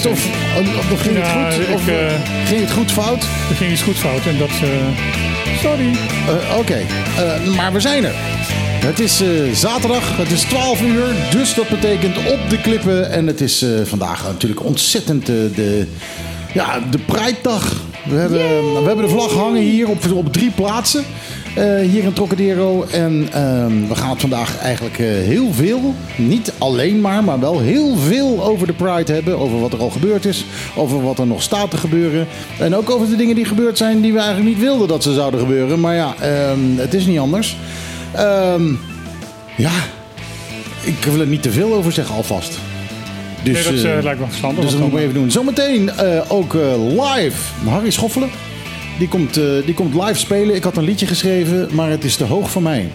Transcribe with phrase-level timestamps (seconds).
[0.00, 0.12] fout?
[0.12, 1.68] Of, of ging het goed?
[1.68, 1.94] ik, Of eh,
[2.46, 3.22] ging het goed fout?
[3.50, 4.48] Er ging iets goed fout en dat...
[4.48, 4.68] eh,
[5.62, 5.90] sorry.
[6.28, 6.74] Eh, Oké,
[7.16, 8.14] Eh, maar we zijn er.
[8.84, 13.10] Het is eh, zaterdag, het is 12 uur, dus dat betekent op de klippen.
[13.10, 15.86] En het is eh, vandaag natuurlijk ontzettend eh, de,
[16.52, 17.76] ja, de Pride-dag.
[18.04, 18.38] We hebben,
[18.72, 21.04] we hebben de vlag hangen hier op, op drie plaatsen.
[21.56, 22.84] Eh, hier in Trocadero.
[22.90, 27.96] En ehm, we gaan vandaag eigenlijk eh, heel veel, niet alleen maar, maar wel heel
[27.96, 29.38] veel over de Pride hebben.
[29.38, 32.26] Over wat er al gebeurd is, over wat er nog staat te gebeuren.
[32.58, 35.14] En ook over de dingen die gebeurd zijn die we eigenlijk niet wilden dat ze
[35.14, 35.80] zouden gebeuren.
[35.80, 37.56] Maar ja, ehm, het is niet anders.
[38.12, 38.66] Ehm,
[39.56, 39.72] ja,
[40.80, 42.58] ik wil er niet te veel over zeggen alvast.
[43.42, 44.64] Dus, nee, dat eh, lijkt me verstandig.
[44.64, 45.30] dus dat we even doen.
[45.30, 45.90] Zometeen
[46.28, 48.30] ook eh, live Harry Schoffelen.
[48.98, 50.54] Die komt, eh, die komt live spelen.
[50.54, 52.88] Ik had een liedje geschreven, maar het is te hoog voor mij.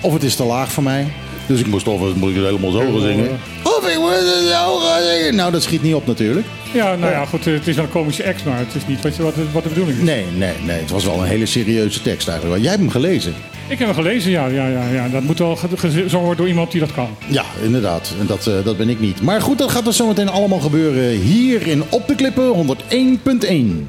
[0.00, 1.06] Of het is te laag voor mij.
[1.46, 3.28] Dus ik moest of moet ik het helemaal zo gaan zingen.
[3.62, 5.34] Of ik moet het zo gaan zingen.
[5.34, 6.46] Nou, dat schiet niet op natuurlijk.
[6.72, 7.46] Ja, nou ja, goed.
[7.46, 9.62] eh, Het is wel een komische ex, maar het is niet wat, je- wat, wat
[9.62, 10.04] de bedoeling is.
[10.04, 10.80] Nee, nee, nee.
[10.80, 12.60] Het was wel een hele serieuze tekst eigenlijk.
[12.60, 13.34] Jij hebt hem gelezen.
[13.68, 14.46] Ik heb hem gelezen, ja.
[14.46, 15.08] ja, ja, ja.
[15.08, 17.08] Dat moet wel ge- gezongen worden door iemand die dat kan.
[17.26, 18.12] Ja, inderdaad.
[18.20, 19.22] En dat, eh, dat ben ik niet.
[19.22, 23.88] Maar goed, dat gaat dus zometeen allemaal gebeuren hier in Op de Klippen 101.1.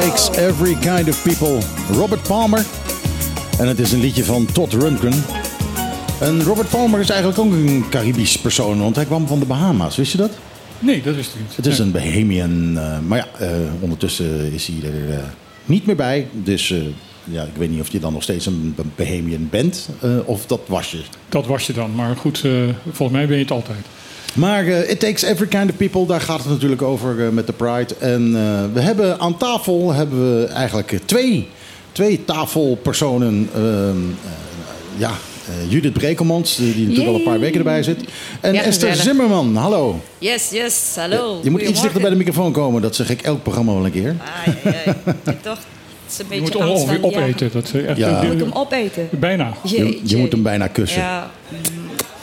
[0.00, 1.60] Takes every kind of people.
[1.96, 2.64] Robert Palmer.
[3.58, 5.24] En het is een liedje van Todd Rundgren.
[6.20, 9.96] En Robert Palmer is eigenlijk ook een Caribisch persoon, want hij kwam van de Bahama's.
[9.96, 10.30] Wist je dat?
[10.78, 11.56] Nee, dat wist ik niet.
[11.56, 12.78] Het is een Bahamian.
[12.78, 13.50] eh, maar ja, eh,
[13.80, 15.24] ondertussen is hij er eh,
[15.64, 16.28] niet meer bij.
[16.32, 16.74] Dus
[17.24, 19.88] ja, ik weet niet of je dan nog steeds een Bahamian bent.
[20.24, 21.00] of dat was je.
[21.28, 21.94] Dat was je dan.
[21.94, 22.44] Maar goed,
[22.90, 23.86] volgens mij ben je het altijd.
[24.34, 27.46] Maar eh, It Takes Every Kind of People, daar gaat het natuurlijk over eh, met
[27.46, 27.94] de Pride.
[27.98, 31.48] En eh, we hebben aan tafel hebben we eigenlijk twee,
[31.92, 33.48] twee tafelpersonen.
[33.54, 33.62] ehm,
[34.24, 34.30] eh,
[34.96, 35.10] ja,
[35.48, 37.98] eh, Judith Brekelmans, die, natuurlijk al een paar weken erbij zit.
[38.40, 39.02] En Ja, Esther gezellig.
[39.16, 40.00] Zimmerman, hallo.
[40.18, 41.40] Yes, yes, hallo.
[41.42, 43.90] Je moet iets dichter bij de microfoon komen, dat zeg ik elk programma wel een
[43.92, 44.16] keer.
[44.46, 45.56] Ah, ja, ja.
[46.08, 47.50] Is Je beetje moet hem ongeveer opeten.
[47.52, 48.22] Dat, eh, echt, Ja.
[48.22, 49.08] Je moet hem opeten.
[49.10, 49.52] Bijna.
[49.62, 51.00] Je, je moet hem bijna kussen.
[51.00, 51.30] Ja,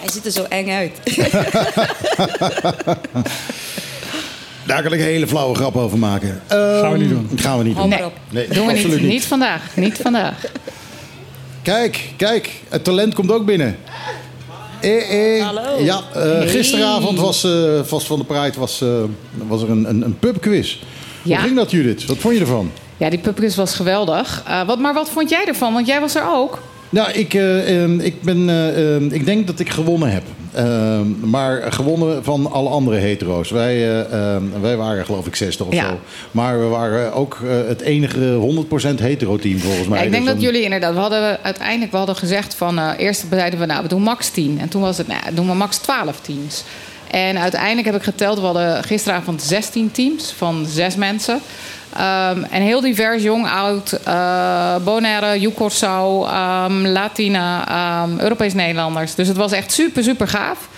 [0.02, 0.92] hij ziet er zo eng uit.
[4.66, 6.42] Daar kan ik een hele flauwe grap over maken.
[6.48, 7.30] Gaan we niet doen.
[7.36, 7.90] Gaan we niet doen.
[8.30, 8.48] Nee.
[8.48, 9.12] Doen we absoluut niet.
[9.12, 9.76] Niet vandaag.
[9.76, 10.36] Niet vandaag.
[11.62, 13.78] Kijk, kijk, het talent komt ook binnen.
[14.82, 15.46] Eh, eh.
[15.46, 15.84] Hallo.
[15.84, 18.88] Ja, eh, gisteravond was, eh, was van de Pride was, eh,
[19.48, 20.78] was er een, een, een pubquiz.
[21.24, 21.36] Ja.
[21.36, 22.06] Hoe ging dat, Judith?
[22.06, 22.72] Wat vond je ervan?
[22.98, 24.44] Ja, die pubquiz was geweldig.
[24.48, 25.74] Eh, wat, maar wat vond jij ervan?
[25.74, 26.60] Want jij was er ook.
[26.92, 30.24] Nou, ik, eh, eh, ik, ben, eh, eh, ik denk dat ik gewonnen heb.
[30.52, 33.50] Eh, maar gewonnen van alle andere hetero's.
[33.52, 35.88] Wij, eh, wij waren geloof ik 60 of Ja.
[35.90, 36.00] zo.
[36.32, 40.00] Maar we waren ook het enige 100% hetero team volgens mij.
[40.00, 40.94] Ja, ik denk Dus dat dan- jullie inderdaad...
[40.94, 42.92] We hadden uiteindelijk we hadden gezegd van...
[42.94, 44.58] eerst zeiden we, nou, we doen max 10.
[44.60, 46.64] En toen was het, nou, doen we max 12 teams.
[47.12, 48.40] En uiteindelijk heb ik geteld...
[48.40, 51.40] We hadden gisteravond 16 teams van zes mensen.
[51.98, 59.16] Ehm, en heel divers, jong, oud, eh Bonaire, Joekorsau, ehm Latina, ehm, Europees-Nederlanders.
[59.16, 60.70] Dus het was echt super, super gaaf.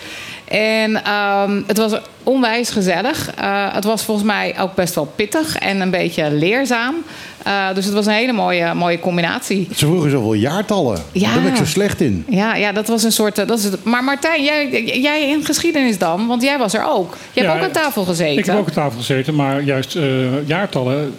[0.54, 1.94] En ehm, het was
[2.24, 3.34] onwijs gezellig.
[3.36, 6.96] Eh, het was volgens mij ook best wel pittig en een beetje leerzaam.
[7.44, 9.68] Eh, dus het was een hele mooie, mooie combinatie.
[9.76, 11.00] Ze vroegen zoveel jaartallen.
[11.12, 11.34] Ja.
[11.34, 12.26] Daar ben ik zo slecht in.
[12.30, 13.38] Ja, ja, dat was een soort.
[13.38, 13.84] eh, Dat is het.
[13.84, 16.28] Maar Martijn, jij, jij in geschiedenis dan?
[16.28, 17.18] Want jij was er ook.
[17.34, 18.38] Je Ja, hebt ook aan tafel gezeten.
[18.38, 20.04] Ik heb ook aan tafel gezeten, maar juist eh,
[20.48, 21.14] jaartallen.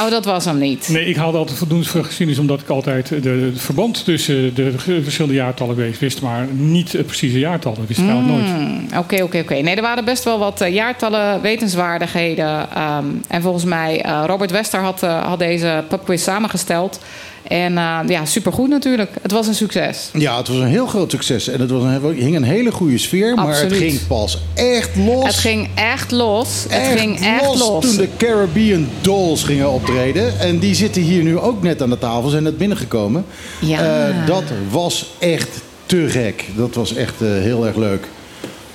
[0.00, 0.88] Oh, dat was hem niet.
[0.88, 4.54] Nee, ik haalde altijd voldoende voor geschiedenis, omdat ik altijd de, de- het verband tussen
[4.54, 4.72] de
[5.02, 7.74] verschillende jaartallen wees, wist, maar niet het precieze jaartal.
[7.74, 8.80] Dat wist ik eigenlijk nooit.
[9.04, 9.54] Oké, oké, oké.
[9.54, 12.70] Nee, er waren best wel wat jaartallen, wetenswaardigheden.
[12.74, 15.49] ehm, en volgens mij, eh, Robert Wester had, eh, had deze
[15.88, 16.98] pubquiz samengesteld.
[17.42, 19.10] En eh, ja, supergoed natuurlijk.
[19.22, 20.10] Het was een succes.
[20.12, 21.48] Ja, het was een heel groot succes.
[21.48, 23.34] En het was een, hing een hele goede sfeer.
[23.34, 25.24] Maar het ging pas echt los.
[25.24, 26.66] Het ging echt los.
[26.68, 27.84] echt het ging echt los.
[27.84, 30.40] toen de Caribbean Dolls gingen optreden.
[30.40, 32.28] En die zitten hier nu ook net aan de tafel.
[32.28, 33.24] Zijn net binnengekomen.
[33.60, 34.08] Ja.
[34.08, 35.48] Eh, dat was echt
[35.86, 36.44] te gek.
[36.56, 38.08] Dat was echt eh, heel erg leuk.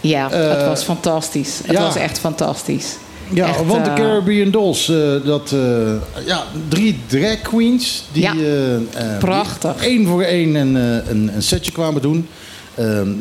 [0.02, 1.60] Ja, het was fantastisch.
[1.64, 1.82] Het ja.
[1.82, 2.96] was echt fantastisch.
[3.34, 8.24] Ja, Echt, want de eh, Caribbean Dolls, eh, dat, eh, ja, drie drag queens die
[8.24, 8.80] Ja.
[9.20, 9.76] Prachtig.
[10.06, 12.28] voor één een, een, een setje kwamen doen.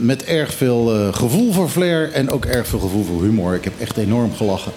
[0.00, 3.54] Met erg veel gevoel voor flair en ook erg veel gevoel voor humor.
[3.54, 4.72] Ik heb echt enorm gelachen.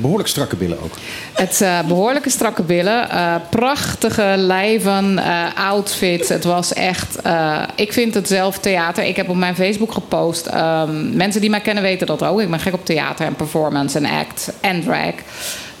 [0.00, 0.92] Behoorlijk strakke billen ook.
[1.32, 6.28] Het eh, behoorlijke strakke billen, eh, prachtige lijven, eh, outfits.
[6.28, 7.20] Het was echt.
[7.22, 9.04] eh, ik vind het zelf theater.
[9.04, 10.46] Ik heb op mijn Facebook gepost.
[10.46, 12.40] ehm, mensen die mij kennen weten dat ook.
[12.40, 15.12] Ik ben gek op theater en performance en act en drag.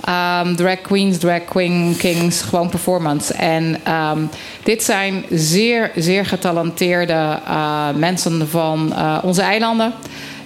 [0.04, 3.34] Ehm, drag queens, drag queen, kings, gewoon performance.
[3.34, 4.18] En ehm,
[4.62, 9.92] dit zijn zeer, zeer getalenteerde eh, mensen van eh, onze eilanden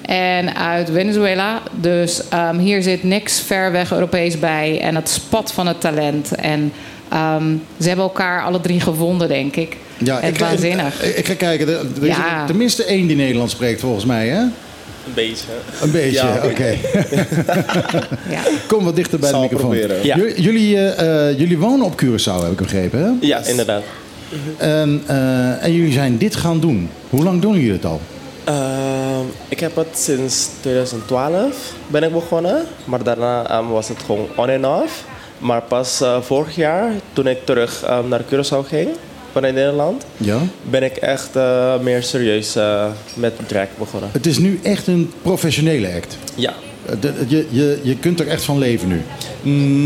[0.09, 1.63] en uit Venezuela.
[1.81, 6.35] Dus ehm, hier zit niks ver weg Europees bij en het spat van het talent.
[6.35, 6.73] En
[7.09, 9.77] ehm, ze hebben elkaar alle drie gevonden, denk ik.
[9.99, 11.03] Ja, en ik, waanzinnig.
[11.03, 11.69] Ik, ik ga kijken.
[11.69, 12.41] Er, er is Ja.
[12.41, 14.41] er tenminste één die Nederlands spreekt volgens mij, hè?
[14.41, 15.47] Een beetje.
[15.83, 16.77] Een beetje, Ja, oké.
[18.37, 18.41] ja.
[18.67, 19.77] Kom wat dichter bij Zal de microfoon.
[20.03, 20.17] Ja.
[20.37, 23.27] Jullie, eh, eh, jullie wonen op Curaçao, heb ik begrepen, hè?
[23.27, 23.83] Ja, inderdaad.
[24.57, 26.89] En, eh, en jullie zijn dit gaan doen.
[27.11, 28.01] Hoe lang doen jullie het al?
[29.19, 32.65] Ehm, ik heb het sinds 2012 ben ik begonnen.
[32.85, 35.05] Maar daarna ehm, was het gewoon on en off.
[35.39, 38.89] Maar pas eh, vorig jaar, toen ik terug ehm, naar Curaçao ging,
[39.33, 40.39] vanuit Nederland, Ja.
[40.63, 44.09] ben ik echt eh, meer serieus eh, met drag begonnen.
[44.13, 46.17] Het is nu echt een professionele act.
[46.35, 46.53] Ja.
[47.01, 49.03] De- je, je, je kunt er echt van leven nu.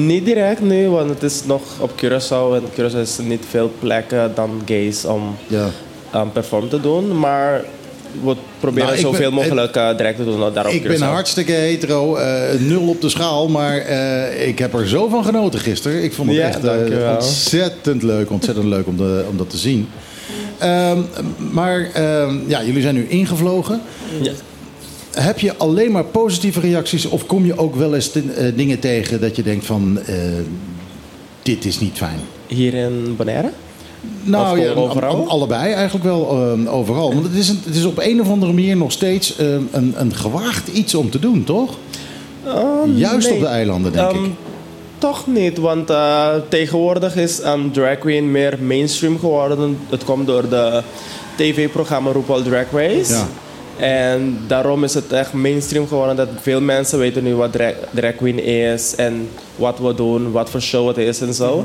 [0.06, 2.55] Niet direct nu, want het is nog op Curaçao.
[2.55, 5.69] En Curaçao is niet veel plekken dan gays om Ja.
[6.14, 7.19] um, perform te doen.
[7.19, 7.64] Maar
[8.25, 11.00] we proberen Nou, ben- zoveel mogelijk uh, direct te doen daar op Ik ben Curaçao.
[11.00, 15.61] hartstikke hetero, eh, nul op de schaal, maar eh, ik heb er zo van genoten
[15.61, 16.03] gisteren.
[16.05, 19.88] Ik vond het Ja, echt ontzettend leuk, ontzettend leuk om, de, om dat te zien.
[20.59, 20.99] Ehm,
[21.53, 23.81] maar ehm, ja, jullie zijn nu ingevlogen.
[24.23, 24.32] Ja.
[25.12, 29.20] Heb je alleen maar positieve reacties of kom je ook wel eens te- dingen tegen
[29.20, 29.99] dat je denkt van
[31.43, 32.19] dit is niet fijn?
[32.47, 33.50] Hier in Bonaire?
[34.22, 35.25] Nou ja, overal?
[35.26, 37.12] a- allebei eigenlijk wel eh, overal.
[37.12, 39.94] Want het is, een, het is op een of andere manier nog steeds eh, een,
[39.96, 41.70] een gewaagd iets om te doen, toch?
[42.94, 43.37] Juist nee.
[43.37, 44.31] op de eilanden, denk Ehm, ik.
[44.99, 49.78] Toch niet, want eh, tegenwoordig is um, drag queen meer mainstream geworden.
[49.90, 50.82] Het komt door de
[51.37, 53.12] tv-programma RuPaul Drag Race.
[53.12, 53.26] Ja.
[53.76, 58.14] En daarom is het echt mainstream geworden dat veel mensen weten nu wat drag, drag
[58.16, 61.64] queen is en wat we doen, wat voor show het is en zo.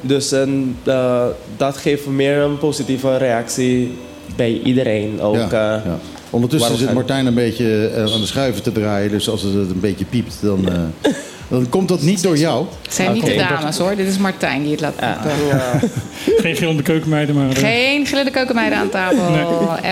[0.00, 1.24] Dus en, eh,
[1.56, 3.92] dat geeft meer een positieve reactie
[4.36, 5.20] bij iedereen.
[5.20, 5.98] Ook, Ja, eh, ja.
[6.30, 9.10] Ondertussen zit gaan- Martijn een beetje eh, aan de schuiven te draaien.
[9.10, 11.12] Dus als het een beetje piept, dan, eh,
[11.48, 12.66] dan komt dat niet door jou.
[12.82, 13.96] Het zijn niet de dames hoor.
[13.96, 15.46] Dit is Martijn die het laat piepen.
[15.48, 15.80] ja.
[16.42, 17.56] Geen gillende keukenmeiden, maar...
[17.56, 19.18] Geen gillende keukenmeiden aan tafel.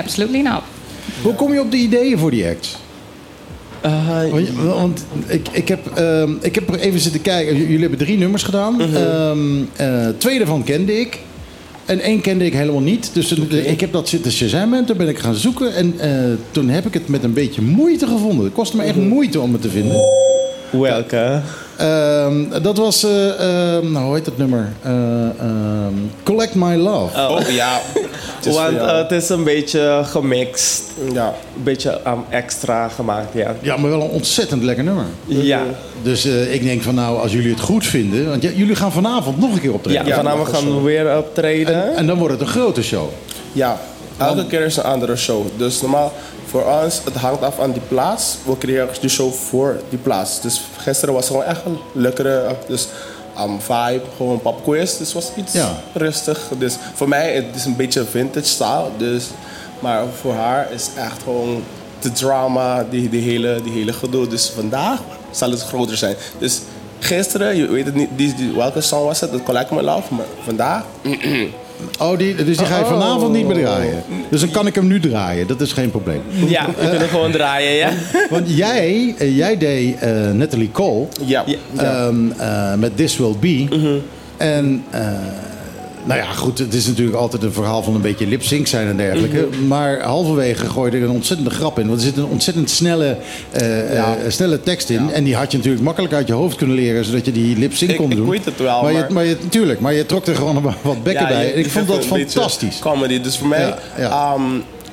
[0.02, 0.62] Absolutely not.
[1.22, 2.76] Hoe kom je op de ideeën voor die acts?
[3.80, 4.14] Eh,
[4.56, 7.56] Want, ik, ik, heb, ehm, ik heb er even zitten kijken.
[7.56, 8.80] J- Jullie hebben drie nummers gedaan.
[8.80, 9.38] Ehm,
[9.76, 11.18] eh, twee daarvan kende ik.
[11.84, 13.10] En één kende ik helemaal niet.
[13.12, 14.84] Dus ik heb dat zitten shazammen.
[14.84, 15.74] Toen ben ik gaan zoeken.
[15.74, 16.10] En eh,
[16.50, 18.44] toen heb ik het met een beetje moeite gevonden.
[18.44, 19.96] Het kostte me echt moeite om het te vinden.
[20.70, 21.40] welke?
[21.78, 23.28] Ehm, dat was, eh,
[23.76, 24.72] ehm, nou hoe heet dat nummer?
[24.82, 24.92] Eh,
[25.40, 27.28] ehm, Collect My Love.
[27.28, 27.80] Oh, ja.
[28.44, 30.82] is Want eh, het is een beetje gemixt.
[31.12, 31.34] Ja.
[31.56, 33.54] Een beetje um, extra gemaakt, ja.
[33.60, 35.04] Ja, maar wel een ontzettend lekker nummer.
[35.26, 35.62] Ja,
[36.02, 38.28] Dus eh, ik denk van nou, als jullie het goed vinden...
[38.28, 40.06] Want jullie gaan vanavond nog een keer optreden.
[40.06, 41.90] ja, vanavond gaan we weer optreden.
[41.90, 43.08] En, en dan wordt het een grote show.
[43.52, 43.80] Ja,
[44.18, 45.46] elke keer is een andere show.
[45.56, 46.12] Dus normaal
[46.46, 48.36] voor ons, het hangt af aan die plaats.
[48.44, 50.40] We creëren de show voor die plaats.
[50.40, 52.88] Dus gisteren was gewoon echt een lekkere dus,
[53.40, 54.96] um, vibe, gewoon een popquiz.
[54.96, 55.80] Dus het was iets Ja.
[55.92, 56.40] rustig.
[56.58, 58.88] Dus voor mij het is een beetje vintage style.
[58.96, 59.24] Dus,
[59.80, 61.62] maar voor haar is echt gewoon
[62.00, 64.26] de drama, die, die, hele, die hele gedoe.
[64.26, 64.98] Dus vandaag
[65.30, 66.16] zal het groter zijn.
[66.38, 66.60] Dus
[66.98, 69.32] gisteren, je weet het niet, die, die, welke song was het?
[69.32, 70.14] Dat Collect My Love.
[70.14, 70.82] Maar vandaag,
[71.98, 74.02] Oh, die, dus die ga je vanavond niet meer draaien.
[74.30, 76.22] Dus dan kan ik hem nu draaien, dat is geen probleem.
[76.46, 77.90] Ja, we kunnen gewoon draaien, ja.
[78.30, 81.44] Want jij, eh, jij deed eh, Natalie Cole ja.
[81.76, 83.66] Ehm, eh, met This Will Be.
[84.36, 85.02] En eh,
[86.08, 88.96] nou ja, goed, het is natuurlijk altijd een verhaal van een beetje lip-sync zijn en
[88.96, 89.48] dergelijke.
[89.66, 91.86] Maar halverwege gooide er een ontzettende grap in.
[91.88, 93.16] Want er zit een ontzettend snelle,
[93.50, 95.12] eh, eh, snelle tekst in.
[95.12, 97.90] En die had je natuurlijk makkelijk uit je hoofd kunnen leren, zodat je die lip-sync
[97.90, 98.28] Ik- kon ik doen.
[98.28, 101.02] weet het wel, Maar, je, maar- maar je, tuurlijk, maar je trok er gewoon wat-
[101.02, 101.52] bekken Ja, bij.
[101.52, 102.78] En ik vond dat fantastisch.
[102.78, 103.20] Comedy.
[103.20, 104.36] Dus voor mij, Ja,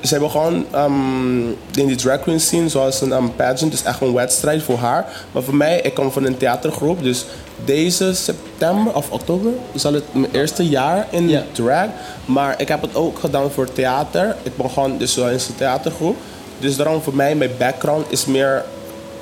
[0.06, 1.48] ehm, ze hebben gewoon ehm,
[1.80, 5.06] in die drag queen scene, zoals een um, pageant, is echt een wedstrijd voor haar.
[5.32, 7.24] Maar voor mij, ik kom van een theatergroep, dus
[7.64, 11.86] deze september of oktober zal het mijn eerste jaar in drag.
[12.24, 14.36] Maar ik heb het ook gedaan voor theater.
[14.42, 16.16] Ik begon dus wel in een theatergroep.
[16.58, 18.64] Dus daarom voor mij, mijn background is meer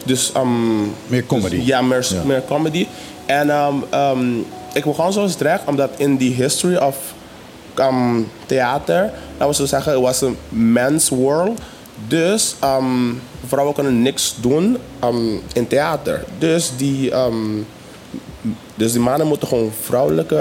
[0.05, 1.57] Dus ehm, Meer comedy.
[1.57, 2.23] dus ja, meer, Ja.
[2.25, 2.87] meer comedy.
[3.27, 4.39] En ehm, ehm,
[4.73, 6.97] ik begon zo direct omdat in die history of
[7.75, 11.61] ehm, theater, laten we zo zeggen, het was een men's world.
[12.09, 13.13] Dus ehm,
[13.47, 16.25] vrouwen kunnen niks doen ehm, in theater.
[16.39, 17.63] Dus die, ehm,
[18.75, 20.35] dus die mannen moeten gewoon vrouwelijke,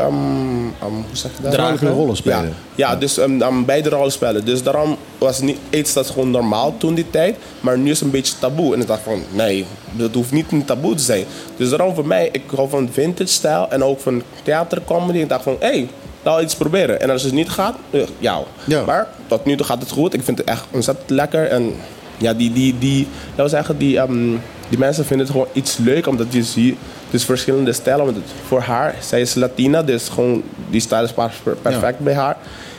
[0.79, 1.53] hoe zeg je dat?
[1.53, 2.53] Vrouwelijke rollen spelen.
[2.75, 3.19] Ja, ja dus
[3.65, 4.45] beide rollen spelen.
[4.45, 7.35] Dus daarom was niet iets dat gewoon normaal toen die tijd.
[7.59, 8.73] Maar nu is het een beetje taboe.
[8.73, 11.25] En ik dacht van, nee, dat hoeft niet een taboe te zijn.
[11.57, 15.17] Dus daarom voor mij, ik hou van vintage stijl en ook van theatercomedy.
[15.17, 15.89] Ik dacht van, hé, hey,
[16.23, 17.01] laten we iets proberen.
[17.01, 18.39] En als het niet gaat, eh, ja.
[18.65, 18.85] Ja.
[18.85, 20.13] Maar tot nu toe gaat het goed.
[20.13, 21.47] Ik vind het echt ontzettend lekker.
[21.47, 21.73] En
[22.17, 24.29] ja, die, die, die, we zeggen, die, ehm,
[24.69, 26.07] die mensen vinden het gewoon iets leuk.
[26.07, 26.77] Omdat je ziet,
[27.09, 28.05] dus verschillende stijlen.
[28.05, 31.13] Want voor haar, zij is Latina, dus gewoon die stijl is
[31.61, 32.37] perfect bij haar.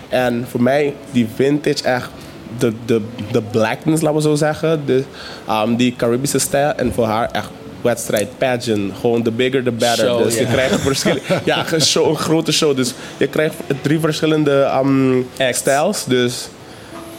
[0.09, 2.11] En voor mij, die vintage echt,
[2.59, 4.83] de, de, de blackness, laten we zo zeggen.
[4.87, 5.05] De,
[5.47, 6.73] ehm, die Caribische stijl.
[6.73, 7.51] En voor haar echt
[7.85, 8.93] wedstrijd, pageant.
[9.01, 10.07] Gewoon the bigger the better.
[10.07, 11.23] Show, dus je krijgt verschillen.
[11.45, 12.77] ja, een, show, een grote show.
[12.77, 16.05] Dus je krijgt drie verschillende ehm stijls.
[16.05, 16.49] Dus,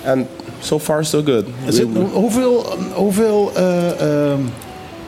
[0.03, 0.27] en
[0.59, 1.45] so far so good.
[1.69, 3.99] Zit- hoeveel hoeveel eh,
[4.31, 4.39] ehm,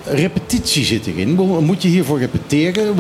[0.06, 1.34] repetitie zit erin?
[1.34, 2.96] Mo- Moet je hiervoor repeteren?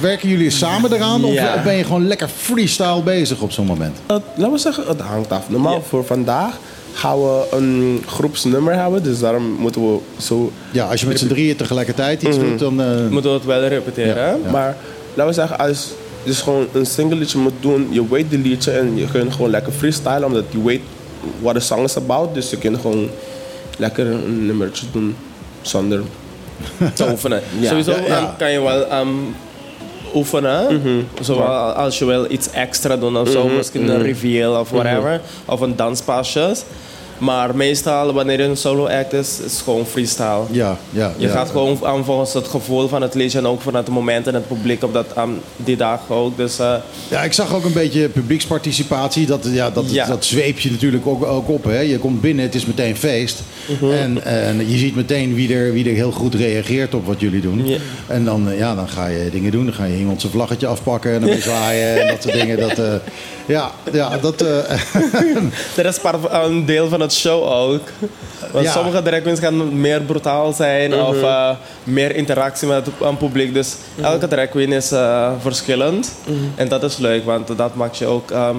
[0.00, 1.24] Werken jullie samen eraan?
[1.24, 1.54] Of Ja.
[1.54, 3.96] of ben je gewoon lekker freestyle bezig op zo'n moment?
[4.06, 5.48] Laten we zeggen, het hangt af.
[5.50, 6.58] Normaal voor vandaag
[6.92, 9.02] gaan we een groepsnummer hebben.
[9.02, 10.52] Dus daarom moeten we zo...
[10.72, 12.80] Ja, als je met z'n drieën tegelijkertijd iets doet, dan...
[12.80, 14.16] eh, Moeten we het wel repeteren?
[14.16, 14.36] Ja.
[14.44, 14.50] hè?
[14.50, 14.76] Maar
[15.14, 15.88] laten we zeggen, als
[16.22, 19.50] je dus gewoon een singletje moet doen, je weet de liedje en je kunt gewoon
[19.50, 20.80] lekker freestylen, omdat je weet
[21.40, 22.34] wat de song is about.
[22.34, 23.08] Dus je kunt gewoon
[23.78, 25.16] lekker een nummertje doen
[25.62, 26.00] zonder.
[26.94, 27.40] te oefenen.
[27.60, 27.68] Ja.
[27.68, 28.16] Sowieso Ja, ja.
[28.18, 29.08] ehm, kan je wel ehm,
[30.14, 30.80] oefenen.
[31.20, 33.48] Zowel als je wil iets extra doen of zo.
[33.48, 35.20] Misschien een reveal of whatever.
[35.44, 36.64] Of een danspasjes.
[37.20, 40.42] Maar meestal wanneer je een solo act is, is het gewoon freestyle.
[40.50, 41.32] ja, ja, Je ja.
[41.32, 44.34] gaat gewoon aan volgens het gevoel van het liedje en ook vanuit het moment en
[44.34, 46.36] het publiek op dat, aan die dag ook.
[46.36, 46.74] Dus eh,
[47.08, 49.26] Ja, ik zag ook een beetje publieksparticipatie.
[49.26, 50.06] Dat, ja, dat, Ja.
[50.06, 51.64] dat zweep je natuurlijk ook, ook op.
[51.64, 51.78] Hè.
[51.80, 53.42] Je komt binnen, het is meteen feest.
[53.80, 53.90] Mhm.
[53.92, 57.40] en, en je ziet meteen wie er, wie er heel goed reageert op wat jullie
[57.40, 57.66] doen.
[58.06, 59.64] En dan, ja, dan ga je dingen doen.
[59.64, 62.58] Dan ga je iemand zijn vlaggetje afpakken en dan weer zwaaien en dat soort dingen.
[62.58, 62.94] Dat, eh,
[63.50, 64.42] ja, ja, dat...
[64.42, 64.80] eh,
[65.76, 67.88] dat is part van- een deel van het show ook.
[68.52, 68.72] Want Ja.
[68.72, 71.50] sommige drag queens gaan meer brutaal zijn of eh,
[71.84, 73.54] meer interactie met het publiek.
[73.54, 76.12] Dus elke drag queen is eh, verschillend.
[76.54, 78.56] En dat is leuk, want dat maakt je ook ehm,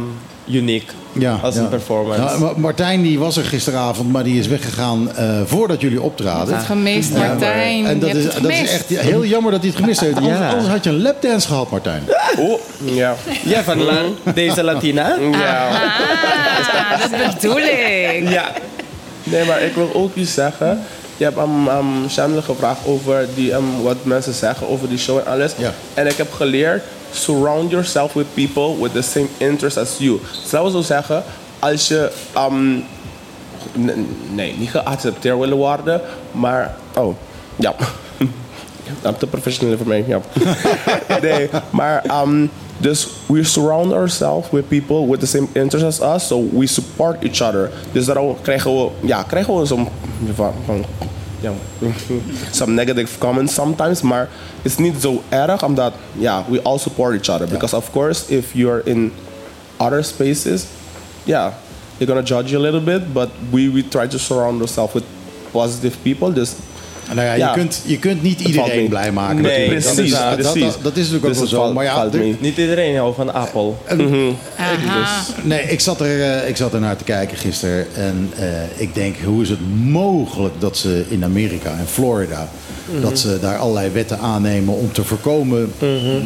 [0.56, 1.62] uniek ja, als ja.
[1.62, 2.54] een performance.
[2.56, 6.56] Martijn die was er gisteravond, maar die is weggegaan eh, voordat jullie optraden.
[6.56, 7.86] Het gemist, Martijn.
[7.86, 8.74] En dat je is, dat is gemist.
[8.74, 10.16] echt heel jammer dat hij het gemist heeft.
[10.16, 12.04] Anders, anders had je een lapdance gehad, Martijn.
[12.38, 13.16] Oh, ja.
[13.44, 15.16] Ja, van la- deze Latina.
[15.32, 15.68] ja.
[15.68, 18.30] Ah, dat bedoel ik.
[18.30, 18.52] Ja.
[19.24, 20.82] Nee, maar ik wil ook iets zeggen.
[21.18, 21.68] Je hebt aan
[22.18, 25.52] um, gevraagd over die, ehm, wat mensen zeggen over die show en alles.
[25.58, 25.74] Ja.
[25.94, 30.20] En ik heb geleerd, surround yourself with people with the same interests as you.
[30.20, 31.24] Dus laten we zo zeggen,
[31.60, 32.80] als je, ehm,
[34.34, 36.02] nee, niet geaccepteerd willen worden,
[36.32, 37.16] maar, oh,
[37.56, 37.74] ja.
[39.06, 40.20] I'm te professioneel voor mij, ja.
[41.22, 46.28] nee, maar um, dus we surround ourselves with people with the same interests as us,
[46.28, 47.70] so we support each other.
[47.92, 49.88] Dus daarom krijgen we, ja, krijgen we zo'n
[51.42, 51.54] ja,
[52.52, 54.30] some negative comments sometimes, maar
[54.62, 57.48] het is niet zo erg omdat, ja, we all support each other.
[57.48, 59.12] Because of course, if you're in
[59.78, 60.66] other spaces,
[61.24, 61.54] yeah,
[61.98, 65.04] they're gonna judge you a little bit, but we, we try to surround ourselves with
[65.52, 66.32] positive people.
[66.32, 66.56] Dus
[67.08, 67.48] Nou ja, Ja.
[67.48, 69.42] Je, kunt, je kunt niet iedereen blij maken.
[69.42, 69.84] Nee, natuurlijk.
[69.84, 70.62] dat, precies, is, dat, precies.
[70.62, 71.74] dat, dat is natuurlijk ook Dus wel zo.
[71.74, 72.36] maar ja, de-.
[72.40, 73.72] Niet iedereen houdt van Apple.
[74.58, 75.24] Aha.
[75.44, 77.88] Nee, ik zat, er, eh, ik zat er naar te kijken gisteren.
[77.96, 82.50] En eh, ik denk, hoe is het mogelijk dat ze in Amerika en Florida...
[83.02, 85.72] dat ze daar allerlei wetten aannemen om te voorkomen...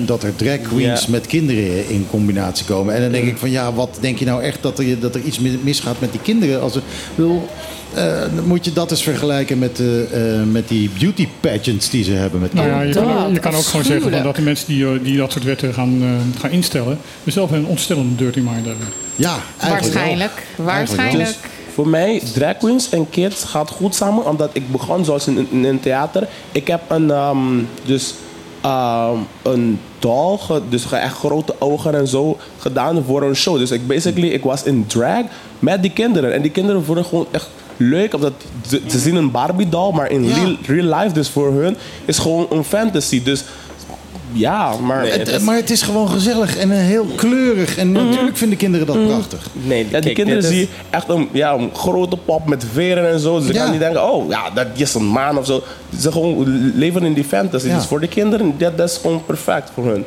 [0.05, 1.09] dat er drag queens Ja.
[1.11, 2.95] met kinderen in combinatie komen.
[2.95, 5.21] En dan denk ik van, ja, wat denk je nou echt dat er, dat er
[5.21, 6.61] iets mis- misgaat met die kinderen?
[6.61, 6.81] Als er,
[7.15, 7.47] bedoel,
[7.93, 12.03] eh, dan moet je dat eens vergelijken met, eh, eh, met die beauty pageants die
[12.03, 13.07] ze hebben met Nou ja, kinderen.
[13.07, 15.43] je kan, ook, je kan ook gewoon zeggen dat de mensen die, die dat soort
[15.43, 18.87] wetten gaan, eh, gaan instellen, zelf een ontstellende dirty mind hebben.
[19.15, 20.03] Ja, eigenlijk wel.
[20.03, 20.31] Waarschijnlijk.
[20.31, 21.27] Eigenlijk Waarschijnlijk.
[21.27, 21.37] Dus
[21.75, 24.25] voor mij, drag queens en kids gaat goed samen.
[24.25, 26.27] Omdat ik begon zoals in, in, in theater.
[26.51, 27.37] Ik heb een, ehm,
[27.85, 28.13] dus,
[28.61, 33.57] ehm, een doll, ge- dus echt grote ogen en zo, gedaan voor een show.
[33.57, 35.21] Dus ik, basically, ik was in drag
[35.59, 36.33] met die kinderen.
[36.33, 38.13] En die kinderen vonden gewoon echt leuk.
[38.13, 38.33] Omdat
[38.67, 40.35] ze, ze zien een Barbie doll, maar in Ja.
[40.35, 43.23] real, real life, dus voor hun, is gewoon een fantasy.
[43.23, 43.43] Dus
[44.35, 45.01] ja, maar...
[45.01, 47.77] Nee, Het- maar het is gewoon gezellig en eh, heel kleurig.
[47.77, 49.47] En natuurlijk vinden kinderen dat prachtig.
[49.53, 52.65] Nee, Ja, die kijk, kinderen dit is- zien echt een, ja, een grote pop met
[52.73, 53.37] veren en zo.
[53.37, 53.61] Dus ze Ja.
[53.61, 55.63] gaan niet denken, oh ja, dat is een maan of zo.
[55.99, 57.67] Ze gewoon leven in die fantasy.
[57.67, 57.75] Ja.
[57.75, 60.03] Dus voor de kinderen, dat, dat is gewoon perfect voor hun.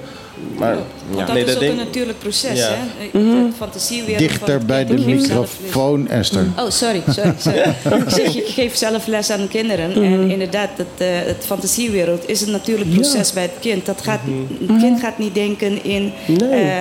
[0.56, 0.80] Maar ja.
[1.10, 2.68] Want dat Nee, is dat ook een natuurlijk proces, Ja.
[2.70, 3.20] hè?
[3.56, 3.68] Van
[4.16, 6.46] Dichter bij de microfoon, Esther.
[6.58, 7.34] Oh, sorry, sorry.
[7.38, 7.58] sorry.
[8.06, 9.92] Ik zeg, je geeft zelf les aan de kinderen.
[9.94, 13.86] En inderdaad, het, eh, het fantasiewereld is een natuurlijk proces bij het kind.
[13.86, 14.20] Dat gaat,
[14.66, 16.48] Het kind gaat niet denken in, Nee.
[16.70, 16.80] eh,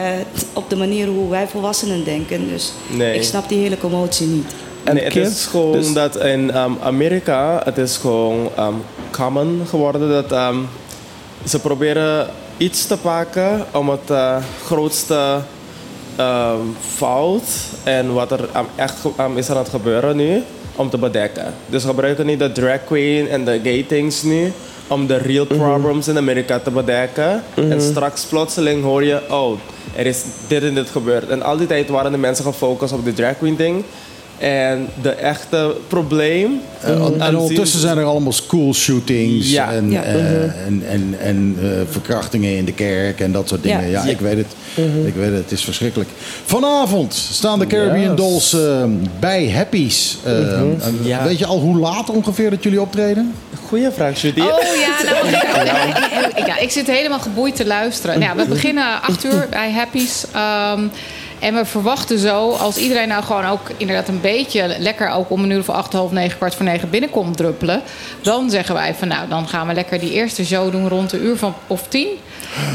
[0.54, 2.50] op de manier hoe wij volwassenen denken.
[2.50, 3.16] Dus Nee.
[3.16, 4.52] ik snap die hele commotie niet.
[4.84, 8.74] En nee, het kids, is gewoon dus- dat in ehm, Amerika, het is gewoon ehm,
[9.12, 10.58] common geworden dat ehm,
[11.46, 15.40] ze proberen iets te pakken om het eh, grootste
[16.16, 16.62] ehm,
[16.96, 17.44] fout
[17.84, 18.96] en wat er echt
[19.36, 20.44] is aan het gebeuren nu,
[20.76, 21.54] om te bedekken.
[21.66, 24.52] Dus ze gebruiken niet de drag queen en de gay things nu
[24.88, 27.44] om de real problems in Amerika te bedekken.
[27.56, 29.60] En straks plotseling hoor je, oh,
[29.96, 31.30] er is dit en dit gebeurd.
[31.30, 33.84] En al die tijd waren de mensen gefocust op de drag queen ding.
[34.38, 36.60] En de echte probleem.
[36.82, 39.72] Eh, en en ondertussen zijn er allemaal school shootings Ja.
[39.72, 40.04] en, Ja.
[40.04, 43.90] eh, en, en, en eh, verkrachtingen in de kerk en dat soort dingen.
[43.90, 44.12] Ja, Ja.
[44.12, 44.48] ik weet het.
[45.06, 46.10] Ik weet het, het is verschrikkelijk.
[46.46, 48.16] Vanavond staan de Caribbean Yes.
[48.16, 48.56] Dolls
[49.20, 50.18] bij Happy's.
[51.04, 51.24] Ja.
[51.24, 53.34] Weet je al hoe laat ongeveer dat jullie optreden?
[53.68, 54.40] Goeie vraag, Judy.
[54.40, 54.48] Oh
[54.80, 55.28] ja, nou,
[56.36, 58.20] ik, ja, ik zit helemaal geboeid te luisteren.
[58.20, 60.26] Nou, ja, we beginnen 8 uur bij Happy's.
[60.34, 60.82] Ehm,
[61.40, 65.44] en we verwachten zo, als iedereen nou gewoon ook inderdaad een beetje lekker ook om
[65.44, 67.82] een uur of acht, half negen, kwart voor negen binnenkomt druppelen.
[68.22, 71.20] Dan zeggen wij van nou, dan gaan we lekker die eerste show doen rond de
[71.20, 72.08] uur van of tien.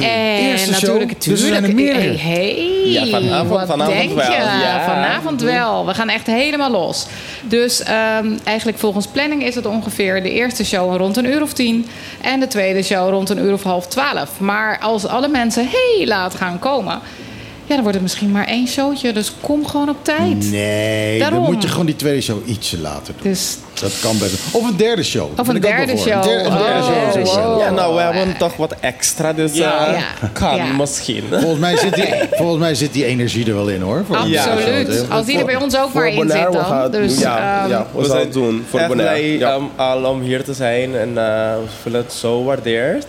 [0.01, 0.81] En Eerste show?
[0.83, 1.95] natuurlijk, Dus er zijn er tuurlijk.
[1.97, 2.19] meerdere?
[2.19, 4.37] Hey, Ja, vanavond- wat vanavond denk wel, je?
[4.39, 4.85] ja.
[4.85, 5.87] Vanavond wel.
[5.87, 7.07] We gaan echt helemaal los.
[7.43, 11.53] Dus ehm, eigenlijk volgens planning is het ongeveer de eerste show rond een uur of
[11.53, 11.87] tien.
[12.21, 14.41] En de tweede show rond een uur of half twaalf.
[14.41, 16.99] Maar als alle mensen heel laat gaan komen...
[17.67, 19.13] Ja, dan wordt het misschien maar één showtje.
[19.13, 20.51] Dus kom gewoon op tijd.
[20.51, 21.43] Nee, Daarom.
[21.43, 23.31] dan moet je gewoon die tweede show ietsje later doen.
[23.33, 24.35] Dus Dat kan best.
[24.51, 25.29] Of een derde show.
[25.41, 26.13] Of een derde show.
[26.13, 27.61] Een der- een derde Oh, show.
[27.61, 29.87] Ja, nou, we hebben toch wat extra, dus Ja.
[29.87, 30.29] eh, Ja.
[30.33, 30.65] kan Ja.
[30.65, 31.25] misschien.
[31.31, 32.05] Volgens mij, zit die,
[32.39, 34.05] volgens mij zit die energie er wel in hoor.
[34.11, 34.93] Absoluut.
[34.95, 35.11] show.
[35.13, 36.79] Als die er bij ons ook maar in Bonaire, zit we dan.
[36.79, 39.15] gaan- Dus, ja, ehm, ja, we, gaan het doen voor echt Bonaire.
[39.21, 39.55] blij Ja.
[39.55, 41.15] um, al om hier te zijn en eh,
[41.55, 43.07] we voelen het zo waardeerd.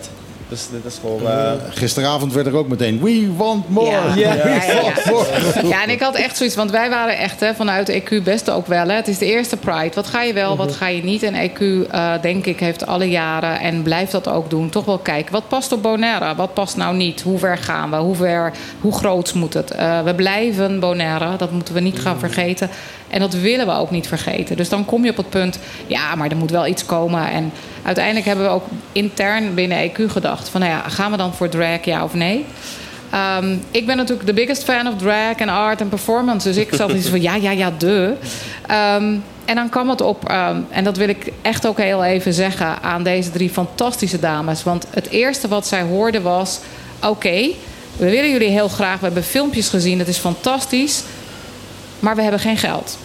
[0.54, 1.26] Dus dit is gewoon...
[1.30, 4.18] eh, Gisteravond werd er ook meteen We want more.
[4.18, 4.34] Ja.
[4.34, 5.68] We want more.
[5.68, 8.66] Ja, en ik had echt zoiets, want wij waren echt hè, vanuit EQ best ook
[8.66, 8.88] wel.
[8.88, 8.94] Hè.
[8.94, 9.94] Het is de eerste Pride.
[9.94, 11.22] Wat ga je wel, wat ga je niet?
[11.22, 14.70] En EQ, eh, denk ik, heeft alle jaren en blijft dat ook doen.
[14.70, 16.34] Toch wel kijken, wat past op Bonaire?
[16.34, 17.22] Wat past nou niet?
[17.22, 17.96] Hoe ver gaan we?
[17.96, 19.70] Hoe, ver, hoe groot moet het?
[19.70, 22.70] Eh, we blijven Bonaire, dat moeten we niet gaan vergeten.
[23.14, 24.56] En dat willen we ook niet vergeten.
[24.56, 27.30] Dus dan kom je op het punt, ja, maar er moet wel iets komen.
[27.30, 30.48] En uiteindelijk hebben we ook intern binnen EQ gedacht...
[30.48, 32.44] van nou ja, gaan we dan voor drag, ja of nee?
[33.10, 36.48] Ehm, ik ben natuurlijk de biggest fan of drag en art en performance.
[36.48, 38.14] Dus ik zat iets van ja, ja, ja, de.
[38.66, 42.32] Ehm, en dan kwam het op, ehm, en dat wil ik echt ook heel even
[42.32, 44.62] zeggen aan deze drie fantastische dames.
[44.62, 46.60] Want het eerste wat zij hoorden was:
[47.02, 47.50] Oké,
[47.96, 48.98] we willen jullie heel graag.
[48.98, 51.02] We hebben filmpjes gezien, het is fantastisch.
[51.98, 52.98] Maar we hebben geen geld.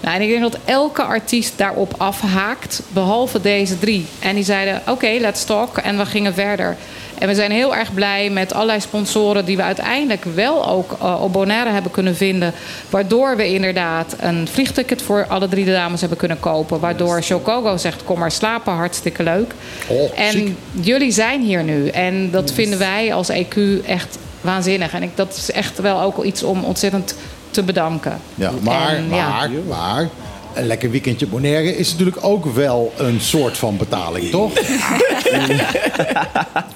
[0.00, 4.06] Nou, en ik denk dat elke artiest daarop afhaakt, behalve deze drie.
[4.18, 5.76] En die zeiden: Oké, let's talk.
[5.76, 6.76] En we gingen verder.
[7.18, 11.22] En we zijn heel erg blij met allerlei sponsoren die we uiteindelijk wel ook eh,
[11.22, 12.52] op Bonaire hebben kunnen vinden.
[12.90, 16.80] Waardoor we inderdaad een vliegticket voor alle drie de dames hebben kunnen kopen.
[16.80, 19.52] Waardoor Chocogo zegt: Kom maar slapen, hartstikke leuk.
[19.88, 20.56] Oh, en ziek.
[20.70, 21.88] jullie zijn hier nu.
[21.88, 24.92] En dat vinden wij als EQ echt waanzinnig.
[24.92, 27.14] En ik, dat is echt wel ook iets om ontzettend
[27.50, 28.20] te bedanken.
[28.34, 29.28] Ja, maar, En, ja.
[29.28, 30.08] maar, maar,
[30.54, 34.52] een lekker weekendje Bonaire is natuurlijk ook wel een soort van betaling, toch?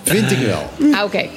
[0.03, 0.93] Vind ik wel.
[0.93, 1.29] Ah, Oké.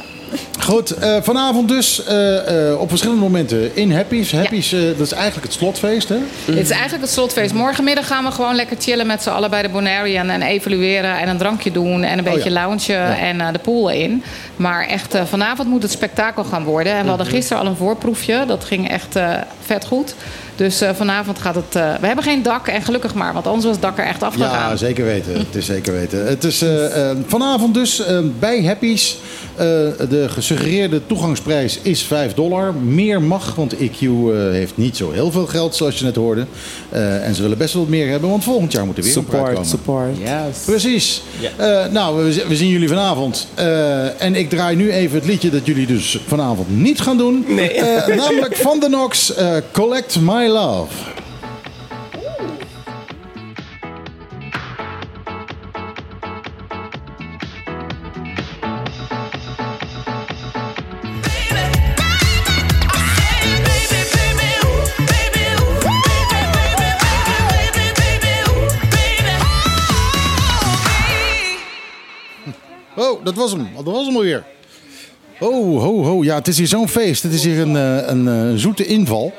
[0.60, 4.32] Goed, eh, vanavond dus eh, eh, op verschillende momenten in Happy's.
[4.32, 6.18] Happy's, dat is eigenlijk het slotfeest, hè?
[6.46, 7.54] Dit is eigenlijk het slotfeest.
[7.54, 10.30] Morgenmiddag gaan we gewoon lekker chillen met z'n allen bij de Bonarian.
[10.30, 12.68] En evalueren en een drankje doen en een Oh beetje ja.
[12.68, 14.24] loungen en de pool in.
[14.56, 16.94] Maar echt, vanavond moet het spektakel gaan worden.
[16.94, 18.46] En we hadden gisteren al een voorproefje.
[18.48, 19.20] Dat ging echt
[19.66, 20.16] vet goed.
[20.58, 21.76] Dus eh, vanavond gaat het...
[21.76, 23.34] eh, we hebben geen dak en gelukkig maar.
[23.34, 24.70] Want anders was het dak er echt afgegaan.
[24.70, 25.34] Ja, zeker weten.
[25.38, 26.28] Het is zeker weten.
[26.28, 29.18] Het is eh, vanavond dus eh, bij Happy's.
[29.56, 29.66] Eh,
[30.10, 32.74] de gesuggereerde toegangsprijs is 5 dollar.
[32.74, 34.08] Meer mag, want EQ eh,
[34.52, 36.46] heeft niet zo heel veel geld, zoals je net hoorde.
[36.90, 39.18] Eh, en ze willen best wel wat meer hebben, want volgend jaar moet er weer
[39.18, 39.66] een prijs komen.
[39.66, 40.46] Support, support.
[40.48, 40.58] Yes.
[40.66, 41.22] Precies.
[41.58, 43.48] Eh, nou, we, we zien jullie vanavond.
[43.54, 47.46] Eh, en ik draai nu even het liedje dat jullie dus vanavond niet gaan doen.
[47.58, 51.16] Eh, namelijk van de Nox, eh, Collect My My Love.
[72.96, 73.68] Oh, dat was hem.
[73.76, 74.44] Dat was hem alweer.
[75.40, 76.24] Oh, ho, ho.
[76.24, 77.24] Ja, het is hier zo'n feest.
[77.24, 79.34] Het is hier een, een, een zoete inval.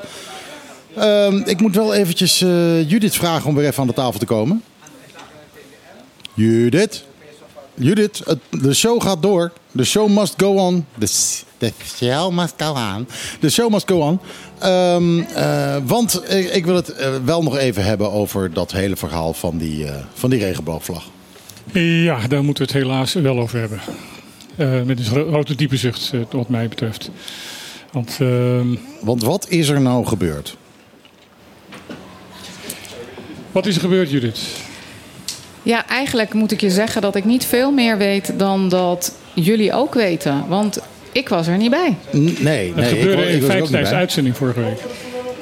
[0.95, 4.25] Ehm, ik moet wel eventjes eh, Judith vragen om weer even aan de tafel te
[4.25, 4.63] komen.
[6.33, 7.03] Judith?
[7.73, 9.51] Judith, de show gaat door.
[9.75, 10.85] The show must go on.
[10.99, 11.07] The,
[11.97, 13.07] show must go on.
[13.39, 14.19] The show must go on.
[14.59, 18.95] Ehm, eh, want ik, ik wil het eh, wel nog even hebben over dat hele
[18.95, 21.03] verhaal van die, van die regenboogvlag.
[21.73, 23.79] Ja, daar moeten we het helaas wel over hebben.
[24.87, 27.09] Met een gro- grote diepe zucht, wat mij betreft.
[27.91, 30.57] Want ehm, Want wat is er nou gebeurd?
[33.59, 34.39] Wat is er gebeurd, Judith?
[35.63, 39.73] Ja, eigenlijk moet ik je zeggen dat ik niet veel meer weet dan dat jullie
[39.73, 40.47] ook weten.
[40.47, 40.79] Want
[41.11, 41.95] ik was er niet bij.
[42.11, 44.79] Nee, Het nee ik, gebeurde ik in feite tijdens de uitzending vorige week.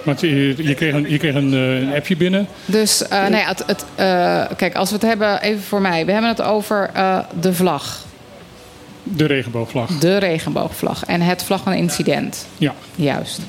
[0.04, 2.48] Want je, je kreeg, een, je kreeg een, eh, een appje binnen.
[2.66, 6.06] Dus eh, nee, het, het, eh, kijk, als we het hebben, even voor mij.
[6.06, 8.06] We hebben het over eh, de vlag.
[9.04, 10.00] De regenboogvlag.
[10.00, 11.06] De regenboogvlag.
[11.06, 12.48] En het vlaggenincident.
[12.58, 12.74] Ja.
[12.96, 13.40] Juist.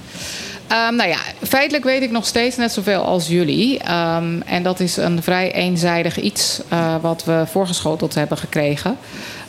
[0.68, 3.78] Ehm, nou ja, feitelijk weet ik nog steeds net zoveel als jullie.
[3.78, 8.96] Ehm, en dat is een vrij eenzijdig iets eh, wat we voorgeschoteld hebben gekregen.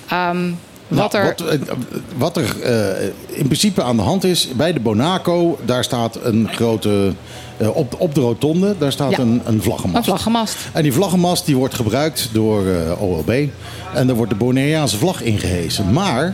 [0.10, 0.52] Ehm,
[0.90, 1.36] wat Nou, er.
[1.38, 1.60] wat, eh,
[2.18, 6.50] wat er eh, in principe aan de hand is, bij de Bonaco, daar staat een
[6.52, 7.14] grote.
[7.58, 9.20] eh, op, op de rotonde, daar staat Ja.
[9.20, 9.98] een, een vlaggenmast.
[9.98, 10.58] Een vlaggenmast.
[10.74, 12.64] En die vlaggenmast die wordt gebruikt door
[13.00, 13.30] OLB.
[13.94, 15.94] En daar wordt de Bonaireaanse vlag ingehezen.
[15.94, 16.34] Maar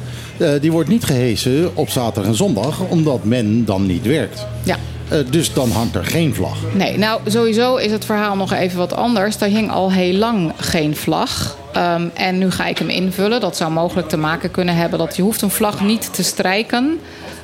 [0.61, 4.45] die wordt niet gehesen op zaterdag en zondag, omdat men dan niet werkt.
[4.63, 4.77] Ja.
[5.09, 6.57] Eh, dus dan hangt er geen vlag.
[6.73, 9.35] Nee, nou sowieso is het verhaal nog even wat anders.
[9.41, 11.57] Er hing al heel lang geen vlag.
[11.73, 13.39] Ehm, en nu ga ik hem invullen.
[13.39, 16.99] Dat zou mogelijk te maken kunnen hebben dat je hoeft een vlag niet te strijken.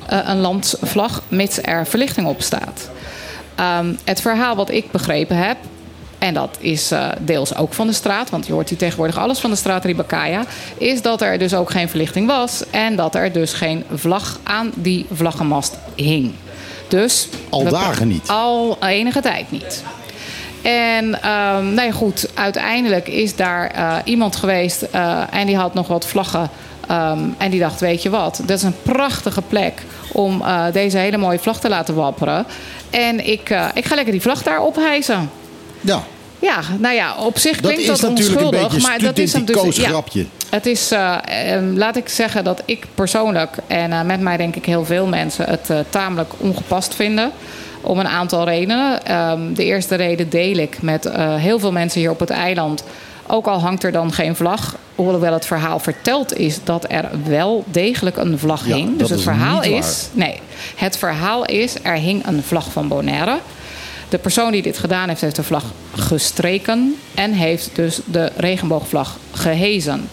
[0.06, 2.90] eh, een landsvlag, mits er verlichting op staat.
[3.54, 5.56] Ehm, het verhaal wat ik begrepen heb.
[6.18, 9.38] En dat is eh, deels ook van de straat, want je hoort hier tegenwoordig alles
[9.38, 10.44] van de straat Ribakaya.
[10.78, 14.70] Is dat er dus ook geen verlichting was en dat er dus geen vlag aan
[14.74, 16.32] die vlaggenmast hing.
[16.92, 18.28] Dus Al dagen niet.
[18.28, 19.82] Al enige tijd niet.
[20.62, 25.74] En ehm nou ja, goed, uiteindelijk is daar eh, iemand geweest eh, en die had
[25.74, 26.50] nog wat vlaggen.
[26.88, 30.98] ehm, en die dacht, weet je wat, dat is een prachtige plek om eh, deze
[30.98, 32.46] hele mooie vlag te laten wapperen.
[32.90, 35.30] En ik, ik ga lekker die vlag daar ophijzen.
[35.80, 36.02] Ja,
[36.42, 38.82] Ja, nou ja, op zich dat klinkt dat natuurlijk een onschuldig.
[38.82, 39.40] maar dat is dus.
[39.40, 40.26] studenticoos grapje.
[40.50, 44.56] Het is, eh, ehm, laat ik zeggen dat ik persoonlijk, en eh, met mij denk
[44.56, 47.30] ik heel veel mensen, het eh, tamelijk ongepast vinden.
[47.80, 49.04] Om een aantal redenen.
[49.04, 52.84] Ehm, de eerste reden deel ik met heel veel mensen hier op het eiland.
[53.26, 54.76] Ook al hangt er dan geen vlag.
[54.94, 58.88] Hoewel het verhaal verteld is dat er wel degelijk een vlag Ja, hing.
[58.88, 60.08] dat Dus het verhaal is.
[60.12, 60.40] Nee,
[60.76, 63.38] het verhaal is: er hing een vlag van Bonaire.
[64.12, 69.18] De persoon die dit gedaan heeft, heeft de vlag gestreken en heeft dus de regenboogvlag
[69.32, 70.08] gehezen.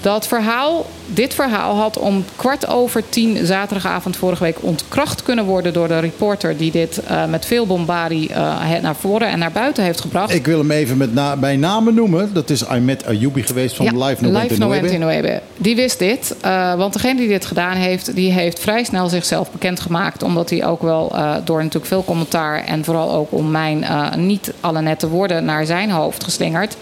[0.00, 5.72] Dat verhaal, dit verhaal had om kwart over tien zaterdagavond vorige week ontkracht kunnen worden
[5.72, 9.84] door de reporter die dit eh, met veel bombardie eh, naar voren en naar buiten
[9.84, 10.34] heeft gebracht.
[10.34, 12.30] Ik wil hem even met na, bij namen noemen.
[12.32, 15.40] Dat is Ahmed Ayoubi geweest van Live No Live.
[15.56, 19.50] Die wist dit, eh, want degene die dit gedaan heeft, die heeft vrij snel zichzelf
[19.50, 20.22] bekendgemaakt.
[20.22, 21.12] Omdat hij ook wel
[21.44, 23.84] door natuurlijk veel commentaar en vooral ook om mijn
[24.16, 26.76] niet alle nette woorden naar zijn hoofd geslingerd,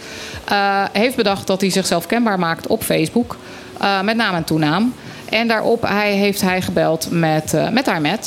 [0.93, 3.37] heeft bedacht dat hij zichzelf kenbaar maakt op Facebook,
[3.81, 4.95] eh, met naam en toenaam.
[5.29, 8.19] En daarop hij, heeft hij gebeld met, eh met haar.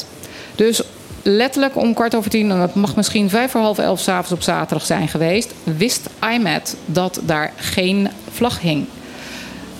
[0.55, 0.81] Dus
[1.23, 4.41] letterlijk om kwart over tien, en het mag misschien vijf voor half elf s'avonds op
[4.41, 8.85] zaterdag zijn geweest, wist IMAT dat daar geen vlag hing.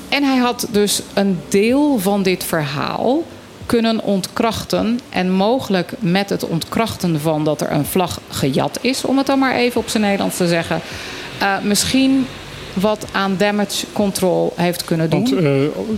[0.09, 3.23] En hij had dus een deel van dit verhaal
[3.65, 4.99] kunnen ontkrachten.
[5.09, 9.39] En mogelijk met het ontkrachten van dat er een vlag gejat is, om het dan
[9.39, 10.81] maar even op zijn Nederlands te zeggen.
[11.39, 12.27] eh, misschien
[12.73, 15.19] wat aan damage control heeft kunnen doen.
[15.19, 15.51] Want eh,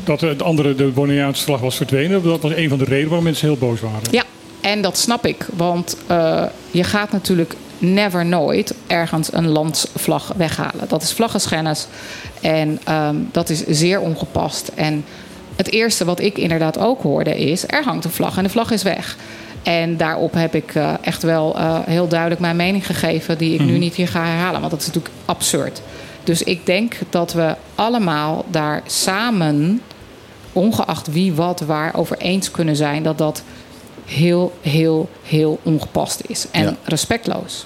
[0.04, 2.24] dat de andere, de Bonaireaanse vlag was verdwenen.
[2.24, 4.00] Dat was een van de redenen waarom mensen heel boos waren.
[4.12, 4.24] Ja,
[4.62, 5.48] en dat snap ik.
[5.56, 10.88] Want eh, je gaat natuurlijk never nooit ergens een landsvlag weghalen.
[10.88, 11.88] Dat is vlaggenschennis.
[12.42, 14.72] En ehm, dat is zeer ongepast.
[14.76, 15.06] En
[15.56, 17.64] het eerste wat ik inderdaad ook hoorde is...
[17.68, 19.18] er hangt een vlag en de vlag is weg.
[19.64, 21.56] En daarop heb ik eh, echt wel
[21.86, 23.38] heel duidelijk mijn mening gegeven...
[23.38, 25.82] die ik nu niet hier ga herhalen, want dat is natuurlijk absurd.
[26.24, 29.82] Dus ik denk dat we allemaal daar samen
[30.54, 33.44] ongeacht wie wat waar over eens kunnen zijn dat dat
[34.06, 36.46] heel, heel, heel ongepast is.
[36.52, 36.76] En Ja.
[36.84, 37.66] respectloos.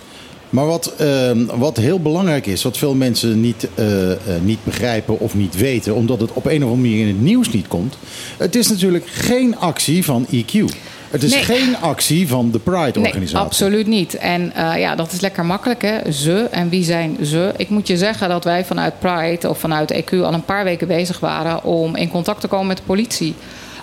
[0.49, 5.19] Maar wat, ehm, wat heel belangrijk is, wat veel mensen niet, eh, eh, niet begrijpen
[5.19, 7.97] of niet weten, omdat het op een of andere manier in het nieuws niet komt.
[8.37, 10.65] Het is natuurlijk geen actie van EQ.
[11.09, 11.43] Het is Nee.
[11.43, 13.37] geen actie van de Nee, Pride-organisatie.
[13.45, 14.15] absoluut niet.
[14.15, 16.11] En eh, ja, dat is lekker makkelijk, hè?
[16.11, 16.47] Ze.
[16.51, 17.51] En wie zijn ze?
[17.57, 20.87] Ik moet je zeggen dat wij vanuit Pride of vanuit EQ al een paar weken
[20.87, 23.35] bezig waren om in contact te komen met de politie.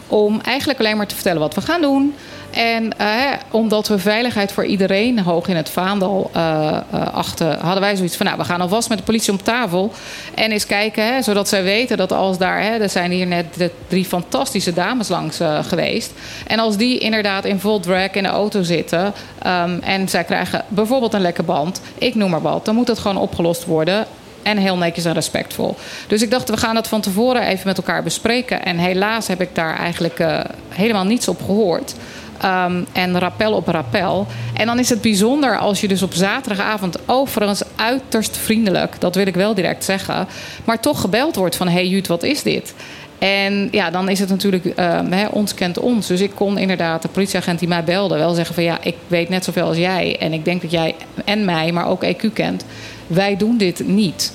[0.06, 2.14] Om eigenlijk alleen maar te vertellen wat we gaan doen.
[2.52, 3.08] En eh,
[3.50, 6.78] omdat we veiligheid voor iedereen hoog in het vaandel eh,
[7.12, 9.92] achten, hadden wij zoiets van: nou, we gaan alvast met de politie om tafel.
[10.34, 13.46] En eens kijken, hè, zodat zij weten dat als daar, hè, er zijn hier net
[13.56, 16.12] de drie fantastische dames langs geweest.
[16.46, 20.64] En als die inderdaad in vol drag in de auto zitten ehm, en zij krijgen
[20.68, 24.06] bijvoorbeeld een lekke band, ik noem maar wat, dan moet het gewoon opgelost worden.
[24.42, 25.76] En heel netjes en respectvol.
[26.06, 28.64] Dus ik dacht, we gaan dat van tevoren even met elkaar bespreken.
[28.64, 30.22] En helaas heb ik daar eigenlijk
[30.68, 31.94] helemaal niets op gehoord.
[32.42, 34.26] Ehm, en rappel op rappel.
[34.55, 39.26] En dan is het bijzonder als je dus op zaterdagavond overigens uiterst vriendelijk, dat wil
[39.26, 40.26] ik wel direct zeggen,
[40.64, 42.74] maar toch gebeld wordt van: hey Jut, wat is dit?
[43.18, 46.07] En ja, dan is het natuurlijk, ehm, ons kent ons.
[46.07, 49.28] Dus ik kon inderdaad, de politieagent die mij belde, wel zeggen van ja, ik weet
[49.28, 50.16] net zoveel als jij.
[50.18, 52.64] En ik denk dat jij en mij, maar ook EQ kent.
[53.07, 54.33] Wij doen dit niet.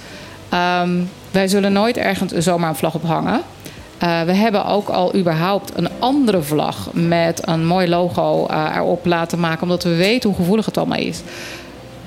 [0.49, 0.91] Ehm,
[1.31, 3.41] wij zullen nooit ergens zomaar een vlag ophangen.
[3.97, 9.05] Eh, we hebben ook al überhaupt een andere vlag met een mooi logo eh, erop
[9.05, 11.21] laten maken, omdat we weten hoe gevoelig het allemaal is.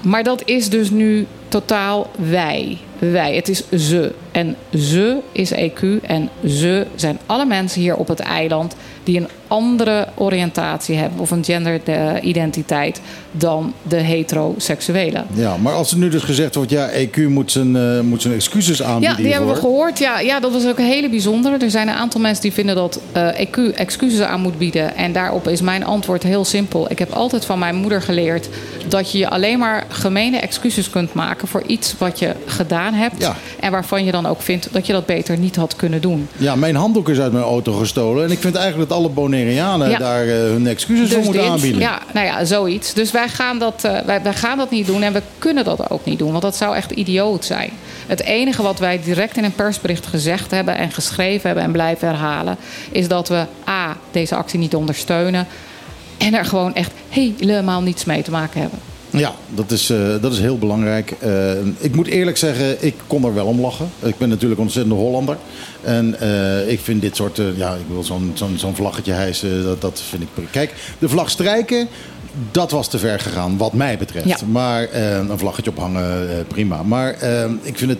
[0.03, 2.79] Maar dat is dus nu totaal wij.
[2.99, 3.35] Wij.
[3.35, 4.15] Het is ze.
[4.33, 5.83] En ze is EQ.
[6.03, 8.75] En ze zijn alle mensen hier op het eiland
[9.05, 15.25] die een andere oriëntatie hebben of een genderidentiteit dan de heteroseksuele.
[15.33, 18.35] Ja, maar als er nu dus gezegd wordt, ja, EQ moet zijn, eh, moet zijn
[18.35, 19.99] excuses aanbieden Ja, die hebben we gehoord.
[19.99, 21.57] Ja, ja, dat was ook een hele bijzondere.
[21.59, 24.97] Er zijn een aantal mensen die vinden dat eh EQ excuses aan moet bieden.
[24.97, 26.91] En daarop is mijn antwoord heel simpel.
[26.91, 28.49] Ik heb altijd van mijn moeder geleerd
[28.89, 33.21] dat je je alleen maar gemene excuses kunt maken voor iets wat je gedaan hebt.
[33.21, 33.37] Ja.
[33.61, 36.29] En waarvan je dan ook vindt dat je dat beter niet had kunnen doen.
[36.37, 38.25] Ja, mijn handdoek is uit mijn auto gestolen.
[38.25, 39.09] En ik vind eigenlijk dat alle
[39.91, 39.99] Ja.
[39.99, 41.81] daar eh, hun excuses voor Dus moeten dit, aanbieden.
[41.81, 42.95] Ja, nou ja, zoiets.
[42.95, 45.91] Dus wij gaan, dat, eh, wij, wij gaan dat niet doen en we kunnen dat
[45.91, 46.31] ook niet doen.
[46.31, 47.71] Want dat zou echt idioot zijn.
[48.07, 52.09] Het enige wat wij direct in een persbericht gezegd hebben en geschreven hebben en blijven
[52.09, 52.57] herhalen,
[52.91, 55.47] is dat we A, deze actie niet ondersteunen.
[56.19, 58.90] En er gewoon echt helemaal niets mee te maken hebben.
[59.11, 61.15] Ja, dat is, eh, dat is heel belangrijk.
[61.19, 63.91] Eh, ik moet eerlijk zeggen, ik kon er wel om lachen.
[64.03, 65.37] Ik ben natuurlijk een ontzettende Hollander.
[65.83, 69.81] En eh, ik vind dit soort, ja, ik wil zo'n zo'n zo'n vlaggetje hijsen, dat,
[69.81, 70.29] dat vind ik...
[70.51, 71.89] Kijk, de vlag strijken,
[72.51, 74.27] dat was te ver gegaan, wat mij betreft.
[74.27, 74.39] Ja.
[74.51, 76.83] Maar een vlaggetje ophangen, prima.
[76.83, 77.11] Maar
[77.63, 77.99] ik vind het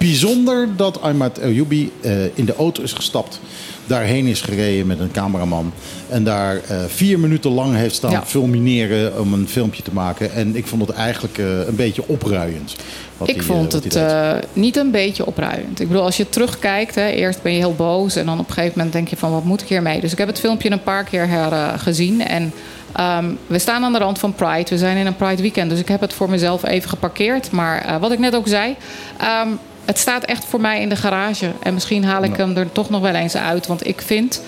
[0.00, 3.40] bijzonder dat Aymat Eyyoubi eh, in de auto is gestapt.
[3.86, 5.72] Daarheen is gereden met een cameraman.
[6.08, 8.26] En daar eh, vier minuten lang heeft staan Ja.
[8.26, 10.32] fulmineren om een filmpje te maken.
[10.32, 12.76] En ik vond het eigenlijk eh, een beetje opruiend.
[13.24, 15.80] ik vond eh, het niet een beetje opruiend.
[15.80, 18.54] Ik bedoel, als je terugkijkt, hè, eerst ben je heel boos en dan op een
[18.54, 20.00] gegeven moment denk je van wat moet ik hiermee?
[20.00, 22.52] Dus ik heb het filmpje een paar keer hergezien en
[22.92, 24.70] ehm, we staan aan de rand van Pride.
[24.70, 27.50] We zijn in een Pride weekend, dus ik heb het voor mezelf even geparkeerd.
[27.50, 28.76] Maar wat ik net ook zei,
[29.18, 29.48] ehm,
[29.90, 32.90] het staat echt voor mij in de garage en misschien haal ik hem er toch
[32.90, 34.42] nog wel eens uit, want ik vind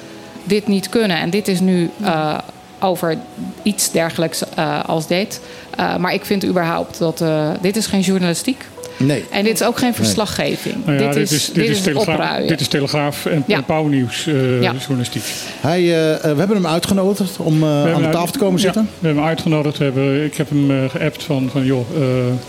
[0.45, 1.17] dit niet kunnen.
[1.17, 2.39] En dit is nu eh,
[2.81, 3.19] over
[3.63, 5.41] iets dergelijks eh, als dit.
[5.77, 8.65] Eh, maar ik vind überhaupt dat eh, dit is geen journalistiek.
[8.97, 9.25] Nee.
[9.31, 10.75] En dit is ook geen verslaggeving.
[10.87, 12.49] Nou ja, dit, is, dit is, telegraaf, opruien.
[12.49, 13.57] dit is Telegraaf en, Ja.
[13.57, 14.73] en Pauwnieuws eh, Ja.
[14.79, 15.23] journalistiek.
[15.61, 15.83] Hij,
[16.23, 18.83] we hebben hem uitgenodigd om eh, aan de tafel te komen ja, zitten.
[18.83, 19.79] we hebben hem uitgenodigd.
[19.79, 22.01] We hebben, ik heb hem eh, geappt van, van joh, eh,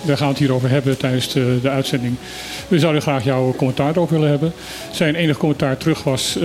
[0.01, 2.15] we gaan het hierover hebben tijdens de, de uitzending.
[2.73, 4.53] We zouden graag jouw commentaar erover willen hebben.
[4.91, 6.43] Zijn enige commentaar terug was, ehm,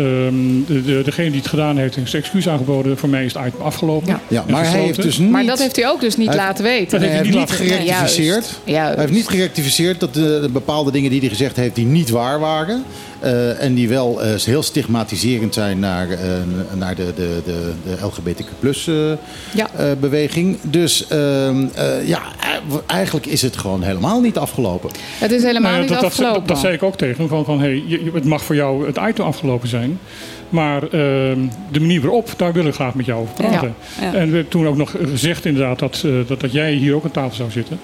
[0.67, 2.99] de, de, degene die het gedaan heeft, heeft zijn excuus aangeboden.
[2.99, 4.21] Voor mij is het item afgelopen.
[4.29, 4.45] Ja.
[4.49, 5.31] Maar hij heeft dus niet...
[5.31, 6.91] maar dat heeft hij ook dus niet Hij- laten weten.
[6.91, 8.27] Dat hij heeft heeft hij niet niet gerectificeerd.
[8.27, 8.95] Juist, juist.
[8.95, 12.11] Hij heeft niet gerectificeerd dat de, de bepaalde dingen die hij gezegd heeft, die niet
[12.11, 12.85] waar waren.
[13.21, 16.19] Eh, en die wel eh, heel stigmatiserend zijn naar, eh,
[16.75, 18.95] naar de, de, de, de LGBTQ plus eh,
[19.55, 19.69] Ja.
[19.77, 20.59] eh, beweging.
[20.63, 22.23] Dus ehm, eh, ja,
[22.87, 24.91] eigenlijk is het gewoon helemaal niet afgelopen.
[25.19, 26.39] Het is helemaal Nou niet dat, afgelopen.
[26.39, 27.29] dat, dat zei ik ook tegen hem.
[27.29, 29.99] Van, van, hey, je- het mag voor jou het item afgelopen zijn.
[30.49, 31.39] Maar ehm,
[31.73, 33.75] de manier waarop, daar willen we graag met jou over praten.
[34.01, 34.07] Ja, ja.
[34.07, 37.05] En we hebben toen ook nog gezegd inderdaad dat, eh, dat, dat jij hier ook
[37.05, 37.81] aan tafel zou zitten.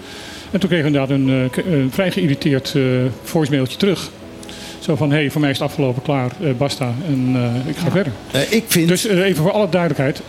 [0.50, 2.82] En toen kregen we inderdaad een, eh, een vrij geïrriteerd eh
[3.22, 4.10] voicemailtje terug.
[4.84, 6.94] Zo van, hé, hey, voor mij is het afgelopen, klaar, eh, basta.
[7.08, 8.12] En eh, ik ga verder.
[8.30, 8.88] Eh, ik vind...
[8.88, 10.20] Dus even voor alle duidelijkheid.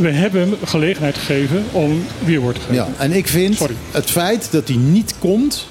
[0.00, 2.74] We hebben hem gelegenheid gegeven om weerwoord te geven.
[2.74, 3.74] Ja, en ik vind Sorry.
[3.90, 5.68] het feit dat hij niet komt,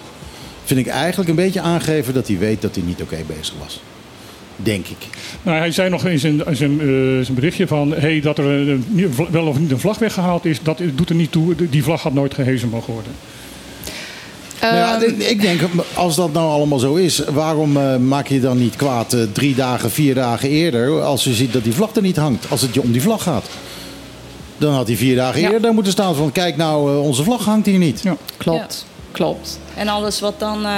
[0.63, 3.82] vind ik eigenlijk een beetje aangeven dat hij weet dat hij niet oké bezig was.
[4.56, 4.97] Denk ik.
[5.41, 6.77] Nou, hij zei nog in zijn, in zijn,
[7.23, 8.86] zijn berichtje van hey, dat er een-
[9.32, 11.56] wel of niet een vlag weggehaald is, dat doet er niet toe.
[11.69, 13.12] Die vlag had nooit gehezen mogen worden.
[14.71, 15.62] Nou ja, ik- ik denk,
[15.93, 19.56] als dat nou allemaal zo is, waarom eh, maak je dan niet kwaad eh, drie
[19.56, 22.73] dagen, vier dagen eerder, als je ziet dat die vlag er niet hangt, als het
[22.73, 23.45] je om die vlag gaat?
[24.58, 25.52] Dan had hij vier dagen Ja.
[25.52, 28.02] eerder moeten staan van kijk nou, eh, onze vlag hangt hier niet.
[28.04, 28.15] Ja.
[28.38, 29.60] Klopt, klopt.
[29.76, 30.71] En alles wat dan eh,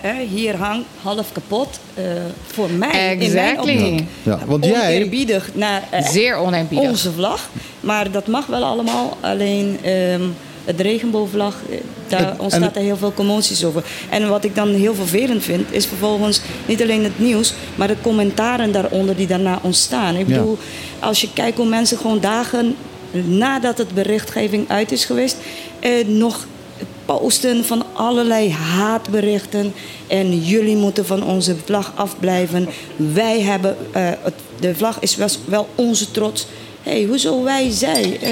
[0.00, 1.68] hè, hier hangt, half kapot.
[1.94, 2.04] eh,
[2.46, 3.76] voor mij, in mijn Exactly.
[3.76, 4.06] optiek.
[4.22, 5.08] Ja, want jij,
[5.54, 6.88] naar Zeer oneerbiedig.
[6.88, 7.48] onze vlag.
[7.80, 9.16] Maar dat mag wel allemaal.
[9.20, 10.22] Alleen ehm
[10.64, 11.76] het regenboogvlag, eh,
[12.08, 13.84] daar ontstaat er heel veel commoties over.
[14.10, 17.96] En wat ik dan heel vervelend vind, is vervolgens niet alleen het nieuws, maar de
[18.02, 20.16] commentaren daaronder die daarna ontstaan.
[20.16, 20.36] Ik Ja.
[20.36, 20.58] bedoel,
[20.98, 22.76] als je kijkt hoe mensen gewoon dagen
[23.24, 25.36] nadat het berichtgeving uit is geweest,
[25.80, 26.46] eh, nog
[27.04, 29.72] posten van allerlei haatberichten.
[30.06, 32.68] En jullie moeten van onze vlag afblijven.
[32.96, 36.46] Wij hebben, eh, het, de vlag is wel, wel onze trots.
[36.82, 38.18] Hé, hey, hoezo wij, zij?
[38.22, 38.30] Eh,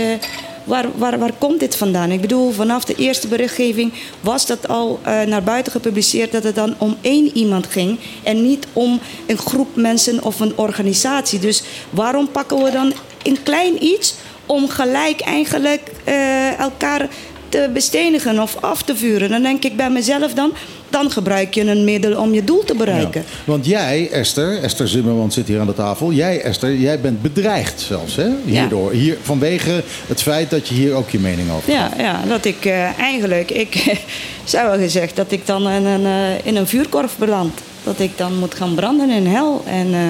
[0.64, 2.10] waar, waar, waar komt dit vandaan?
[2.10, 6.54] Ik bedoel, vanaf de eerste berichtgeving was dat al eh, naar buiten gepubliceerd dat het
[6.54, 11.38] dan om één iemand ging en niet om een groep mensen of een organisatie.
[11.38, 12.92] Dus waarom pakken we dan
[13.22, 14.14] een klein iets
[14.46, 17.08] om gelijk eigenlijk eh, elkaar
[17.48, 19.28] te bestenigen of af te vuren?
[19.28, 20.52] Dan denk ik bij mezelf dan,
[20.90, 23.20] dan gebruik je een middel om je doel te bereiken.
[23.26, 23.36] Ja.
[23.44, 26.12] Want jij, Esther, Esther Zimmerman zit hier aan de tafel.
[26.12, 28.28] Jij, Esther, jij bent bedreigd zelfs, hè?
[28.44, 28.92] Hierdoor.
[28.92, 32.64] Hier, vanwege het feit dat je hier ook je mening over Ja, ja dat ik
[32.64, 34.00] eh, eigenlijk, ik
[34.44, 37.60] zou wel gezegd dat ik dan in een, eh, in een vuurkorf beland.
[37.84, 39.62] Dat ik dan moet gaan branden in hel.
[39.66, 40.00] En eh,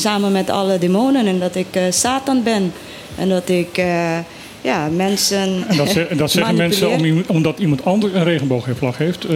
[0.00, 1.26] samen met alle demonen.
[1.26, 2.72] En dat ik Satan ben.
[3.16, 3.82] En dat ik
[4.62, 5.64] ja, mensen.
[5.68, 9.26] En dat, ze- en dat zeggen mensen om, omdat iemand anders een regenboogvlag heeft.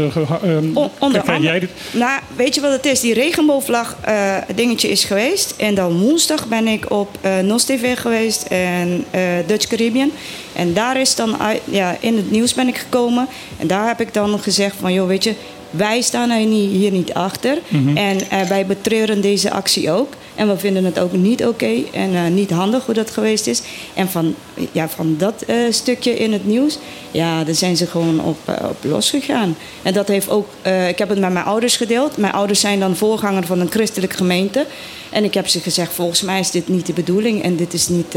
[0.74, 1.70] O- onder krijg jij dit?
[1.92, 3.00] nou, weet je wat het is?
[3.00, 5.54] Die regenboogvlag eh, dingetje is geweest.
[5.56, 9.04] En dan woensdag ben ik op eh NOS TV geweest en
[9.46, 10.10] Dutch Caribbean.
[10.52, 13.26] En daar is dan ja, in het nieuws ben ik gekomen.
[13.58, 15.34] En daar heb ik dan gezegd van, joh, weet je,
[15.70, 17.58] wij staan er niet, hier niet achter.
[17.94, 20.12] En eh, wij betreuren deze actie ook.
[20.34, 23.62] En we vinden het ook niet oké en eh, niet handig hoe dat geweest is.
[23.94, 24.34] En van,
[24.72, 26.78] ja, van dat eh, stukje in het nieuws,
[27.10, 29.56] ja, daar zijn ze gewoon op, eh, op losgegaan.
[29.82, 30.48] En dat heeft ook,
[30.88, 32.16] ik heb het met mijn ouders gedeeld.
[32.16, 34.66] Mijn ouders zijn dan voorganger van een christelijke gemeente.
[35.10, 37.42] En ik heb ze gezegd, volgens mij is dit niet de bedoeling.
[37.42, 38.16] En dit is niet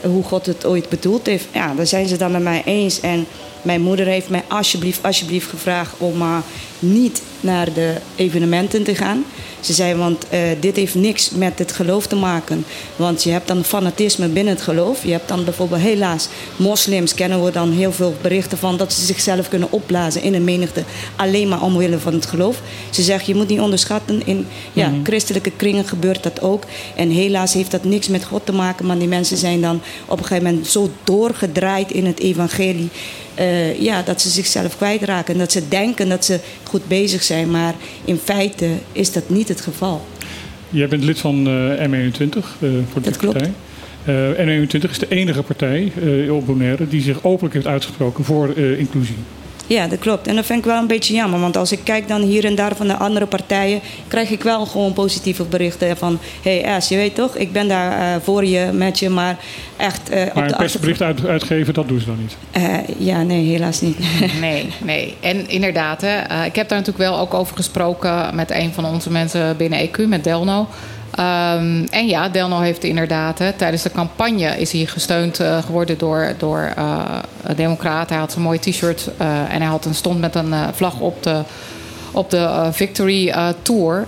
[0.00, 1.46] hoe God het ooit bedoeld heeft.
[1.52, 3.00] Ja, daar zijn ze dan met mij eens.
[3.00, 3.26] En
[3.62, 6.36] mijn moeder heeft mij alsjeblieft, alsjeblieft gevraagd om uh,
[6.82, 9.24] niet naar de evenementen te gaan.
[9.62, 12.64] Ze zei, want uh, dit heeft niks met het geloof te maken.
[12.96, 15.04] Want je hebt dan fanatisme binnen het geloof.
[15.04, 18.76] Je hebt dan bijvoorbeeld, helaas, moslims kennen we dan heel veel berichten van...
[18.76, 20.84] dat ze zichzelf kunnen opblazen in een menigte.
[21.16, 22.60] Alleen maar omwille van het geloof.
[22.90, 24.26] Ze zegt, je moet niet onderschatten.
[24.26, 25.04] In ja, mm -hmm.
[25.04, 26.64] christelijke kringen gebeurt dat ook.
[26.96, 28.86] En helaas heeft dat niks met God te maken.
[28.86, 32.88] Maar die mensen zijn dan op een gegeven moment zo doorgedraaid in het evangelie...
[33.38, 35.32] Uh, ja, dat ze zichzelf kwijtraken.
[35.32, 36.40] En dat ze denken dat ze
[36.72, 37.50] goed bezig zijn.
[37.50, 40.06] Maar in feite is dat niet het geval.
[40.68, 42.42] Jij bent lid van uh, M21, uh,
[42.90, 43.38] voor de dat klopt.
[43.38, 43.52] partij.
[44.06, 45.92] Uh, M21 is de enige partij
[46.30, 49.16] op Bonaire die zich openlijk heeft uitgesproken voor inclusie.
[49.66, 50.26] Ja, dat klopt.
[50.26, 51.40] En dat vind ik wel een beetje jammer.
[51.40, 53.80] Want als ik kijk dan hier en daar van de andere partijen...
[54.08, 56.18] krijg ik wel gewoon positieve berichten van...
[56.42, 59.36] hé hey, S, je weet toch, ik ben daar uh, voor je, met je, maar
[59.76, 60.12] echt...
[60.12, 62.36] Uh, maar een persbericht uit, uitgeven, dat doen ze dan niet?
[62.56, 63.98] Uh, ja, nee, helaas niet.
[64.40, 65.14] nee, nee.
[65.20, 68.34] En inderdaad, hè, uh, ik heb daar natuurlijk wel ook over gesproken...
[68.34, 70.68] met een van onze mensen binnen EQ, met Delno...
[71.18, 75.98] Um, en ja, Delno heeft inderdaad hè, tijdens de campagne is hij gesteund uh, geworden
[75.98, 77.04] door, door uh,
[77.56, 78.08] Democraten.
[78.08, 81.22] Hij had een mooi t-shirt uh, en hij had een stond met een vlag op
[81.22, 81.42] de,
[82.12, 84.06] op de Victory Tour.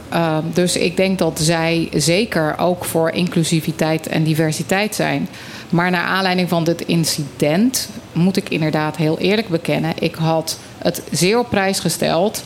[0.53, 5.29] dus ik denk dat zij zeker ook voor inclusiviteit en diversiteit zijn.
[5.71, 9.93] Maar naar aanleiding van dit incident moet ik inderdaad heel eerlijk bekennen.
[9.99, 12.45] Ik had het zeer op prijs gesteld.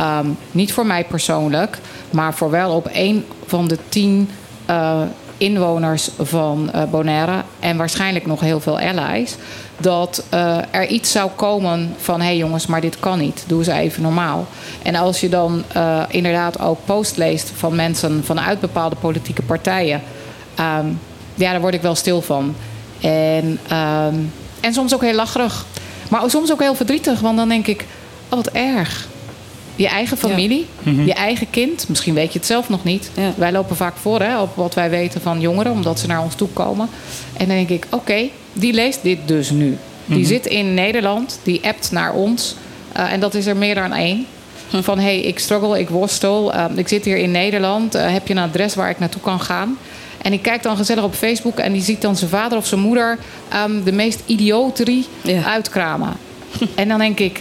[0.00, 1.78] Um, niet voor mij persoonlijk,
[2.10, 4.30] maar voor wel op een van de tien
[4.70, 5.00] uh,
[5.36, 9.36] inwoners van uh, Bonaire en waarschijnlijk nog heel veel allies.
[9.76, 13.44] Dat uh, er iets zou komen van: hé hey jongens, maar dit kan niet.
[13.46, 14.46] Doe eens even normaal.
[14.82, 15.64] En als je dan
[16.08, 20.02] inderdaad ook post leest van mensen vanuit bepaalde politieke partijen,
[20.60, 21.00] um,
[21.34, 22.54] ja, daar word ik wel stil van.
[23.00, 25.66] En, um, en soms ook heel lacherig,
[26.10, 27.86] maar soms ook heel verdrietig, want dan denk ik:
[28.28, 29.08] oh, wat erg
[29.78, 30.90] je eigen familie, ja.
[30.90, 31.06] mm -hmm.
[31.06, 31.88] je eigen kind.
[31.88, 33.10] Misschien weet je het zelf nog niet.
[33.16, 33.32] Ja.
[33.36, 36.34] Wij lopen vaak voor hè, op wat wij weten van jongeren, omdat ze naar ons
[36.34, 36.88] toe komen.
[37.32, 39.66] En dan denk ik, oké, okay, die leest dit dus nu.
[39.66, 40.16] Mm -hmm.
[40.16, 42.54] Die zit in Nederland, die appt naar ons.
[42.96, 44.26] Uh, en dat is er meer dan één.
[44.70, 44.82] Hm.
[44.82, 46.54] Van hé, hey, ik struggle, ik worstel.
[46.54, 47.96] Uh, ik zit hier in Nederland.
[47.96, 49.78] Uh, heb je een adres waar ik naartoe kan gaan?
[50.22, 52.80] En die kijkt dan gezellig op Facebook en die ziet dan zijn vader of zijn
[52.80, 53.18] moeder
[53.66, 55.42] um, de meest idioterie ja.
[55.42, 56.12] uitkramen.
[56.74, 57.40] en dan denk ik,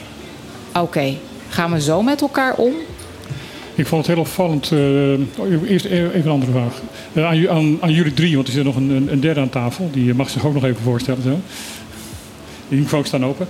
[0.70, 1.18] oké, okay,
[1.50, 2.74] Gaan we zo met elkaar om?
[3.76, 4.72] Ik vond het heel opvallend.
[4.72, 6.82] eh, eerst even een andere vraag.
[7.14, 9.90] Eh, aan, aan, aan jullie drie, want er zit nog een, een, derde aan tafel.
[9.94, 11.24] Die mag zich ook nog even voorstellen.
[11.24, 11.40] Zo.
[12.70, 13.48] Die microfoons staan open.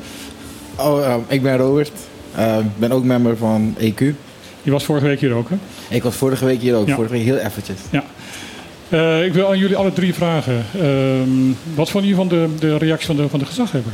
[0.75, 1.91] Oh, eh, ik ben Robert.
[2.37, 3.97] Ik ben ook member van EQ.
[4.63, 5.55] Die was vorige week hier ook, hè?
[5.89, 6.87] Ik was vorige week hier ook.
[6.87, 6.95] Ja.
[6.95, 7.79] Vorige week heel eventjes.
[7.89, 8.03] Ja.
[8.89, 10.65] Eh, ik wil aan jullie alle drie vragen.
[10.79, 11.29] Ehm,
[11.75, 13.91] wat vonden jullie van de, de reactie van de, van de gezaghebber?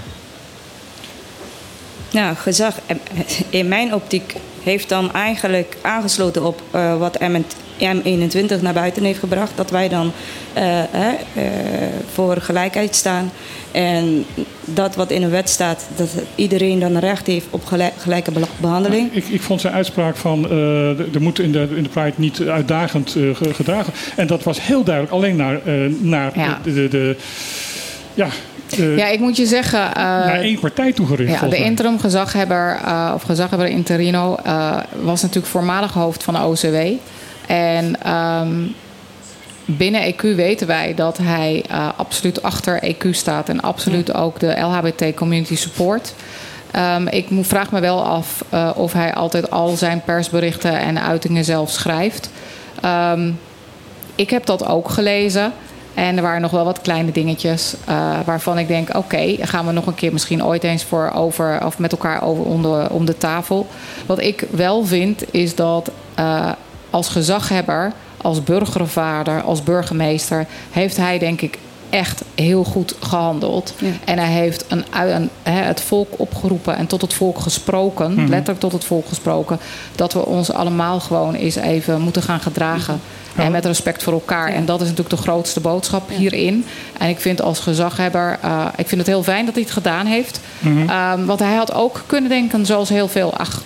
[2.13, 2.95] Nou, gezag eh,
[3.49, 4.33] in mijn optiek
[4.63, 9.51] heeft dan eigenlijk aangesloten op eh, wat M21 naar buiten heeft gebracht.
[9.55, 10.11] Dat wij dan
[10.53, 11.09] eh, hè,
[11.41, 11.45] eh,
[12.13, 13.31] voor gelijkheid staan.
[13.71, 14.25] En
[14.65, 19.13] dat wat in een wet staat, dat iedereen dan recht heeft op gelijk- gelijke behandeling.
[19.13, 22.41] Ik, ik vond zijn uitspraak van eh, er moet in de, in de Pride niet
[22.41, 23.93] uitdagend eh, ge- gedragen.
[24.15, 26.59] En dat was heel duidelijk alleen naar, eh, naar Ja.
[26.63, 27.15] de, de, de-
[28.13, 28.27] ja,
[28.75, 29.87] de- Ja, ik moet je zeggen...
[29.87, 31.39] eh, naar één partij toegericht.
[31.41, 36.39] Ja, de interim gezaghebber, eh, of gezaghebber interino, eh, was natuurlijk voormalig hoofd van de
[36.39, 36.75] OCW.
[37.47, 38.51] En ehm,
[39.65, 44.59] binnen EQ weten wij dat hij eh, absoluut achter EQ staat en absoluut ook de
[44.59, 46.13] LHBT community support.
[46.71, 51.43] Ehm, ik vraag me wel af eh, of hij altijd al zijn persberichten en uitingen
[51.43, 52.29] zelf schrijft.
[52.81, 53.31] Ehm,
[54.15, 55.53] ik heb dat ook gelezen.
[55.93, 59.71] En er waren nog wel wat kleine dingetjes eh, waarvan ik denk: oké, gaan we
[59.71, 63.05] nog een keer misschien ooit eens voor over of met elkaar over om de, om
[63.05, 63.67] de tafel.
[64.05, 66.51] Wat ik wel vind is dat eh,
[66.89, 71.57] als gezaghebber, als burgervader, als burgemeester, heeft hij denk ik
[71.89, 73.73] echt heel goed gehandeld.
[73.77, 73.87] Ja.
[74.05, 78.83] En hij heeft een, het volk opgeroepen en tot het volk gesproken, letterlijk tot het
[78.83, 79.59] volk gesproken,
[79.95, 83.01] dat we ons allemaal gewoon eens even moeten gaan gedragen.
[83.35, 84.47] En met respect voor elkaar.
[84.47, 86.65] En dat is natuurlijk de grootste boodschap hierin.
[86.97, 90.05] En ik vind als gezaghebber, eh, ik vind het heel fijn dat hij het gedaan
[90.05, 90.39] heeft.
[90.87, 93.61] Ehm, want hij had ook kunnen denken, zoals heel veel, ach,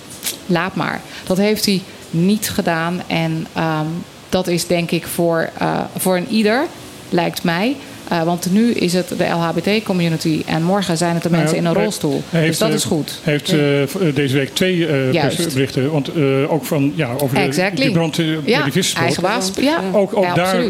[0.45, 1.01] laat maar.
[1.25, 3.01] Dat heeft hij niet gedaan.
[3.07, 3.85] En ehm,
[4.29, 6.65] dat is denk ik voor, eh, voor een ieder,
[7.09, 7.75] lijkt mij.
[8.09, 11.65] Eh, want nu is het de LHBT-community en morgen zijn het de Nou mensen in
[11.65, 12.21] een rolstoel.
[12.29, 13.19] heeft, dus dat eh, is goed.
[13.23, 15.35] Hij heeft eh, deze week twee eh, Juist.
[15.37, 15.91] persberichten.
[15.91, 19.03] Want eh, ook van, ja, over de, die brand bij Ja, die vissersboot.
[19.03, 19.51] eigen baas.
[19.59, 20.63] Ja, Ook, ook ja, daar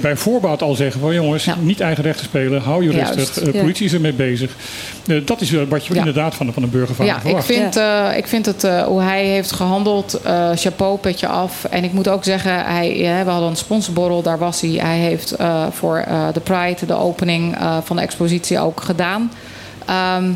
[0.00, 1.56] bij voorbaat al zeggen van jongens, Ja.
[1.60, 3.14] niet eigen rechten spelen, hou je Juist.
[3.14, 3.52] rustig.
[3.52, 3.60] Ja.
[3.60, 4.50] politie is ermee bezig.
[5.24, 5.98] Dat is wat je Ja.
[5.98, 9.24] inderdaad van, van een burgervader Ja, ik vind, eh, ik vind het, eh, hoe hij
[9.24, 11.64] heeft gehandeld, eh, chapeau, petje af.
[11.64, 14.70] En ik moet ook zeggen, hij, ja, we hadden een sponsorborrel, daar was hij.
[14.70, 19.32] Hij heeft eh, voor eh, de Pride de opening eh, van de expositie ook gedaan.
[19.86, 20.30] Ehm,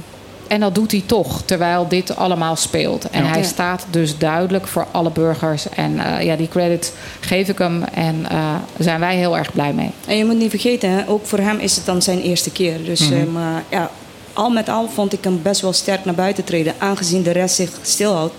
[0.48, 3.10] en dat doet hij toch, terwijl dit allemaal speelt.
[3.10, 3.30] En Ja.
[3.30, 5.68] hij staat dus duidelijk voor alle burgers.
[5.68, 7.82] En eh, ja, die credit geef ik hem.
[7.82, 9.90] En eh, daar zijn wij heel erg blij mee.
[10.06, 12.84] En je moet niet vergeten, hè, ook voor hem is het dan zijn eerste keer.
[12.84, 13.90] Dus eh, maar, ja,
[14.32, 17.54] al met al vond ik hem best wel sterk naar buiten treden, aangezien de rest
[17.54, 18.34] zich stilhoudt.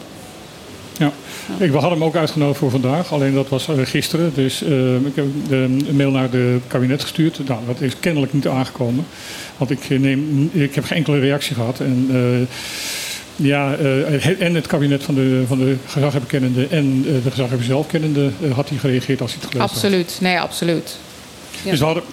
[0.98, 1.12] Ja.
[1.58, 4.32] Ik, we hadden hem ook uitgenodigd voor vandaag, alleen dat was eh, gisteren.
[4.36, 7.40] Dus eh, ik heb de, een mail naar de kabinet gestuurd.
[7.48, 9.06] Nou, dat is kennelijk niet aangekomen.
[9.58, 11.80] Want ik, eh, neem, ik heb geen enkele reactie gehad.
[11.80, 12.56] En, eh,
[13.48, 17.88] ja, het- en het kabinet van de, van de gezaghebber kennende en de gezaghebber zelf
[17.88, 19.84] kennende had hij gereageerd als hij het gelezen had.
[19.84, 20.98] Absoluut, nee, absoluut.
[21.64, 21.70] Ja.
[21.72, 22.04] Dus we hadden...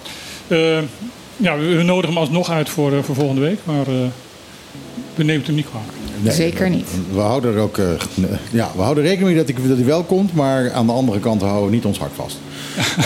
[1.37, 3.59] ja, we, we nodigen hem alsnog uit voor, voor volgende week.
[3.64, 3.85] Maar
[5.14, 5.93] we nemen het hem niet kwalijk.
[6.20, 6.88] Nee, Zeker niet.
[7.12, 7.86] We houden er ook eh,
[8.50, 11.20] ja, we houden rekening mee dat hij, dat hij wel komt, maar aan de andere
[11.20, 12.36] kant we houden niet ons hart vast.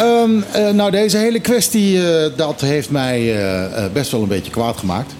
[0.01, 4.29] Ehm, eh, nou, deze hele kwestie eh, dat heeft mij eh, eh, best wel een
[4.29, 5.13] beetje kwaad gemaakt.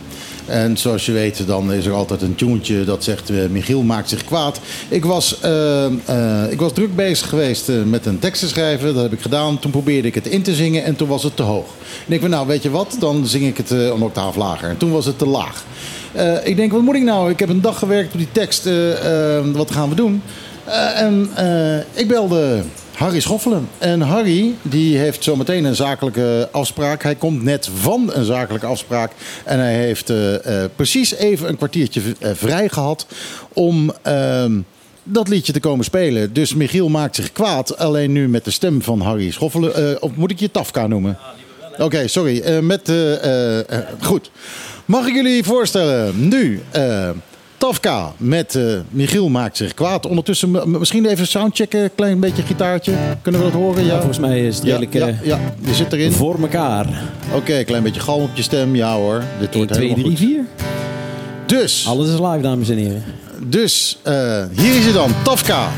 [0.47, 4.09] En zoals je weet, dan is er altijd een tuentje dat zegt: eh, Michiel maakt
[4.09, 4.61] zich kwaad.
[4.89, 8.95] Ik was, eh, eh, ik was druk bezig geweest met een tekst te schrijven.
[8.95, 9.59] Dat heb ik gedaan.
[9.59, 11.67] Toen probeerde ik het in te zingen en toen was het te hoog.
[12.07, 12.97] En ik denk: Nou, weet je wat?
[12.99, 14.69] Dan zing ik het eh, een octaaf lager.
[14.69, 15.65] En toen was het te laag.
[16.13, 17.31] Eh, ik denk: Wat moet ik nou?
[17.31, 18.67] Ik heb een dag gewerkt op die tekst.
[18.67, 20.23] eh, eh, wat gaan we doen?
[20.95, 21.31] En
[21.95, 22.63] ik belde
[22.95, 23.69] Harry Schoffelen.
[23.79, 27.03] En Harry die heeft zometeen een zakelijke afspraak.
[27.03, 29.13] Hij komt net van een zakelijke afspraak.
[29.45, 30.13] En hij heeft
[30.77, 33.07] precies even een kwartiertje vrij gehad
[33.53, 34.61] om ehm,
[35.03, 36.33] dat liedje te komen spelen.
[36.33, 37.79] Dus Michiel maakt zich kwaad.
[37.79, 40.03] Alleen nu met de stem van Harry Schoffelen.
[40.03, 41.19] Of moet ik je Tafka noemen?
[41.79, 42.61] Oké, sorry.
[42.63, 42.93] Met,
[44.01, 44.31] goed.
[44.89, 46.63] Mag ik jullie voorstellen nu...
[46.71, 47.09] eh,
[47.59, 50.07] Tafka met eh, Michiel maakt zich kwaad.
[50.07, 51.91] Ondertussen misschien even soundchecken.
[51.95, 52.93] Klein beetje gitaartje.
[53.23, 53.85] Kunnen we dat horen?
[53.85, 56.13] Ja, Volgens mij is het ja, redelijk ja, eh, ja, je zit erin.
[56.13, 56.87] voor elkaar.
[57.35, 58.77] Oké, klein beetje galm op je stem.
[58.77, 60.27] Ja hoor, dit 1, wordt 2, helemaal 3, goed.
[60.27, 60.45] 4.
[61.61, 63.03] Dus, Alles is live, dames en heren.
[63.47, 63.99] dus
[64.57, 65.11] hier is hij dan.
[65.25, 65.69] Tafka.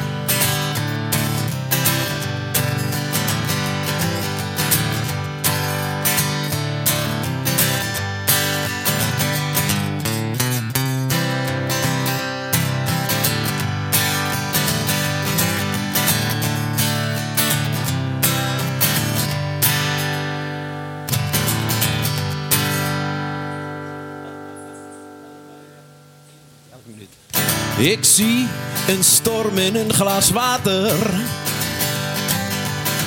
[27.81, 28.49] Ik zie
[28.89, 30.97] een storm in een glas water.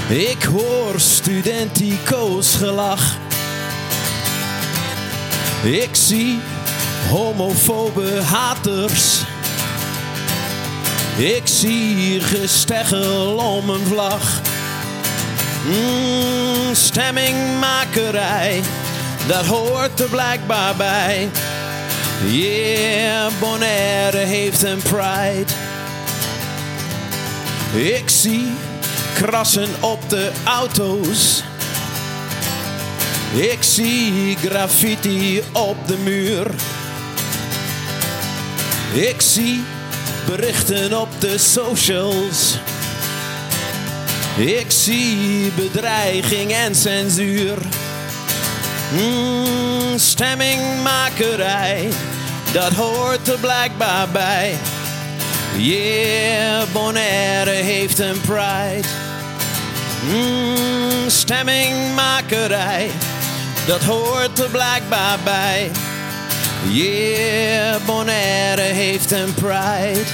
[0.10, 3.18] Ik hoor studentico's gelach.
[5.64, 6.40] Ik zie
[7.10, 9.22] homofobe haters.
[11.18, 14.42] Ik zie gesteggel om een vlag.
[15.66, 18.62] Mm, stemmingmakerij,
[19.28, 21.30] dat hoort er blijkbaar bij.
[22.26, 25.54] Yeah, Bonaire heeft een pride.
[27.74, 28.52] Ik zie
[29.14, 31.44] krassen op de auto's.
[33.36, 36.52] Ik zie graffiti op de muur.
[38.94, 39.64] Ik zie
[40.26, 42.58] berichten op de socials.
[44.38, 47.58] Ik zie bedreiging en censuur.
[48.92, 51.90] Mm, stemmingmakerij,
[52.54, 54.56] dat hoort er blijkbaar bij.
[55.58, 58.88] Yeah, Bonaire heeft een pride.
[60.10, 62.90] Mm, stemmingmakerij,
[63.68, 65.72] dat hoort er blijkbaar bij.
[66.70, 70.10] Yeah, Bonaire heeft een pride.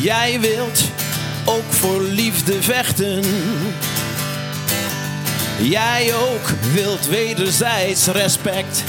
[0.00, 0.82] Jij wilt
[1.44, 3.24] ook voor liefde vechten.
[5.58, 8.84] Jij ook wilt wederzijds respect.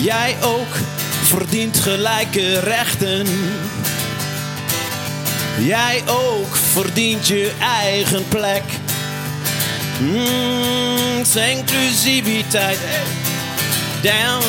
[0.00, 0.76] Jij ook
[1.22, 3.26] verdient gelijke rechten.
[5.58, 8.62] Jij ook verdient je eigen plek.
[10.00, 12.78] Mm, is inclusiviteit.
[14.02, 14.44] Down.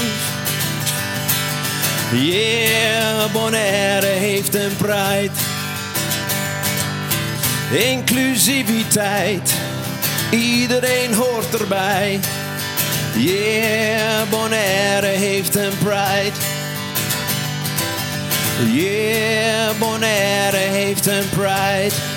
[2.13, 5.31] Yeah, Bonaire heeft een pride.
[7.71, 9.53] Inclusiviteit.
[10.29, 12.19] Iedereen hoort erbij.
[13.17, 16.37] Yeah, Bonaire heeft een pride.
[18.73, 22.16] Yeah, Bonaire heeft een pride.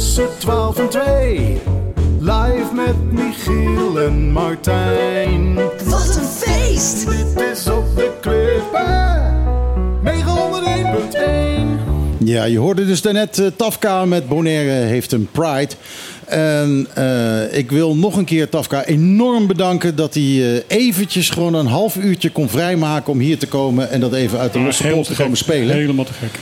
[0.00, 1.58] Tussen 12 en 2.
[2.20, 5.54] Live met Michiel en Martijn.
[5.84, 7.06] Wat een feest!
[7.06, 9.34] Dit is op de klippen.
[12.18, 12.24] 901.1.
[12.24, 15.74] Ja, je hoorde dus daarnet eh, Tafka met Bonaire heeft een Pride.
[16.26, 21.54] En eh, ik wil nog een keer Tafka enorm bedanken dat hij eh, eventjes gewoon
[21.54, 24.64] een half uurtje kon vrijmaken om hier te komen en dat even uit de Ja,
[24.64, 25.76] losse pols te te komen spelen.
[25.76, 26.38] Helemaal te gek.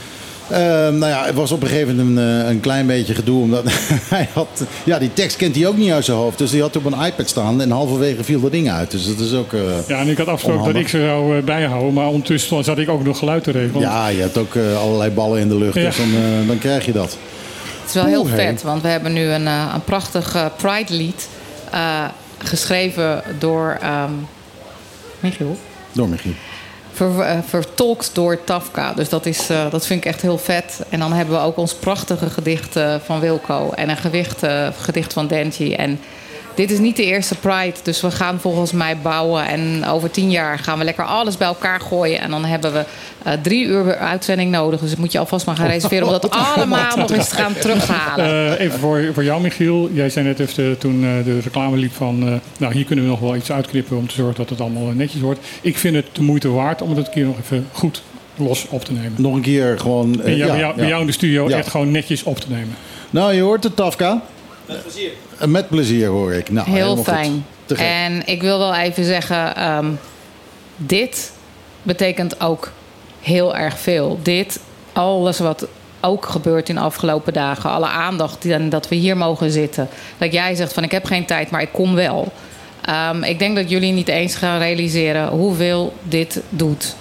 [0.51, 3.41] Ehm, nou ja, het was op een gegeven moment een, eh, een klein beetje gedoe.
[3.41, 3.63] Omdat
[4.15, 4.63] hij had.
[4.83, 6.37] Ja, die tekst kent hij ook niet uit zijn hoofd.
[6.37, 7.61] Dus die had op een iPad staan.
[7.61, 8.91] En halverwege viel dat ding uit.
[8.91, 9.53] Dus dat is ook.
[9.53, 11.93] eh, Ja, en ik had afgesproken dat ik ze zou eh, bijhouden.
[11.93, 13.81] Maar ondertussen zat ik ook nog geluid te regelen.
[13.81, 15.75] Ja, je hebt ook allerlei ballen in de lucht.
[15.75, 15.83] Ja.
[15.85, 16.07] Dus dan,
[16.47, 17.17] dan krijg je dat.
[17.79, 21.27] Het is wel heel Oeh, vet, want we hebben nu een, een prachtig Pride-lied
[21.71, 22.03] eh,
[22.37, 24.11] geschreven door ehm
[25.19, 25.57] Michiel.
[25.91, 26.31] Door Michiel.
[26.99, 28.93] Eh, vertolkt door Tafka.
[28.93, 30.81] Dus dat, is, eh, dat vind ik echt heel vet.
[30.89, 33.71] En dan hebben we ook ons prachtige gedicht eh, van Wilco.
[33.71, 34.45] En een gewicht,
[34.79, 35.73] gedicht van Denji.
[35.73, 35.99] En
[36.55, 37.73] dit is niet de eerste Pride.
[37.83, 39.47] Dus we gaan volgens mij bouwen.
[39.47, 42.19] En over tien jaar gaan we lekker alles bij elkaar gooien.
[42.19, 42.85] En dan hebben we
[43.23, 44.79] eh, drie uur uitzending nodig.
[44.79, 46.05] Dus dat moet je alvast maar gaan reserveren.
[46.05, 48.25] Om dat allemaal nog eens te gaan terughalen.
[48.25, 49.89] Eh, even voor, voor jou, Michiel.
[49.93, 52.27] Jij zei net even eh, toen eh, de reclame liep van...
[52.27, 54.83] eh, nou, hier kunnen we nog wel iets uitknippen om te zorgen dat het allemaal
[54.83, 55.39] netjes wordt.
[55.61, 58.01] Ik vind het de moeite waard om het een keer nog even goed
[58.35, 59.13] los op te nemen.
[59.17, 60.21] Nog een keer gewoon.
[60.21, 60.89] En ja, ja, bij, jou, bij ja.
[60.89, 61.57] jou in de studio Ja.
[61.57, 62.75] echt gewoon netjes op te nemen.
[63.09, 64.21] Nou, je hoort het, Tafka.
[64.69, 65.11] Met plezier.
[65.37, 66.49] Eh, Met plezier hoor ik.
[66.51, 67.45] Nou, Heel fijn.
[67.75, 69.91] En ik wil wel even zeggen, ehm,
[70.75, 71.31] dit
[71.83, 72.71] betekent ook
[73.21, 74.19] heel erg veel.
[74.23, 74.59] Dit,
[74.93, 75.67] alles wat
[76.01, 79.89] ook gebeurt in de afgelopen dagen, alle aandacht die, en dat we hier mogen zitten.
[80.17, 82.31] Dat jij zegt van ik heb geen tijd, maar ik kom wel.
[82.81, 86.95] Ehm, ik denk dat jullie niet eens gaan realiseren hoeveel dit doet.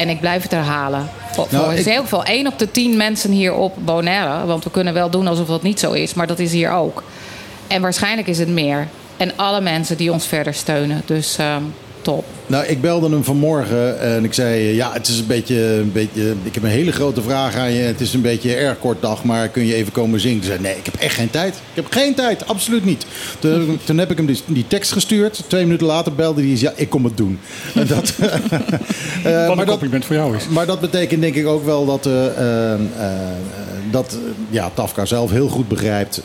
[0.00, 1.08] En ik blijf het herhalen.
[1.32, 4.46] Voor, Nou, voor ik- heel veel, op de tien mensen hier op Bonaire.
[4.46, 7.02] Want we kunnen wel doen alsof dat niet zo is, maar dat is hier ook.
[7.66, 8.88] En waarschijnlijk is het meer.
[9.16, 11.02] En alle mensen die ons verder steunen.
[11.04, 11.62] Dus ehm,
[12.02, 12.24] top.
[12.46, 15.92] Nou, ik belde hem vanmorgen en ik zei: eh, Ja, het is een beetje, een
[15.92, 16.34] beetje.
[16.42, 17.82] Ik heb een hele grote vraag aan je.
[17.82, 20.38] Het is een beetje een erg kort dag, maar kun je even komen zingen?
[20.38, 21.54] Toen zei Nee, ik heb echt geen tijd.
[21.54, 23.06] Ik heb geen tijd, absoluut niet.
[23.38, 25.42] Toen, toen heb ik hem die, die tekst gestuurd.
[25.46, 27.38] Twee minuten later belde hij: Ja, ik kom het doen.
[27.74, 30.48] En dat, eh, Wat maar een dat, compliment voor jou is.
[30.48, 32.74] maar dat betekent denk ik ook wel dat, eh,
[33.90, 34.18] dat
[34.50, 36.22] ja, Tafka zelf heel goed begrijpt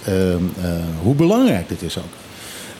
[1.01, 2.24] hoe belangrijk dit is ook.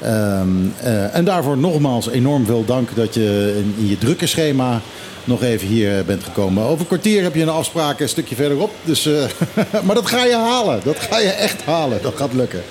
[0.06, 0.49] Ehm,
[0.82, 4.82] eh, en daarvoor nogmaals enorm veel dank dat je in, je drukke schema
[5.24, 6.64] nog even hier bent gekomen.
[6.64, 8.72] Over een kwartier heb je een afspraak een stukje verderop.
[8.84, 9.24] Dus, eh,
[9.86, 10.82] maar dat ga je halen.
[10.84, 12.01] Dat ga je echt halen.
[12.01, 12.62] Dat gaat lukken.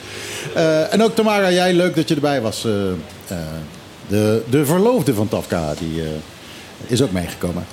[0.55, 2.65] Eh, en ook Tamara, jij leuk dat je erbij was.
[2.65, 2.89] Eh,
[3.29, 3.39] eh,
[4.09, 6.09] de, de verloofde van Tafka die, eh,
[6.87, 7.65] is ook meegekomen.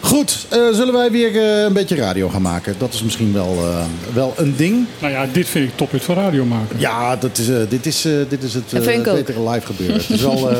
[0.00, 2.74] Goed, eh, zullen wij weer eh, een beetje radio gaan maken?
[2.78, 3.84] Dat is misschien wel, eh,
[4.14, 4.86] wel een ding.
[4.98, 6.78] Nou ja, dit vind ik toppunt van radio maken.
[6.80, 8.70] Ja, dat is, dit, is, eh, dit is het
[9.04, 9.96] betere live gebeuren.
[9.96, 10.58] het, is wel, eh,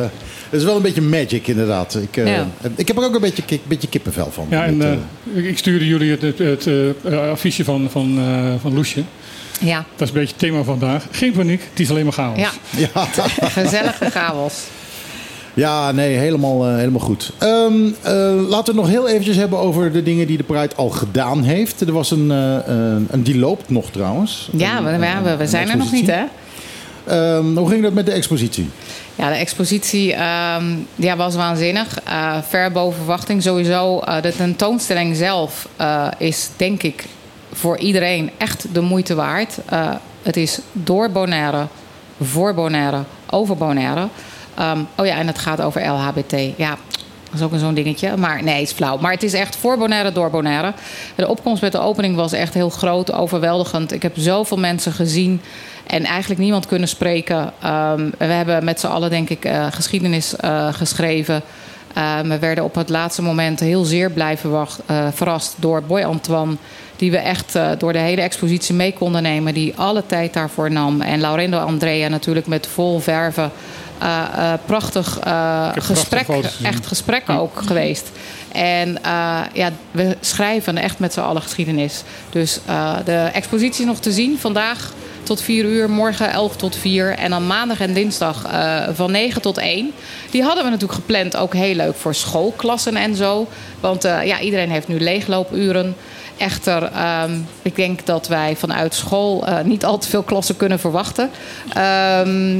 [0.51, 1.95] het is wel een beetje magic inderdaad.
[1.95, 2.47] Ik, eh, Ja.
[2.77, 4.47] ik heb er ook een beetje, beetje kippenvel van.
[4.51, 5.03] Ja, en
[5.35, 6.67] ik- stuurde jullie het, het, het
[7.05, 9.03] eh, affiche van, van, eh, van Loesje.
[9.61, 11.05] Ja, Dat is een beetje het thema van vandaag.
[11.11, 12.39] Geen paniek, het is alleen maar chaos.
[12.39, 12.51] ja.
[12.77, 13.05] ja.
[13.63, 14.55] gezellige chaos.
[15.61, 17.33] Ja, nee, helemaal, eh, helemaal goed.
[17.39, 18.13] Ehm, eh,
[18.49, 21.43] laten we het nog heel eventjes hebben over de dingen die de Pride al gedaan
[21.43, 21.81] heeft.
[21.81, 22.75] Er was een, eh,
[23.09, 24.49] een, die loopt nog trouwens.
[24.53, 26.25] Ja, we, we, we, zijn er nog niet, hè?
[27.07, 28.69] Ehm, hoe ging dat met de expositie?
[29.15, 31.99] Ja, de expositie ehm, ja, was waanzinnig.
[32.49, 33.43] Ver boven verwachting.
[33.43, 35.69] Sowieso, eh, de tentoonstelling zelf
[36.19, 37.05] is denk ik
[37.53, 39.59] voor iedereen echt de moeite waard.
[40.23, 41.67] Het is door Bonaire,
[42.21, 44.09] voor Bonaire, over Bonaire.
[44.55, 46.57] Ehm, oh ja, en het gaat over LHBT.
[46.57, 46.77] Ja,
[47.31, 48.17] dat is ook zo'n dingetje.
[48.17, 48.99] Maar nee, het is flauw.
[48.99, 50.73] Maar het is echt voor Bonaire, door Bonaire.
[51.15, 53.93] De opkomst met de opening was echt heel groot, overweldigend.
[53.93, 55.41] Ik heb zoveel mensen gezien
[55.91, 57.53] en eigenlijk niemand kunnen spreken.
[57.63, 61.43] Ehm, we hebben met z'n allen, denk ik, eh, geschiedenis eh, geschreven.
[61.95, 66.03] Ehm, we werden op het laatste moment heel zeer blij verwacht, eh, verrast door Boy
[66.03, 66.57] Antoine.
[66.97, 69.55] Die we echt door de hele expositie mee konden nemen.
[69.55, 71.01] Die alle tijd daarvoor nam.
[71.01, 73.51] En Laurendo Andrea natuurlijk met vol verven.
[74.01, 76.27] Eh, eh, prachtig eh, gesprek,
[76.63, 78.11] echt gesprek ook geweest.
[78.53, 78.99] En
[79.53, 82.03] ja, we schrijven echt met z'n allen geschiedenis.
[82.31, 82.61] Dus
[83.05, 84.93] de expositie is nog te zien vandaag
[85.23, 87.15] tot 4 uur, morgen 11 tot 4.
[87.15, 88.47] En dan maandag en dinsdag
[88.93, 89.93] van 9 tot 1.
[90.31, 93.49] Die hadden we natuurlijk gepland, ook heel leuk voor schoolklassen en zo.
[93.81, 95.97] Want ja, iedereen heeft nu leegloopuren.
[96.37, 97.33] Echter, ehm,
[97.63, 101.31] ik denk dat wij vanuit school niet al te veel klassen kunnen verwachten.
[101.75, 102.59] Ehm,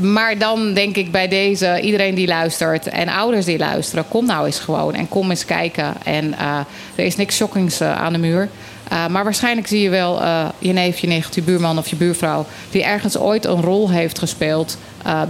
[0.00, 4.46] maar dan denk ik bij deze, iedereen die luistert en ouders die luisteren, kom nou
[4.46, 5.94] eens gewoon en kom eens kijken.
[6.04, 6.58] En eh,
[6.94, 8.48] er is niks shockings eh, aan de muur.
[8.92, 10.22] Uh, maar waarschijnlijk zie je wel
[10.58, 12.46] je neef, je nicht, je buurman of je buurvrouw...
[12.70, 14.78] die ergens ooit een rol heeft gespeeld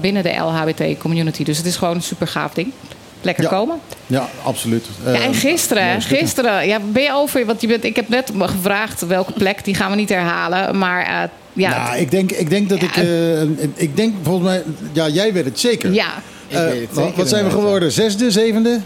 [0.01, 1.45] binnen de LHBT-community.
[1.45, 2.73] Dus het is gewoon een super gaaf ding.
[3.21, 3.51] Lekker ja.
[3.51, 3.81] komen.
[4.07, 4.87] Ja, absoluut.
[5.05, 7.47] Ja, en gisteren, uh, gisteren ja, ben je over...
[7.47, 10.79] Want je bent, ik heb net gevraagd welke plek, die gaan we niet herhalen.
[10.79, 11.23] Maar uh,
[11.57, 11.85] ja...
[11.85, 12.87] Nou, ik denk, ik denk dat ja.
[12.87, 12.97] ik...
[12.97, 13.43] Uh,
[13.75, 14.63] ik denk volgens mij...
[14.93, 15.93] Ja, jij weet het zeker.
[15.93, 16.23] Ja.
[16.53, 17.93] Uh, wat, wat zijn we geworden?
[17.93, 18.81] Zesde, zevende?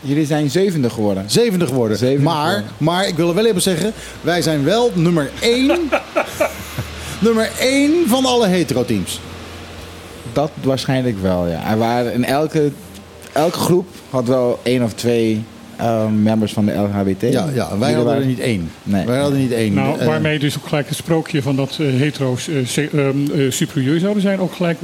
[0.00, 1.24] Jullie zijn zevende geworden.
[1.26, 1.96] Zevende geworden.
[1.96, 2.72] Zevende maar, geworden.
[2.78, 5.66] maar ik wil er wel even zeggen, wij zijn wel nummer één.
[7.18, 9.20] nummer één van alle hetero-teams.
[10.32, 11.70] Dat waarschijnlijk wel, ja.
[11.70, 12.70] Er waren in elke,
[13.32, 15.44] elke groep had wel één of twee
[15.78, 17.22] ehm, members van de LHBT.
[17.32, 18.70] Ja, ja, wij hadden waren- er niet één.
[18.82, 19.06] Nee.
[19.06, 19.74] Wij hadden niet één.
[19.74, 23.50] Nou, waarmee dus ook gelijk het sprookje van dat eh, hetero's eh, se- ehm, eh,
[23.50, 24.78] superieur zouden zijn, ook gelijk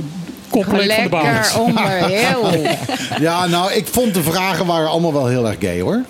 [0.51, 2.51] compleet van de baan onder, heel.
[3.21, 6.01] Ja, nou, ik vond de vragen waren allemaal wel heel erg gay, hoor.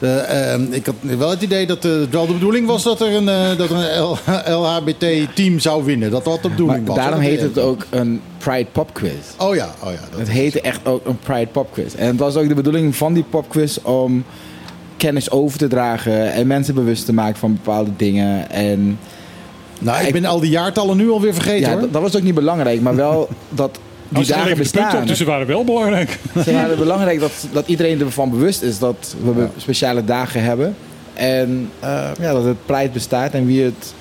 [0.00, 3.00] Eh, ehm, ik had wel het idee dat eh, het wel de bedoeling was dat
[3.00, 6.10] er een, eh, dat een LHBT-team zou winnen.
[6.10, 7.04] Dat dat de bedoeling Maar was.
[7.04, 9.12] daarom heet het ook een Pride Pop Quiz.
[9.38, 9.98] Oh ja, oh ja.
[10.10, 11.94] Dat Het heette echt ook een Pride Pop Quiz.
[11.94, 14.24] En het was ook de bedoeling van die Pop Quiz om
[14.96, 18.50] kennis over te dragen en mensen bewust te maken van bepaalde dingen.
[18.50, 18.98] En
[19.80, 21.80] nou, ik ben al die jaartallen nu alweer vergeten, ja, hoor.
[21.80, 23.78] dat, dat was ook niet belangrijk, maar wel dat
[24.08, 25.06] die dagen op, bestaan.
[25.06, 26.18] dus ze waren wel belangrijk.
[26.44, 30.76] Ze waren belangrijk dat, dat iedereen ervan bewust is dat we speciale dagen hebben.
[31.14, 33.94] En eh, ja, dat het Pride bestaat en wie het,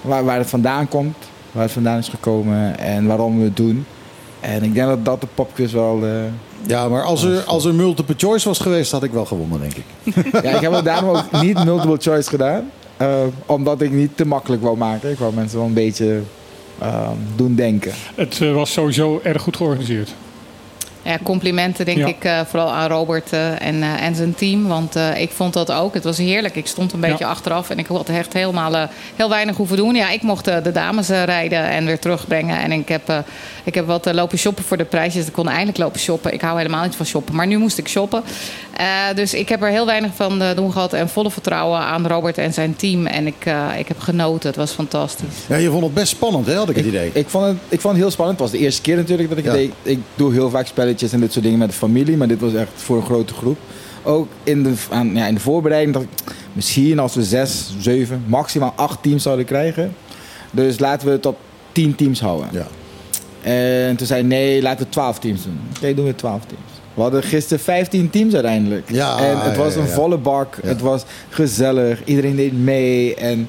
[0.00, 1.16] waar, waar het vandaan komt,
[1.52, 3.86] waar het vandaan is gekomen en waarom we het doen.
[4.40, 5.98] En ik denk dat dat de popquiz wel...
[6.04, 6.10] eh,
[6.66, 9.74] Ja, maar als er, als er multiple choice was geweest, had ik wel gewonnen, denk
[9.74, 9.84] ik.
[10.44, 12.70] ja, ik heb het daarom ook niet multiple choice gedaan.
[12.96, 13.08] eh,
[13.46, 15.10] omdat ik niet te makkelijk wou maken.
[15.10, 16.22] Ik wou mensen wel een beetje ehm,
[17.36, 17.92] doen denken.
[18.14, 20.14] Het eh, was sowieso erg goed georganiseerd.
[21.06, 22.06] Ja, complimenten denk Ja.
[22.06, 24.66] ik eh, vooral aan Robert eh, en, eh, en zijn team.
[24.66, 25.94] Want eh, ik vond dat ook.
[25.94, 26.56] Het was heerlijk.
[26.56, 27.30] Ik stond een beetje Ja.
[27.30, 29.94] achteraf en ik had echt helemaal heel weinig hoeven doen.
[29.94, 32.58] Ja, ik mocht de dames rijden en weer terugbrengen.
[32.58, 33.18] En ik heb, eh,
[33.64, 35.26] ik heb wat lopen shoppen voor de prijsjes.
[35.26, 36.32] Ik kon eindelijk lopen shoppen.
[36.32, 37.34] Ik hou helemaal niet van shoppen.
[37.34, 38.22] Maar nu moest ik shoppen.
[38.76, 38.84] Eh,
[39.14, 40.92] dus ik heb er heel weinig van eh, doen gehad.
[40.92, 43.06] En volle vertrouwen aan Robert en zijn team.
[43.06, 44.48] En ik, eh, ik heb genoten.
[44.48, 45.26] Het was fantastisch.
[45.48, 47.10] Ja, je vond het best spannend, hè, had ik het idee.
[47.12, 48.38] Ik vond, het, ik vond het heel spannend.
[48.40, 49.50] Het was de eerste keer natuurlijk dat ik Ja.
[49.50, 49.72] het deed.
[49.82, 52.16] Ik doe heel vaak spelletjes en dit soort dingen met de familie.
[52.16, 53.58] Maar dit was echt voor een grote groep.
[54.02, 56.34] Ook in de, aan, ja, in de voorbereiding dacht ik...
[56.52, 59.94] Misschien als we zes, zeven, maximaal acht teams zouden krijgen.
[60.50, 61.38] Dus laten we het op
[61.72, 62.48] tien teams houden.
[62.52, 62.66] Ja.
[63.42, 65.58] En toen zei nee, laten we twaalf teams doen.
[65.76, 66.70] Oké, doen we twaalf teams.
[66.94, 68.90] We hadden gisteren 15 teams uiteindelijk.
[68.90, 70.58] Ja, en het ja, was ja, een volle bak.
[70.62, 70.68] Ja.
[70.68, 72.04] Het was gezellig.
[72.04, 73.14] Iedereen deed mee.
[73.14, 73.48] En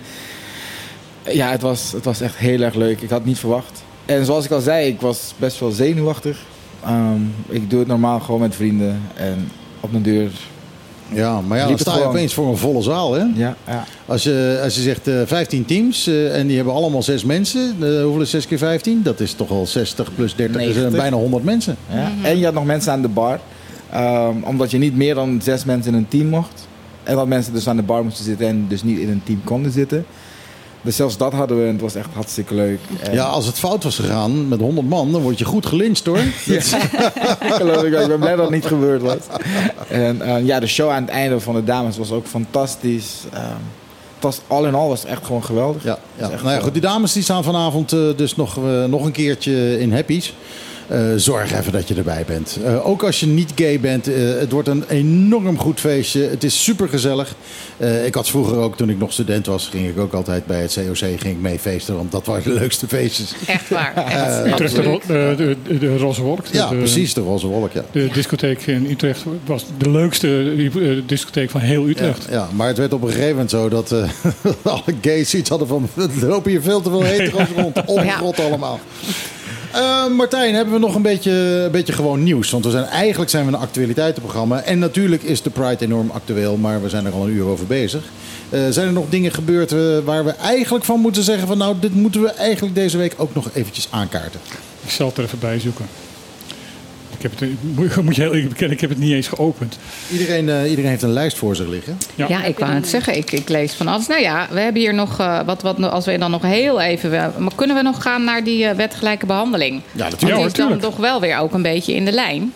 [1.24, 3.02] ja, het was, het was echt heel erg leuk.
[3.02, 3.84] Ik had het niet verwacht.
[4.06, 6.40] En zoals ik al zei, ik was best wel zenuwachtig.
[6.88, 9.02] Ehm, ik doe het normaal gewoon met vrienden.
[9.16, 10.32] En op mijn deur.
[11.14, 12.12] Ja, maar ja, dan sta je gewoon.
[12.14, 13.24] opeens voor een volle zaal, hè?
[13.36, 13.86] Ja, ja.
[14.06, 17.76] Als je, als je zegt eh 15 teams eh, en die hebben allemaal zes mensen.
[17.82, 19.04] eh, hoeveel is 6 keer 15?
[19.04, 21.00] Dat is toch al 60 plus 30, dus, 90.
[21.00, 21.76] bijna 100 mensen.
[21.94, 22.12] Ja.
[22.24, 23.40] En je had nog mensen aan de bar.
[23.92, 26.68] Ehm, omdat je niet meer dan zes mensen in een team mocht.
[27.04, 29.42] En dat mensen dus aan de bar moesten zitten en dus niet in een team
[29.44, 30.06] konden zitten.
[30.88, 32.80] Dus zelfs dat hadden we en het was echt hartstikke leuk.
[33.02, 36.06] En- Ja, als het fout was gegaan met 100 man, dan word je goed gelincht
[36.06, 36.18] hoor.
[37.60, 39.18] Geloof ik, ben blij dat het niet gebeurd was.
[39.88, 43.14] En eh, ja, de show aan het einde van de dames was ook fantastisch.
[43.34, 43.44] Ehm,
[44.16, 45.84] het was al in al was het echt gewoon geweldig.
[45.84, 46.28] Ja, ja.
[46.28, 49.80] Nou ja, goed, die dames die staan vanavond eh, dus nog, eh, nog een keertje
[49.80, 50.34] in Happy's.
[50.88, 52.58] Eh, zorg even dat je erbij bent.
[52.64, 56.22] Eh, ook als je niet gay bent, eh, het wordt een enorm goed feestje.
[56.22, 57.36] Het is super gezellig.
[58.06, 60.74] ik had vroeger ook, toen ik nog student was, ging ik ook altijd bij het
[60.74, 61.96] COC ging ik mee feesten.
[61.96, 63.34] Want dat waren de leukste feestjes.
[63.48, 63.96] Echt waar.
[63.96, 66.46] Echt, Utrecht, de, de, de, de Roze Wolk.
[66.52, 67.72] Ja, de, precies, de roze wolk.
[67.72, 67.84] Ja.
[67.92, 70.56] De discotheek in Utrecht was de leukste
[71.06, 72.28] discotheek van heel Utrecht.
[72.30, 74.10] ja, maar het werd op een gegeven moment zo dat eh,
[74.74, 75.90] alle gays iets hadden van...
[76.22, 77.86] er lopen hier veel te veel hetero's rond.
[77.86, 78.80] Opgerot allemaal.
[79.78, 82.52] Eh, Martijn, hebben we nog een beetje, een beetje gewoon nieuws?
[82.52, 84.62] Want we zijn, eigenlijk zijn we een actualiteitenprogramma.
[84.62, 87.66] En natuurlijk is de Pride enorm actueel, maar we zijn er al een uur over
[87.66, 88.04] bezig.
[88.50, 91.58] Eh, zijn er nog dingen gebeurd eh, waar we eigenlijk van moeten zeggen van...
[91.58, 94.40] nou, dit moeten we eigenlijk deze week ook nog eventjes aankaarten.
[94.84, 95.86] Ik zal het er even bij zoeken.
[97.18, 99.78] Ik heb het, moet, moet je heel eerlijk bekennen, ik heb het niet eens geopend.
[100.12, 101.98] Iedereen, eh, iedereen heeft een lijst voor zich liggen.
[102.16, 103.18] Ja, ik wou het zeggen.
[103.18, 104.08] Ik, ik lees van alles.
[104.08, 105.82] Nou ja, we hebben hier nog eh, wat, wat.
[105.84, 107.10] Als we dan nog heel even.
[107.38, 109.74] Maar kunnen we nog gaan naar die eh, wetgelijke behandeling?
[109.92, 110.40] Ja, Want natuurlijk.
[110.40, 112.54] die is dan toch wel weer ook een beetje in de lijn.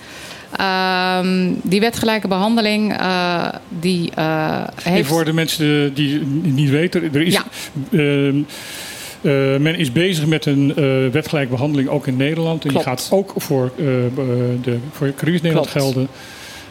[0.55, 5.07] Ehm, die wetgelijke behandeling, eh, die eh, Even heeft.
[5.07, 7.03] voor de mensen die het niet weten.
[7.13, 7.43] Er is, Ja.
[9.21, 12.65] Eh, men is bezig met een eh wetgelijke behandeling ook in Nederland.
[12.65, 13.85] En die gaat ook voor, eh,
[14.63, 16.07] de, voor Caribisch Nederland gelden.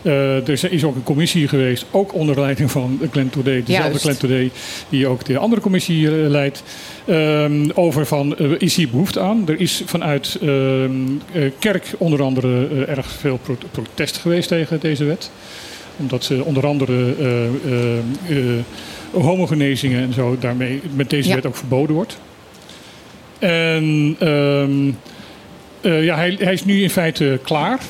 [0.02, 3.98] Er is ook een commissie geweest, ook onder leiding van Glenn Today, dezelfde.
[3.98, 4.50] Glenn Today,
[4.88, 6.62] die ook de andere commissie leidt,
[7.04, 9.48] ehm, over van, is hier behoefte aan?
[9.48, 10.90] Er is vanuit ehm,
[11.32, 15.30] eh, kerk onder andere erg veel pro- protest geweest tegen deze wet
[15.96, 17.14] omdat ze onder andere
[19.12, 21.34] homogenezingen en zo daarmee met deze Ja.
[21.34, 22.18] wet ook verboden wordt.
[23.40, 24.90] En ehm,
[25.80, 27.80] eh, ja, hij, hij is nu in feite klaar.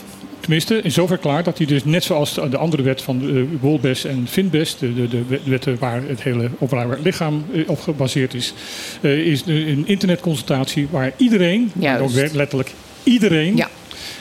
[0.40, 3.44] Tenminste, in zover klaar dat hij dus net zoals de de andere wet van uh,
[3.60, 8.34] Wolbes en Finbest, de, de, de wetten waar het hele openbaar lichaam eh, op gebaseerd
[8.34, 8.54] is,
[9.00, 12.72] eh, is een internetconsultatie waar iedereen, ook letterlijk
[13.02, 13.68] iedereen, Ja.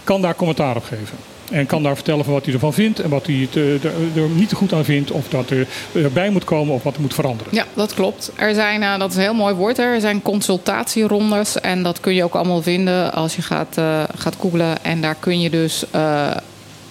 [0.04, 1.18] kan daar commentaar op geven.
[1.52, 3.92] En kan daar vertellen van wat hij ervan vindt en wat hij het, eh, er,
[4.16, 7.02] er niet te goed aan vindt, of dat er erbij moet komen of wat er
[7.02, 7.56] moet veranderen.
[7.56, 8.32] Ja, dat klopt.
[8.36, 11.60] Er zijn, eh, dat is een heel mooi woord, er zijn consultatierondes.
[11.60, 14.84] En dat kun je ook allemaal vinden als je gaat, eh, gaat googlen.
[14.84, 15.84] En daar kun je dus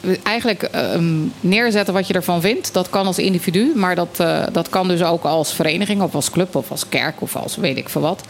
[0.01, 1.01] eh, eigenlijk eh,
[1.41, 2.73] neerzetten wat je ervan vindt.
[2.73, 6.31] Dat kan als individu, maar dat, eh, dat kan dus ook als vereniging of als
[6.31, 8.23] club of als kerk of als weet ik veel wat.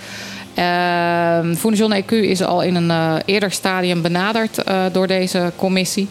[0.58, 6.08] Uh, Foundation EQ is al in een eh, eerder stadium benaderd eh, door deze commissie.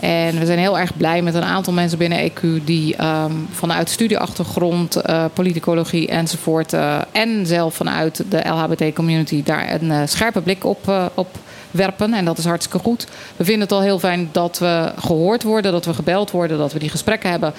[0.00, 3.90] En we zijn heel erg blij met een aantal mensen binnen EQ die ehm, vanuit
[3.90, 6.72] studieachtergrond, eh, politicologie enzovoort.
[6.72, 11.28] eh, en zelf vanuit de LHBT-community daar een eh, scherpe blik op, op
[11.70, 12.14] werpen.
[12.14, 13.06] En dat is hartstikke goed.
[13.36, 16.72] We vinden het al heel fijn dat we gehoord worden, dat we gebeld worden, dat
[16.72, 17.52] we die gesprekken hebben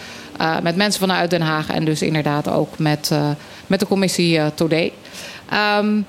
[0.63, 1.69] met mensen vanuit Den Haag.
[1.69, 3.11] En dus inderdaad ook met,
[3.67, 4.91] met de commissie Todé.
[5.51, 6.01] Ehm,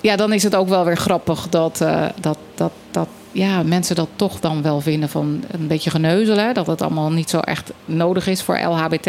[0.00, 3.96] ja, dan is het ook wel weer grappig dat, eh, dat, dat, dat ja, mensen
[3.96, 6.54] dat toch dan wel vinden van een beetje geneuzelen.
[6.54, 9.06] Dat het allemaal niet zo echt nodig is voor LHBT.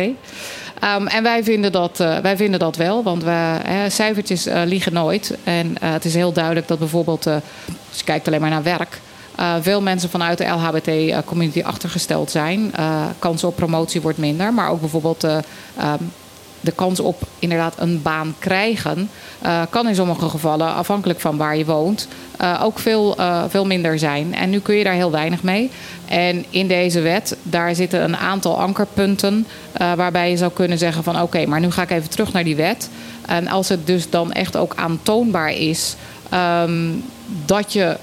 [0.79, 4.93] Ehm, en wij vinden, dat, eh, wij vinden dat wel, want we, cijfertjes eh, liegen
[4.93, 5.37] nooit.
[5.43, 8.99] En het is heel duidelijk dat bijvoorbeeld, als je kijkt alleen maar naar werk...
[9.61, 12.73] veel mensen vanuit de LHBT-community achtergesteld zijn.
[13.19, 15.23] Kans op promotie wordt minder, maar ook bijvoorbeeld...
[15.23, 15.37] eh,
[15.77, 16.03] ehm,
[16.61, 19.09] de kans op inderdaad een baan krijgen,
[19.41, 22.07] eh, kan in sommige gevallen, afhankelijk van waar je woont,
[22.37, 24.35] eh, ook veel, eh, veel minder zijn.
[24.35, 25.71] En nu kun je daar heel weinig mee.
[26.05, 29.47] En in deze wet, daar zitten een aantal ankerpunten
[29.95, 32.55] waarbij je zou kunnen zeggen van oké, maar nu ga ik even terug naar die
[32.55, 32.89] wet.
[33.25, 35.95] En als het dus dan echt ook aantoonbaar is
[36.29, 36.89] ehm,
[37.45, 37.97] dat je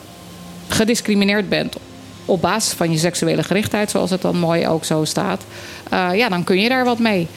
[0.68, 1.76] gediscrimineerd bent
[2.24, 5.44] op basis van je seksuele gerichtheid, zoals het dan mooi ook zo staat,
[5.90, 7.28] ja, dan kun je daar wat mee.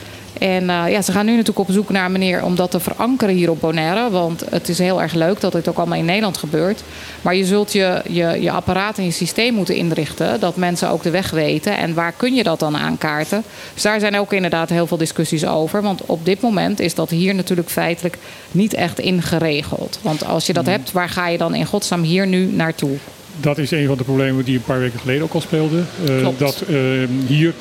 [0.41, 2.79] En eh, ja, ze gaan nu natuurlijk op zoek naar een manier om dat te
[2.79, 4.09] verankeren hier op Bonaire.
[4.09, 6.83] Want het is heel erg leuk dat dit ook allemaal in Nederland gebeurt.
[7.21, 10.39] Maar je zult je, je, je apparaat en je systeem moeten inrichten.
[10.39, 11.77] Dat mensen ook de weg weten.
[11.77, 13.43] En waar kun je dat dan aankaarten?
[13.73, 15.81] Dus daar zijn ook inderdaad heel veel discussies over.
[15.81, 18.17] Want op dit moment is dat hier natuurlijk feitelijk
[18.51, 19.99] niet echt ingeregeld.
[20.01, 22.97] Want als je dat hebt, waar ga je dan in godsnaam hier nu naartoe?
[23.39, 25.87] Dat is een van de problemen die een paar weken geleden ook al speelden.
[26.05, 26.39] Eh, Klopt.
[26.39, 26.75] dat eh,
[27.27, 27.53] hier eh,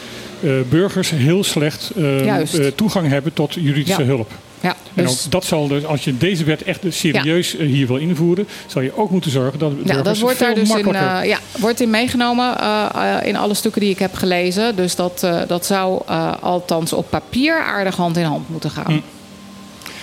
[0.68, 4.06] burgers heel slecht eh, eh, toegang hebben tot juridische Ja.
[4.06, 4.30] hulp.
[4.62, 7.86] Ja, En dus- ook dat zal dus, als je deze wet echt serieus eh, hier
[7.86, 10.70] wil invoeren, zal je ook moeten zorgen dat Ja, burgers dat wordt veel daar dus
[10.74, 14.76] in, eh, ja, wordt in meegenomen eh, eh, in alle stukken die ik heb gelezen.
[14.76, 18.92] Dus dat, eh, dat zou eh, althans op papier aardig hand in hand moeten gaan.
[18.92, 19.00] Hm.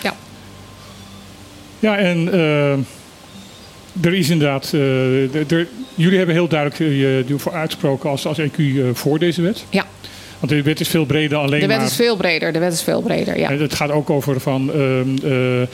[0.04, 0.14] Ja.
[1.80, 2.72] Ja, en eh,
[4.06, 4.64] er is inderdaad.
[4.66, 8.84] eh, de- er- jullie hebben heel duidelijk eh, je voor uitgesproken als, als EQ eh,
[8.94, 9.64] voor deze wet.
[9.70, 9.86] Ja.
[10.40, 11.86] Want de wet is veel breder alleen De wet maar.
[11.86, 12.52] is veel breder.
[12.54, 13.50] De wet is veel breder, ja.
[13.50, 15.70] En Het gaat ook over van, ehm, eh, eh,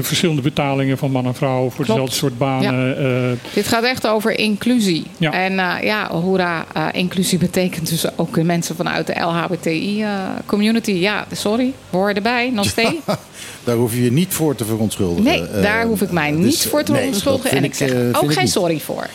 [0.00, 1.88] verschillende betalingen van man en vrouw voor Klopt.
[1.88, 2.98] dezelfde soort banen.
[2.98, 5.04] eh, Dit gaat echt over inclusie.
[5.18, 5.32] Ja.
[5.32, 10.90] En eh, ja, hoera, eh, inclusie betekent dus ook mensen vanuit de LHBTI-community.
[10.92, 12.94] ja, sorry, horen erbij, nog steeds.
[13.64, 15.24] Daar hoef je je niet voor te verontschuldigen.
[15.24, 17.56] Nee, daar hoef ik mij dus, niet voor te nee, verontschuldigen.
[17.56, 18.52] En ik zeg ook geen niet.
[18.52, 19.06] sorry voor.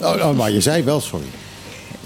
[0.00, 1.24] Oh, oh, maar je zei wel sorry.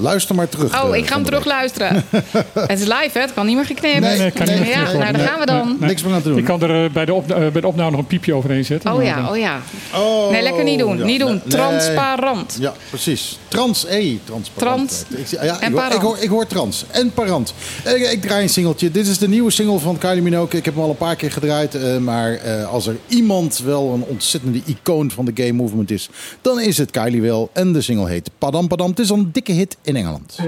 [0.00, 0.82] Luister maar terug.
[0.82, 2.04] Oh, eh, ik ga van hem terug luisteren.
[2.68, 3.20] het is live, hè?
[3.20, 4.00] Het kan niet meer geknipt.
[4.00, 5.76] Nee, nee, kan niet meer ja, geknipt nou, daar gaan we dan.
[5.80, 5.88] Nee.
[5.88, 6.38] Niks meer aan te doen.
[6.38, 8.90] Ik kan er eh, bij de, eh, bij de opname nog een piepje overheen zetten.
[8.90, 9.60] Oh Maar ja, dan- oh ja.
[9.96, 10.98] Oh, Nee, lekker niet doen.
[10.98, 11.30] ja, Niet doen.
[11.30, 12.56] nee, Transparant.
[12.60, 13.38] Ja, precies.
[13.48, 14.16] Trans, E.
[14.24, 14.88] Transparant.
[15.08, 15.94] Trans Ik, zie- ja, en ik, hoor, parant.
[15.94, 17.54] ik, hoor, ik hoor trans en parant.
[17.84, 18.90] Ik, ik draai een singeltje.
[18.90, 20.58] Dit is de nieuwe single van Kylie Minogue.
[20.58, 21.74] Ik heb hem al een paar keer gedraaid.
[21.74, 26.08] eh, maar eh, als er iemand wel een ontzettende icoon van de gay movement is...
[26.40, 27.50] dan is het Kylie wel.
[27.52, 28.90] En de single heet Padam Padam.
[28.90, 30.38] Het is al een dikke hit in Engeland.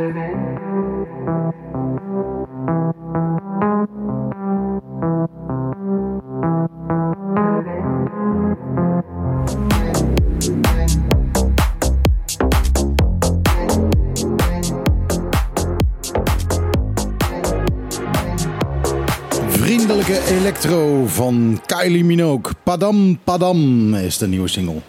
[19.49, 22.52] Vriendelijke electro van Kylie Minogue.
[22.63, 24.81] Padam Padam is de nieuwe single.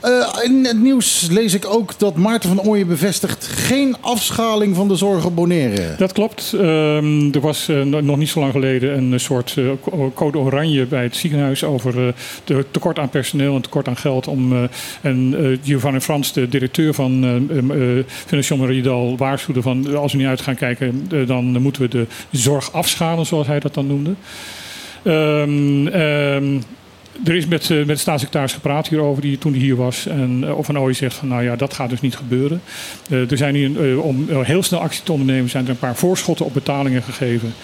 [0.00, 0.10] Eh,
[0.44, 3.46] in het nieuws lees ik ook dat Maarten van Ooyen bevestigt...
[3.46, 5.48] geen afschaling van de zorg op.
[5.98, 6.52] Dat klopt.
[6.52, 10.38] Ehm, er was eh, no- nog niet zo lang geleden een soort eh, co- code
[10.38, 12.14] oranje bij het ziekenhuis over
[12.44, 14.26] de tekort aan personeel en tekort aan geld.
[14.26, 14.68] Om,
[15.00, 20.54] en Giovanni Frans, de directeur van uh, Maridal, waarschuwde van als we niet uit gaan
[20.54, 24.14] kijken, dan moeten we de zorg afschalen, zoals hij dat dan noemde.
[25.02, 26.58] Ehm,
[27.24, 30.06] er is met, eh, met de staatssecretaris gepraat hierover die, toen hij hier was.
[30.06, 32.60] En uh, Van Ooyen zegt van nou ja, dat gaat dus niet gebeuren.
[33.08, 35.96] Uh, er zijn hier, uh, om heel snel actie te ondernemen, zijn er een paar
[35.96, 37.54] voorschotten op betalingen gegeven.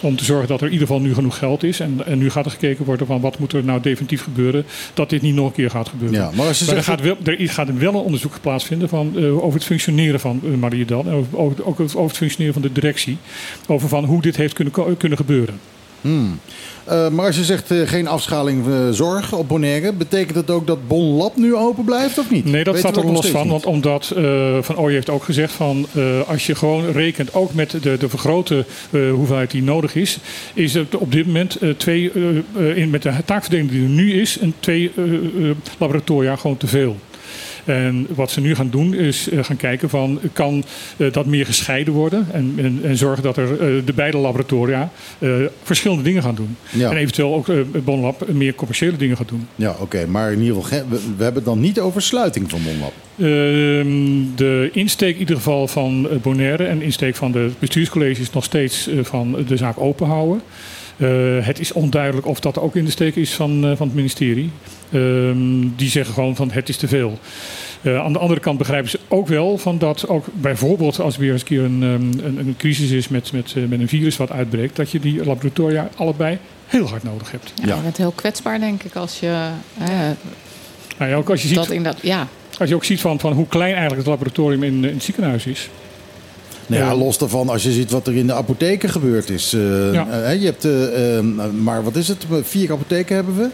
[0.00, 1.80] Om te zorgen dat er in ieder geval nu genoeg geld is.
[1.80, 4.64] En, en nu gaat er gekeken worden van wat moet er nou definitief gebeuren.
[4.94, 6.18] Dat dit niet nog een keer gaat gebeuren.
[6.18, 9.12] Ja, maar als je maar er, gaat wel, er gaat wel een onderzoek plaatsvinden van,
[9.16, 11.04] uh, over het functioneren van uh, Mariedal.
[11.06, 13.16] En over, ook over het functioneren van de directie.
[13.66, 15.58] Over van hoe dit heeft kunnen, kunnen gebeuren.
[16.06, 16.40] Hmm.
[16.90, 20.66] Uh, maar als je zegt uh, geen afschaling uh, zorg op Bonaire, betekent dat ook
[20.66, 22.44] dat Bon Lab nu open blijft of niet?
[22.44, 23.42] Nee, dat Weten staat er los van.
[23.42, 23.50] niet?
[23.50, 27.54] Want omdat uh, Van Ooyen heeft ook gezegd van uh, als je gewoon rekent ook
[27.54, 30.18] met de, de vergrote uh, hoeveelheid die nodig is,
[30.54, 32.12] is het op dit moment uh, twee,
[32.74, 35.04] in, met de taakverdeling die er nu is, en twee uh,
[35.38, 36.96] uh, laboratoria gewoon te veel.
[37.66, 40.64] En wat ze nu gaan doen is uh, gaan kijken van kan
[40.96, 44.90] uh, dat meer gescheiden worden en, en, en zorgen dat er uh, de beide laboratoria
[45.62, 46.56] verschillende dingen gaan doen.
[46.70, 46.90] Ja.
[46.90, 47.46] En eventueel ook
[47.84, 49.48] Bonlab meer commerciële dingen gaat doen.
[49.54, 49.82] Ja, oké.
[49.82, 50.04] Okay.
[50.04, 52.92] Maar in ieder geval, ge- we, we, hebben het dan niet over sluiting van Bonlab.
[53.16, 58.30] Ehm, de insteek in ieder geval van Bonaire en de insteek van de bestuurscollege is
[58.30, 60.40] nog steeds van de zaak open houden.
[60.96, 63.96] Uh, het is onduidelijk of dat ook in de steek is van, uh, van het
[63.96, 64.50] ministerie.
[64.90, 65.30] Uh,
[65.76, 67.18] die zeggen gewoon van het is te veel.
[67.82, 71.20] Uh, aan de andere kant begrijpen ze ook wel van dat ook bijvoorbeeld als er
[71.20, 74.16] weer eens een keer een, um, een, een crisis is met, met, met een virus
[74.16, 77.52] wat uitbreekt, dat je die laboratoria allebei heel hard nodig hebt.
[77.64, 79.48] Ja, Je bent heel kwetsbaar denk ik als je.
[80.98, 82.28] nou ja, ook als je ziet, dat in dat, ja.
[82.58, 85.46] als je ook ziet van, van hoe klein eigenlijk het laboratorium in, in het ziekenhuis
[85.46, 85.68] is.
[86.66, 89.54] Nou ja, los daarvan, als je ziet wat er in de apotheken gebeurd is.
[89.54, 90.06] Uh, Ja.
[90.32, 92.26] uh, je hebt, uh, maar wat is het?
[92.42, 93.48] Vier apotheken hebben we.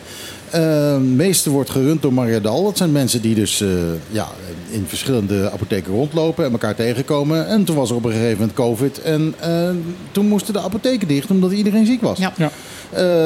[0.47, 0.61] Uh,
[0.95, 2.65] de meeste wordt gerund door Mariadal.
[2.65, 3.69] Dat zijn mensen die dus uh,
[4.11, 4.27] ja,
[4.71, 7.47] in verschillende apotheken rondlopen en elkaar tegenkomen.
[7.47, 9.01] En toen was er op een gegeven moment COVID.
[9.03, 9.69] En uh,
[10.13, 12.19] toen moesten de apotheken dicht omdat iedereen ziek was.
[12.19, 12.33] Ja.
[12.37, 12.51] Ja.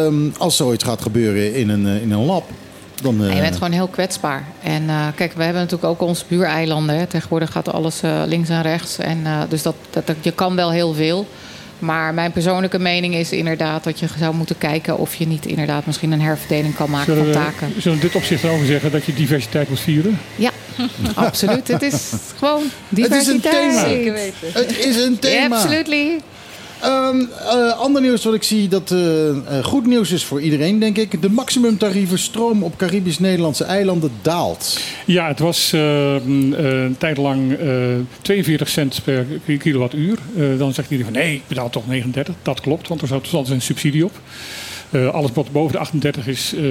[0.06, 2.44] Uh, als zoiets gaat gebeuren in een, in een lab.
[3.02, 4.44] Dan, uh, En je bent gewoon heel kwetsbaar.
[4.62, 6.96] En uh, kijk, we hebben natuurlijk ook onze buureilanden.
[6.98, 7.06] Hè.
[7.06, 8.98] Tegenwoordig gaat alles uh, links en rechts.
[8.98, 11.26] En, uh, dus dat, dat, dat, je kan wel heel veel.
[11.78, 15.86] Maar mijn persoonlijke mening is inderdaad dat je zou moeten kijken of je niet inderdaad
[15.86, 17.72] misschien een herverdeling kan maken Zullen van taken.
[17.78, 20.18] zullen we dit opzicht erover zeggen dat je diversiteit moet vieren?
[20.36, 20.50] Ja,
[21.14, 21.68] absoluut.
[21.68, 23.54] Het is gewoon Het is een diversiteit.
[23.54, 23.80] thema.
[23.80, 24.48] Zeker weten.
[24.52, 25.56] Het is een thema.
[25.56, 26.20] Absolutely.
[26.84, 27.28] Um,
[27.78, 31.22] ander nieuws wat ik zie dat uh, uh, goed nieuws is voor iedereen, denk ik.
[31.22, 34.80] De maximumtarieven stroom op Caribisch-Nederlandse eilanden daalt.
[35.06, 37.56] Ja, het was uh, een tijd lang
[38.22, 39.26] 42 cent per
[39.58, 40.18] kilowattuur.
[40.58, 42.34] dan zegt iedereen van nee, ik betaal toch 39.
[42.42, 44.12] Dat klopt, want er zat altijd een subsidie op.
[44.90, 46.62] Uh, alles wat boven de 38 is, uh,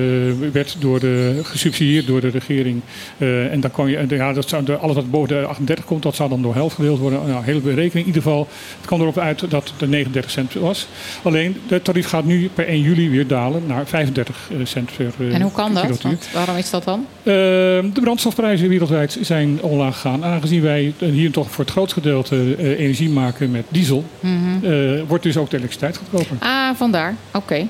[0.51, 2.82] werd door de, gesubsidieerd door de regering.
[3.18, 6.03] Uh, en dan kon je, ja, dat zou, de, alles wat boven de 38 komt,
[6.03, 7.28] dat zou dan door helft gedeeld worden.
[7.28, 7.93] Nou, hele berekening.
[7.93, 8.47] In ieder geval,
[8.78, 10.88] het kwam erop uit dat het 39 cent was.
[11.24, 15.41] Alleen, het tarief gaat nu per 1 juli weer dalen naar 35 cent per En
[15.41, 16.01] hoe kan dat?
[16.01, 17.05] Want waarom is dat dan?
[17.24, 20.24] de brandstofprijzen wereldwijd zijn omlaag gegaan.
[20.24, 25.05] Aangezien wij hier toch voor het grootste gedeelte energie maken met diesel, mm -hmm.
[25.07, 26.38] wordt dus ook de elektriciteit goedkoper.
[26.39, 27.16] Ah, vandaar.
[27.32, 27.38] Oké.
[27.38, 27.68] Okay.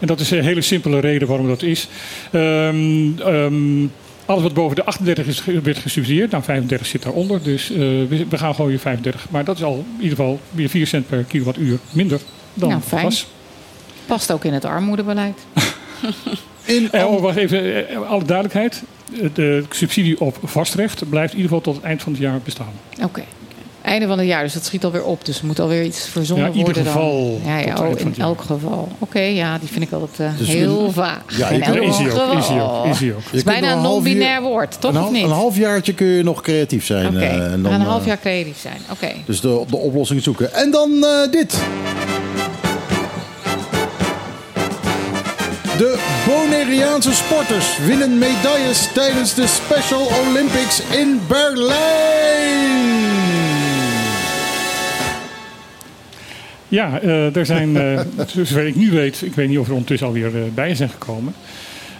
[0.00, 1.88] En dat is een hele simpele reden waarom dat is.
[2.32, 3.92] Um, um,
[4.24, 6.30] alles wat boven de 38 is, werd gesubsidieerd.
[6.30, 7.42] Nou, 35 zit daaronder.
[7.42, 9.30] Dus uh, we, we, gaan gewoon weer 35.
[9.30, 12.20] Maar dat is al in ieder geval weer 4 cent per kilowattuur minder
[12.54, 13.04] dan nou, fijn.
[13.04, 13.26] was.
[14.06, 15.38] Past ook in het armoedebeleid.
[16.64, 18.82] in en, oh, wacht even, alle duidelijkheid.
[19.34, 22.72] De subsidie op vastrecht blijft in ieder geval tot het eind van het jaar bestaan.
[22.92, 23.04] Oké.
[23.04, 23.24] Okay.
[23.82, 25.24] Einde van het jaar, dus dat schiet alweer op.
[25.24, 26.76] Dus er moet alweer iets verzonnen ja, in worden.
[26.76, 27.40] ieder geval.
[27.42, 27.52] Dan.
[27.52, 28.78] Ja, ja oh, in elk geval.
[28.78, 31.22] Oké, okay, ja, die vind ik altijd uh, dus heel we, vaag.
[31.26, 33.24] Ja, in elk is ook, is hij ook, is hij ook.
[33.24, 35.24] Het is bijna een non-binair woord, toch een, of niet?
[35.24, 37.06] Een halfjaartje kun je nog creatief zijn.
[37.06, 37.36] Oké, okay.
[37.38, 38.78] uh, en dan, een half jaar creatief zijn.
[38.90, 39.04] Oké.
[39.04, 39.22] Okay.
[39.26, 40.54] Dus de, de oplossing zoeken.
[40.54, 41.58] En dan uh, dit.
[45.78, 53.19] De Bonaireaanse sporters winnen medailles tijdens de Special Olympics in Berlijn.
[56.70, 60.06] Ja, uh, er zijn, uh, zover ik nu weet, ik weet niet of er ondertussen
[60.06, 61.34] alweer uh, bij zijn gekomen.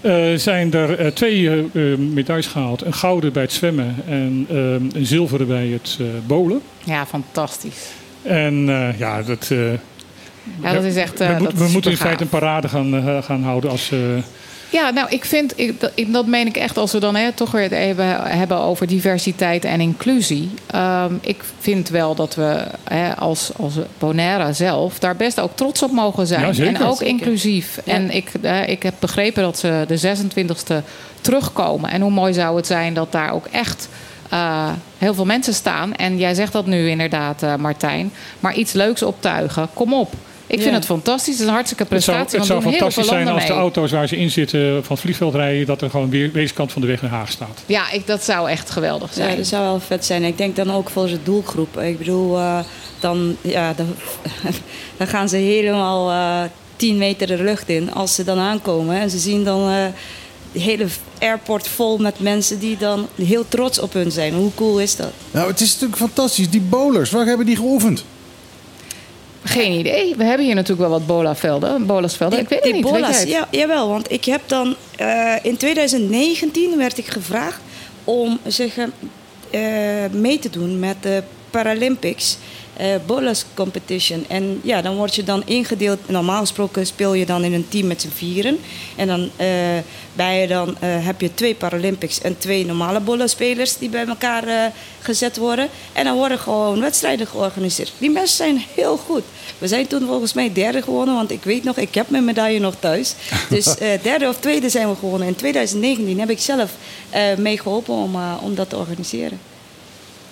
[0.03, 1.51] Uh, zijn er twee
[1.99, 2.85] medailles gehaald.
[2.85, 6.61] Een gouden bij het zwemmen en een zilveren bij het bolen.
[6.85, 7.89] Ja, fantastisch.
[8.23, 8.65] En
[8.99, 9.53] ja, dat...
[10.63, 11.19] ja, dat is echt.
[11.19, 13.93] we, dat we moeten in feite een parade gaan, gaan houden als.
[14.71, 17.33] Ja, nou, ik vind, ik, dat, ik, dat meen ik echt als we dan hè,
[17.33, 20.51] toch weer het even hebben over diversiteit en inclusie.
[20.75, 25.83] Um, ik vind wel dat we hè, als, als Bonaire zelf daar best ook trots
[25.83, 26.55] op mogen zijn.
[26.55, 27.07] Ja, en ook zeker.
[27.07, 27.79] inclusief.
[27.85, 27.93] Ja.
[27.93, 28.33] En ik,
[28.67, 30.85] ik heb begrepen dat ze de 26e
[31.21, 31.91] terugkomen.
[31.91, 33.89] En hoe mooi zou het zijn dat daar ook echt.
[34.33, 34.69] Uh,
[34.99, 35.95] heel veel mensen staan.
[35.95, 38.13] En jij zegt dat nu inderdaad, uh, Martijn.
[38.41, 39.69] Maar iets leuks optuigen.
[39.75, 40.15] Kom op.
[40.51, 41.33] Ik vind het fantastisch.
[41.33, 42.39] Het is een hartstikke Het zou, prestatie.
[42.39, 45.01] het zou doen heel fantastisch zijn als de auto's waar ze in zitten van het
[45.01, 47.63] vliegveld rijden, dat er gewoon weer deze kant van de weg naar Haag staat.
[47.67, 49.31] Ja, ik, dat zou echt geweldig zijn.
[49.31, 50.23] Ja, dat zou wel vet zijn.
[50.23, 51.79] Ik denk dan ook voor de doelgroep.
[51.79, 52.59] Ik bedoel, eh,
[53.01, 53.95] dan, ja, dan,
[54.99, 59.01] dan gaan ze helemaal eh 10 meter de lucht in als ze dan aankomen.
[59.01, 59.85] En ze zien dan eh,
[60.53, 60.87] de hele
[61.19, 64.35] airport vol met mensen die dan heel trots op hun zijn.
[64.35, 65.13] Hoe cool is dat?
[65.31, 66.51] Nou, het is natuurlijk fantastisch.
[66.51, 68.05] Die bowlers, waar hebben die geoefend?
[69.45, 70.15] Geen idee.
[70.17, 72.39] We hebben hier natuurlijk wel wat bolavelden, bolasvelden.
[72.39, 72.85] Ik weet het niet.
[72.85, 73.29] Weet bolas, het?
[73.29, 77.61] ja, jawel, want ik heb dan eh, in 2019 werd ik gevraagd
[78.05, 78.77] om zeg,
[79.51, 79.61] eh,
[80.13, 82.39] mee te doen met de Paralympics
[83.07, 84.25] bolas competition.
[84.29, 86.09] En ja, dan word je dan ingedeeld.
[86.09, 88.59] Normaal gesproken speel je dan in een team met z'n vieren.
[88.97, 89.49] En dan, eh,
[90.13, 94.73] bij je dan eh, heb je twee Paralympics en twee normale bola-spelers die bij elkaar
[95.01, 95.69] gezet worden.
[95.93, 97.93] En dan worden gewoon wedstrijden georganiseerd.
[97.99, 99.23] Die mensen zijn heel goed.
[99.59, 102.61] We zijn toen volgens mij derde gewonnen, want ik weet nog, ik heb mijn medaille
[102.61, 103.15] nog thuis.
[103.49, 105.29] Dus derde of tweede zijn we gewonnen.
[105.29, 106.71] In 2019 heb ik zelf
[107.11, 109.41] eh meegeholpen om, om dat te organiseren.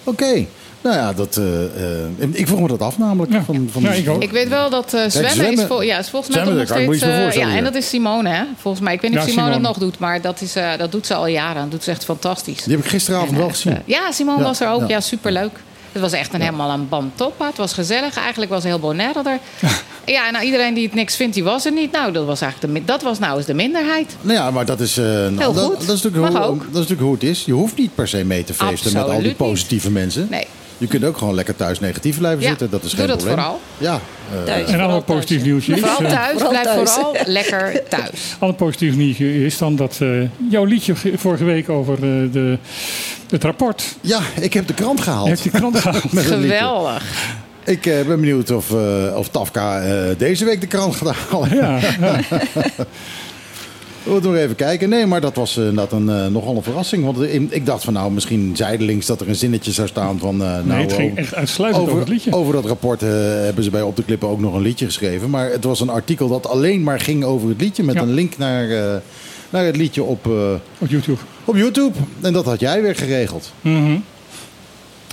[0.04, 0.46] Oké.
[0.80, 3.32] Nou ja, dat, eh, eh, ik vroeg me dat af namelijk.
[3.44, 3.86] Van, van
[4.22, 6.96] Ik weet wel dat eh, zwemmen, zwemmen- is, vol- ja, is volgens mij zwemmen, nog
[6.96, 7.34] steeds...
[7.36, 8.42] ja, en dat is Simone, hè?
[8.60, 8.94] Volgens mij.
[8.94, 9.68] Ik weet niet Ja, of Simone, Simone.
[9.68, 11.62] het nog doet, maar dat, is, eh, dat doet ze al jaren.
[11.62, 12.62] Dat doet ze echt fantastisch.
[12.62, 13.78] Die heb ik gisteravond wel gezien.
[13.84, 14.80] Ja, Simone Ja, was er ook.
[14.80, 14.86] ja.
[14.88, 15.50] Ja, superleuk.
[15.92, 17.46] Het was echt een helemaal een bandtoppa.
[17.46, 18.16] Het was gezellig.
[18.16, 19.38] Eigenlijk was heel Bonaire er.
[20.04, 21.92] Ja, en nou, iedereen die het niks vindt, die was er niet.
[21.92, 24.16] Nou, dat was eigenlijk de, dat was nou eens de minderheid.
[24.20, 25.86] Nou ja, maar dat is, Heel dat, goed.
[25.86, 26.58] dat, is natuurlijk Mag hoe, ook.
[26.58, 27.44] dat is natuurlijk hoe het is.
[27.44, 29.36] Je hoeft niet per se mee te feesten met al die niet.
[29.36, 30.26] positieve mensen.
[30.30, 30.46] Nee.
[30.78, 32.70] Je kunt ook gewoon lekker thuis negatief blijven Ja, zitten.
[32.70, 33.36] Dat is doe geen dat probleem.
[33.38, 33.60] vooral.
[33.78, 34.00] Ja.
[34.46, 35.80] eh, en ander positief nieuwtje is.
[35.80, 36.32] Vooral eh, thuis.
[36.32, 36.90] Vooral Blijf thuis.
[36.90, 38.36] vooral lekker thuis.
[38.38, 40.08] Ander positief nieuwtje is dan dat eh,
[40.50, 42.58] jouw liedje ge- vorige week over eh, de,
[43.30, 43.82] het rapport.
[44.00, 45.24] Ja, ik heb de krant gehaald.
[45.26, 46.12] Je hebt die krant gehaald.
[46.12, 46.56] Met een liedje.
[46.56, 47.02] Geweldig.
[47.64, 51.54] Ik eh, ben benieuwd of, eh, of Tafka eh, deze week de krant gaat halen.
[51.56, 51.78] Ja.
[54.02, 54.88] We moeten nog even kijken.
[54.88, 57.04] Nee, maar dat was inderdaad een, eh, nogal een verrassing.
[57.04, 57.18] Want
[57.54, 60.42] ik dacht van nou, misschien zijdelings dat er een zinnetje zou staan van...
[60.42, 62.32] eh, nou, het ging over- echt uitsluitend over het liedje.
[62.34, 63.08] Over dat rapport eh,
[63.44, 65.30] hebben ze bij Op de Klippen ook nog een liedje geschreven.
[65.30, 67.82] Maar het was een artikel dat alleen maar ging over het liedje.
[67.82, 68.02] Met Ja.
[68.02, 68.66] een link naar,
[69.50, 70.26] naar het liedje op,
[70.78, 71.18] Op YouTube.
[71.44, 71.92] op YouTube.
[72.20, 73.52] En dat had jij weer geregeld.
[73.60, 73.96] Mhm.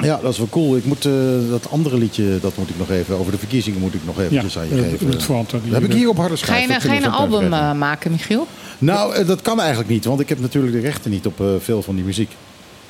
[0.04, 0.76] Ja, dat is wel cool.
[0.78, 1.14] Ik moet eh,
[1.50, 3.18] dat andere liedje, dat moet ik nog even...
[3.18, 5.08] Over de verkiezingen moet ik nog eventjes aan je eh, geven.
[5.08, 6.62] het dat heb ik hier op harde Ga schijf.
[6.62, 8.48] je, ga je kunnen een we zo album eh, maken, Michiel?
[8.78, 11.82] nou, dat kan eigenlijk niet, want ik heb natuurlijk de rechten niet op eh, veel
[11.82, 12.32] van die muziek.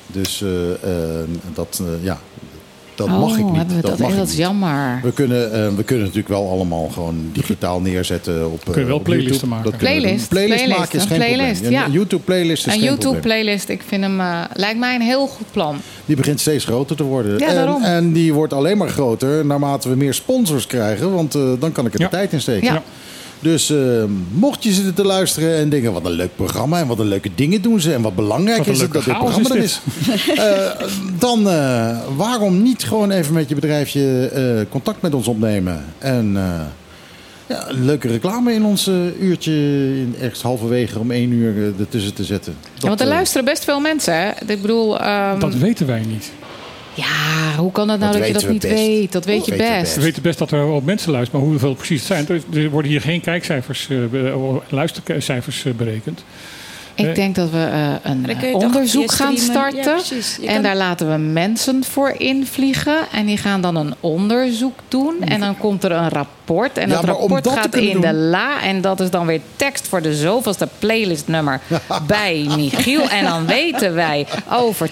[0.06, 2.20] Dus eh, eh, dat, eh, ja,
[2.96, 3.56] dat oh, mag ik niet.
[3.56, 4.46] hebben we dat dat, mag echt, ik dat is niet.
[4.46, 5.00] jammer.
[5.02, 8.60] We kunnen, eh, we kunnen natuurlijk wel allemaal gewoon digitaal neerzetten op.
[8.66, 9.54] eh, Kun je wel op playlisten YouTube.
[9.54, 9.70] maken.
[9.70, 10.28] Dat Playlist.
[10.28, 11.72] Playlist, playlist, maken is een geen playlist, probleem.
[11.80, 11.84] ja.
[11.86, 13.22] Een YouTube playlist is Een geen YouTube probleem.
[13.22, 15.76] playlist, ik vind hem, eh, lijkt mij een heel goed plan.
[16.06, 17.38] Die begint steeds groter te worden.
[17.38, 21.12] Ja, en, en die wordt alleen maar groter naarmate we meer sponsors krijgen.
[21.12, 22.06] Want eh, dan kan ik er Ja.
[22.08, 22.72] de tijd in steken.
[22.72, 22.82] Ja.
[23.40, 23.76] Dus eh,
[24.32, 25.92] mocht je zitten te luisteren en denken...
[25.92, 27.92] wat een leuk programma en wat een leuke dingen doen ze...
[27.92, 30.28] en wat belangrijk Wat is het dat dit programma er is is...
[30.34, 30.70] Eh,
[31.18, 35.84] dan eh, waarom niet gewoon even met je bedrijfje eh, contact met ons opnemen...
[35.98, 36.60] en eh,
[37.46, 39.52] ja, een leuke reclame in ons eh, uurtje...
[39.98, 42.54] in- ergens halverwege om één uur eh, ertussen te zetten.
[42.74, 44.30] Ja, want er luisteren best veel mensen, hè?
[44.46, 46.32] Ik bedoel, ehm, Dat weten wij niet.
[46.96, 48.74] Ja, hoe kan het nou Dat dat, je dat niet best.
[48.74, 49.12] weet?
[49.12, 49.94] Dat weet Dat je weten we best.
[49.96, 52.42] We weten best dat er wel mensen luisteren, maar hoeveel precies het zijn.
[52.52, 56.24] Er- worden hier geen kijkcijfers, eh, luistercijfers eh, berekend.
[56.96, 59.32] Ik denk dat we eh, een eh, onderzoek gaan.
[59.32, 59.96] Ja, starten.
[60.42, 62.96] en kan- daar laten we mensen voor invliegen.
[63.12, 65.14] En die gaan dan een onderzoek doen.
[65.24, 66.78] En dan komt er een rapport.
[66.78, 68.62] En Ja, dat rapport dat gaat in de la.
[68.62, 71.60] En dat is dan weer tekst voor de zoveelste playlistnummer
[72.06, 73.08] bij Michiel.
[73.08, 74.88] En dan weten wij over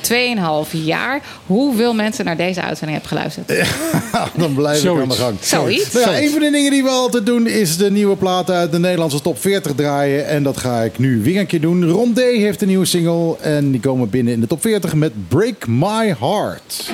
[0.66, 3.68] 2,5 jaar hoeveel mensen naar deze uitzending hebben geluisterd.
[4.36, 5.18] dan blijf ik aan de Zoiets.
[5.18, 5.36] gang.
[5.40, 5.93] Zoiets.
[5.93, 8.72] Nou ja, een van de dingen die we altijd doen is de nieuwe platen uit
[8.72, 10.26] de Nederlandse top 40 draaien.
[10.26, 11.82] En dat ga ik nu weer een keer doen.
[11.94, 15.66] Rondé heeft een nieuwe single en die komen binnen in de top 40 met Break
[15.66, 16.90] My Heart.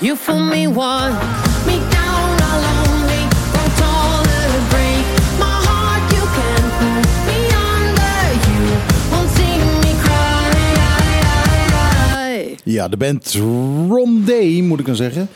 [0.00, 1.24] You fool me once,
[1.66, 3.22] me down a lonely,
[3.52, 5.04] go taller to break
[5.38, 6.10] my heart.
[6.10, 7.38] You can put me
[7.70, 8.18] under,
[8.48, 8.62] you
[9.10, 10.34] won't see me cry.
[12.64, 13.34] Ja, de band
[13.88, 15.28] Rondé moet ik dan zeggen.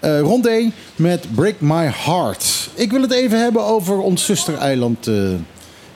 [0.00, 2.68] Eh Rondé met Break My Heart.
[2.74, 5.14] Ik wil het even hebben over ons zustereiland eh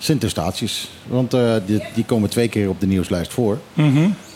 [0.02, 0.90] Sint Eustatius.
[1.06, 3.58] Want eh, die, die komen twee keer op de nieuwslijst voor.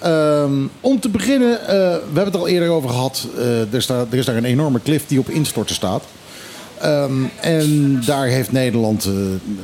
[0.01, 3.27] Ehm, om te beginnen, eh, we hebben het al eerder over gehad.
[3.39, 6.03] eh, er, staat, er is daar een enorme klif die op instorten staat.
[6.81, 9.13] ehm, en daar heeft Nederland, eh,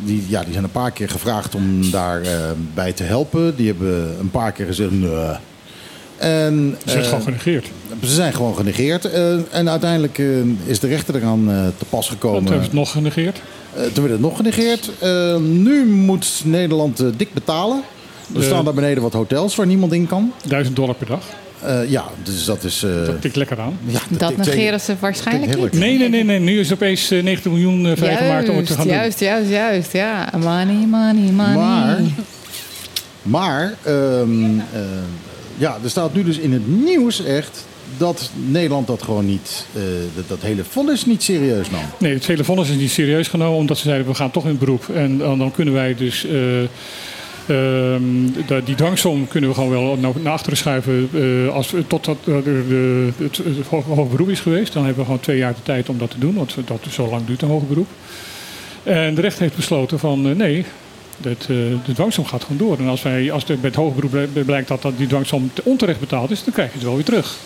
[0.04, 3.56] die, ja, die zijn een paar keer gevraagd om daarbij bij te helpen.
[3.56, 5.10] Die hebben een paar keer gezegd, nee.
[6.20, 7.66] En, Ze zijn eh, gewoon genegeerd.
[8.02, 9.04] Ze zijn gewoon genegeerd.
[9.04, 10.26] Eh, en uiteindelijk eh,
[10.64, 12.36] is de rechter eraan eh, te pas gekomen.
[12.36, 13.40] Want hebben ze het nog genegeerd.
[13.74, 14.90] Eh, toen werd het nog genegeerd.
[14.98, 17.82] Eh, nu moet Nederland dik betalen.
[18.36, 20.32] Er staan daar beneden wat hotels waar niemand in kan.
[20.48, 21.22] 1000 dollar per dag.
[21.64, 22.82] Eh, ja, dus dat is...
[22.82, 23.78] eh, Dat tikt lekker aan.
[23.86, 25.72] ja, Dat negeren ze waarschijnlijk niet.
[25.72, 26.38] Nee, nee, nee, nee.
[26.38, 29.92] Nu is opeens eh, 90 miljoen vrijgemaakt om het te gaan Juist, juist, juist, juist.
[29.92, 31.54] Ja, money, money, money.
[31.54, 32.00] Maar,
[33.22, 34.80] maar ehm, eh,
[35.60, 37.64] ja, er staat nu dus in het nieuws echt
[37.96, 39.82] dat Nederland dat gewoon niet, eh,
[40.28, 41.80] dat, hele vonnis niet serieus nam.
[41.98, 44.58] Nee, het hele vonnis is niet serieus genomen, omdat ze zeiden we gaan toch in
[44.58, 44.88] beroep.
[44.88, 46.26] En dan, dan kunnen wij dus.
[46.26, 46.62] eh,
[47.46, 53.08] ehm, die dwangsom kunnen we gewoon wel naar, achteren schuiven eh, als, totdat eh, de,
[53.16, 54.72] het, het beroep is geweest.
[54.72, 57.08] Dan hebben we gewoon twee jaar de tijd om dat te doen, want dat, zo
[57.08, 57.88] lang duurt een hoger beroep.
[58.82, 60.64] En de rechter heeft besloten van eh, nee,
[61.20, 61.46] dat, eh,
[61.84, 62.78] de dwangsom gaat gewoon door.
[62.78, 65.50] En als, wij, als er bij het hoger beroep bl- blijkt dat, dat die dwangsom
[65.54, 67.36] te onterecht betaald is, dan krijg je het wel weer terug.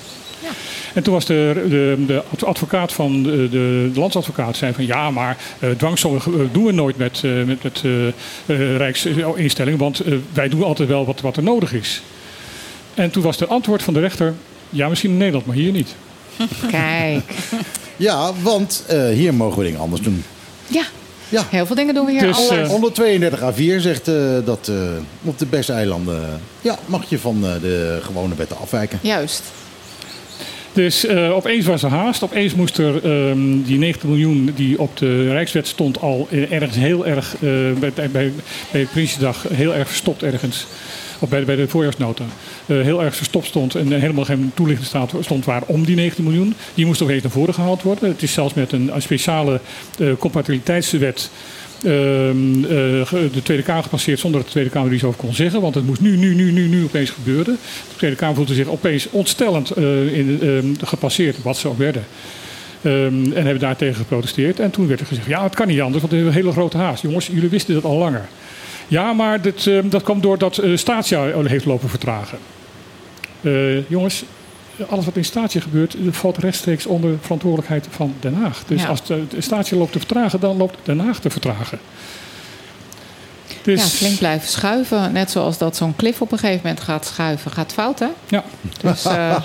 [0.95, 5.11] En toen was de, de, de advocaat van de, de, de landsadvocaat zei van ja,
[5.11, 8.07] maar eh dwangsommen eh, doen we nooit met, eh, met, met eh,
[8.47, 10.03] eh, Rijksinstellingen, want
[10.33, 12.03] wij doen altijd wel wat, wat er nodig is.
[12.95, 14.35] En toen was de antwoord van de rechter,
[14.71, 15.95] ja misschien in Nederland, maar hier niet.
[16.71, 17.23] Kijk.
[17.97, 20.25] Ja, want eh, hier mogen we dingen anders doen.
[20.67, 20.83] Ja.
[21.35, 21.47] Ja.
[21.51, 22.61] Heel veel dingen doen we hier Dus, anders.
[22.69, 24.77] eh, 132 A4 zegt eh, dat eh,
[25.23, 28.99] op de Bes-eilanden ja, mag je van eh, de gewone wetten afwijken.
[29.03, 29.43] Juist.
[30.73, 32.23] Dus eh, opeens was er haast.
[32.23, 37.07] Opeens moest er ehm, die 90 miljoen die op de Rijkswet stond al ergens heel
[37.07, 37.41] erg, eh,
[37.79, 38.33] bij, bij, bij,
[38.71, 40.67] bij Prinsjesdag, heel erg verstopt ergens.
[41.19, 42.25] Of bij, bij de voorjaarsnota.
[42.67, 46.55] eh, heel erg verstopt stond en helemaal geen toelichting stond waarom die 90 miljoen.
[46.75, 48.09] Die moest opeens naar voren gehaald worden.
[48.09, 49.61] Het is zelfs met een, speciale
[49.99, 51.31] eh, compatibiliteitswet
[53.05, 55.61] ge- de Tweede Kamer gepasseerd zonder dat de Tweede Kamer er iets over kon zeggen.
[55.61, 57.59] Want het moest nu, nu, nu, nu, nu opeens gebeuren.
[57.91, 62.05] De Tweede Kamer voelde zich opeens ontstellend in, ehm, gepasseerd, wat ze ook werden.
[62.83, 64.61] Ehm, en hebben daartegen geprotesteerd.
[64.61, 66.53] En toen werd er gezegd, ja, het kan niet anders, want we hebben een hele
[66.55, 67.03] grote haast.
[67.03, 68.25] Jongens, jullie wisten dat al langer.
[68.95, 72.39] Ja, maar dit, ehm, dat kwam doordat uh, Statia heeft lopen vertragen.
[73.41, 74.25] Eh, jongens,
[74.89, 78.63] alles wat in Statia gebeurt, eh, valt rechtstreeks onder verantwoordelijkheid van Den Haag.
[78.67, 78.89] Dus Ja.
[78.89, 81.79] als de, de Statia loopt te vertragen, dan loopt Den Haag te vertragen.
[83.63, 85.13] Dus, Ja, flink blijven schuiven.
[85.13, 87.51] Net zoals dat zo'n klif op een gegeven moment gaat schuiven.
[87.51, 88.09] Gaat fout, hè?
[88.29, 88.45] Ja.
[88.81, 89.37] Dus, eh,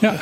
[0.00, 0.14] ja,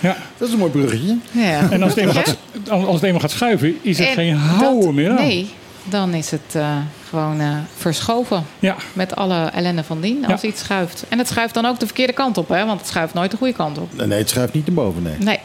[0.00, 0.16] ja.
[0.38, 1.16] Dat is een mooi bruggetje.
[1.32, 1.70] ja.
[1.70, 2.36] En als het eenmaal gaat,
[2.70, 5.16] als het eenmaal gaat schuiven, is het En geen dat- houden meer aan.
[5.16, 5.50] Nee,
[5.84, 6.76] dan is het eh,
[7.10, 8.44] gewoon eh, verschoven.
[8.58, 8.76] Ja.
[8.92, 10.48] Met alle ellende van dien als Ja.
[10.48, 11.04] iets schuift.
[11.08, 12.64] En het schuift dan ook de verkeerde kant op, hè?
[12.66, 14.06] Want het schuift nooit de goede kant op.
[14.06, 15.16] Nee, het schuift niet naar boven, nee.
[15.18, 15.38] Nee.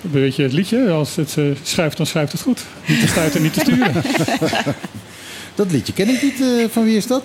[0.00, 0.90] Weet je het liedje?
[0.90, 2.64] Als het eh, schuift, dan schuift het goed.
[2.86, 3.92] Niet te stuiten, niet te sturen.
[5.54, 6.40] Dat liedje ken ik niet.
[6.40, 7.22] eh, van wie is dat?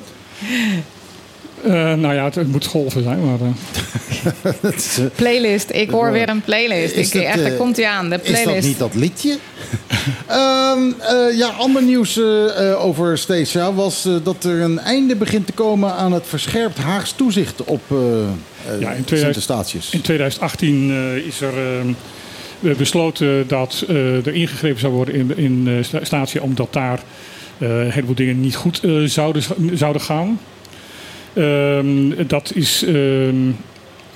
[1.63, 3.39] Eh, nou ja, het, het moet golven zijn, maar...
[3.41, 5.69] eh, is, eh, Playlist.
[5.73, 6.95] Ik hoor weer een playlist.
[6.95, 8.09] Is Ik, dat, echt, daar komt hij aan.
[8.09, 8.67] De Is dat playlist.
[8.67, 9.37] niet dat liedje?
[10.27, 15.45] Ehm, eh, ja, ander nieuws eh, eh, over Stacia was dat er een einde begint
[15.45, 19.89] te komen aan het verscherpt Haags toezicht op eh eh, Ja, in 2000 Sint-Eustatius.
[19.93, 21.53] In 2018 eh, is er
[22.63, 23.95] eh, besloten dat eh,
[24.25, 26.99] er ingegrepen zou worden in, in eh, sta- Statia, omdat daar
[27.57, 30.39] eh, een heleboel dingen niet goed eh, zouden, zouden gaan.
[31.33, 32.83] Ehm, dat is.
[32.83, 33.35] ehm,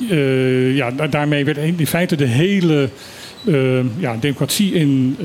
[0.09, 2.89] eh, ja, da- daarmee werd in feite de hele
[3.45, 5.17] eh, ja, democratie in,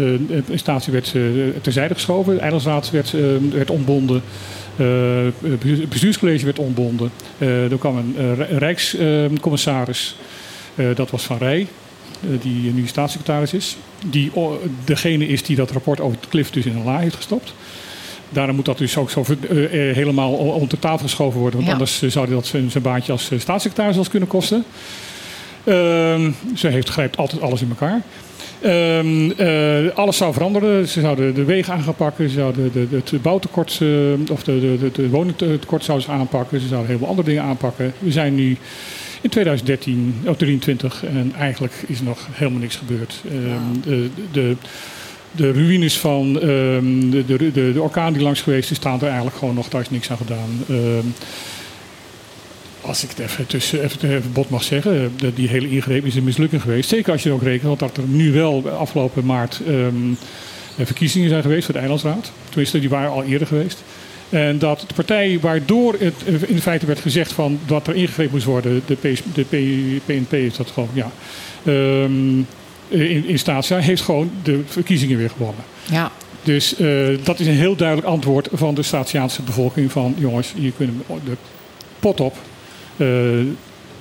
[0.54, 1.22] Statia werd, eh,
[1.60, 2.40] terzijde geschoven.
[2.40, 3.14] Eilandsraad werd,
[3.52, 4.22] werd ontbonden.
[4.76, 7.10] Het bestuurscollege werd ontbonden.
[7.38, 10.16] Er kwam een rijkscommissaris.
[10.94, 11.66] Dat was Van Rij,
[12.40, 13.76] die nu staatssecretaris is.
[14.06, 14.30] Die
[14.84, 17.54] degene is die dat rapport over het klif dus in een la heeft gestopt.
[18.32, 21.56] Daarom moet dat dus ook zo eh, eh, helemaal onder tafel geschoven worden.
[21.56, 21.72] Want Ja.
[21.72, 24.64] anders eh, zou dat zijn, baantje als staatssecretaris wel kunnen kosten.
[25.64, 28.00] Ehm, ze heeft, grijpt altijd alles in elkaar.
[28.60, 30.88] Ehm, eh, alles zou veranderen.
[30.88, 32.28] Ze zouden de wegen aan gaan pakken.
[32.28, 33.80] Ze zouden de, de, het bouwtekort
[34.30, 36.60] of de, de, de, woningtekort zouden ze aanpakken.
[36.60, 37.92] Ze zouden heel veel andere dingen aanpakken.
[37.98, 38.56] We zijn nu
[39.20, 43.22] in 2013, of 23 en eigenlijk is er nog helemaal niks gebeurd.
[43.30, 44.56] Ehm, de,
[45.32, 49.36] de, ruïnes van ehm, de, de, de, orkaan die langs geweest is, staan er eigenlijk
[49.36, 49.68] gewoon nog.
[49.68, 50.64] Daar is niks aan gedaan.
[50.68, 51.06] Ehm,
[52.80, 56.62] als ik het even, tussen, even, bot mag zeggen, die hele ingreep is een mislukking
[56.62, 56.88] geweest.
[56.88, 60.10] Zeker als je ook rekent dat er nu wel afgelopen maart ehm,
[60.76, 62.32] eh, verkiezingen zijn geweest voor de Eilandsraad.
[62.48, 63.82] Tenminste, die waren al eerder geweest.
[64.28, 68.32] En dat de partij waardoor het eh, in feite werd gezegd van dat er ingegrepen
[68.32, 68.96] moest worden, de,
[69.34, 71.10] de PNP is dat gewoon, ja.
[72.92, 75.64] Eh, in, in Statia heeft gewoon de verkiezingen weer gewonnen.
[75.90, 76.10] Ja.
[76.42, 80.72] Dus eh, dat is een heel duidelijk antwoord van de Statiaanse bevolking van jongens, hier
[80.76, 81.36] kunnen we de
[81.98, 82.36] pot op
[82.96, 83.06] eh,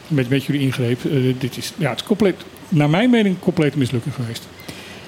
[0.08, 1.00] met, met jullie ingreep.
[1.40, 2.36] Dit is, ja, het is compleet,
[2.70, 4.48] naar mijn mening, complete mislukking geweest.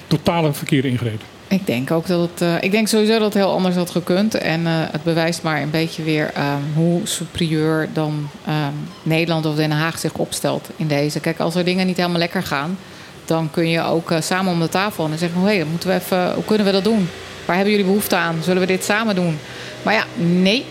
[0.08, 1.22] Totale verkeerde ingreep.
[1.48, 2.64] Ik denk ook dat het.
[2.64, 4.36] ik denk sowieso dat het heel anders had gekund.
[4.36, 8.74] En het bewijst maar een beetje weer ehm, hoe superieur dan ehm,
[9.04, 11.20] Nederland of Den Haag zich opstelt in deze.
[11.20, 12.78] Kijk, als er dingen niet helemaal lekker gaan,
[13.26, 16.34] dan kun je ook eh, samen om de tafel en zeggen: hey, moeten we even.
[16.34, 17.10] Hoe kunnen we dat doen?
[17.46, 18.36] Waar hebben jullie behoefte aan?
[18.44, 19.38] Zullen we dit samen doen?
[19.84, 20.66] Maar ja, nee.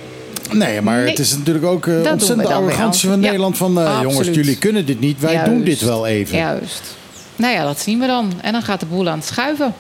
[0.51, 1.09] Nee, maar Nee.
[1.09, 1.95] het is natuurlijk ook eh
[2.37, 3.57] weer arrogantie van Ja, Nederland.
[3.57, 5.21] Van eh, jongens, jullie kunnen dit niet.
[5.21, 6.37] Wij doen dit wel even.
[6.37, 6.97] Juist.
[7.37, 8.33] Nou ja, dat zien we dan.
[8.41, 9.75] En dan gaat de boel aan het schuiven.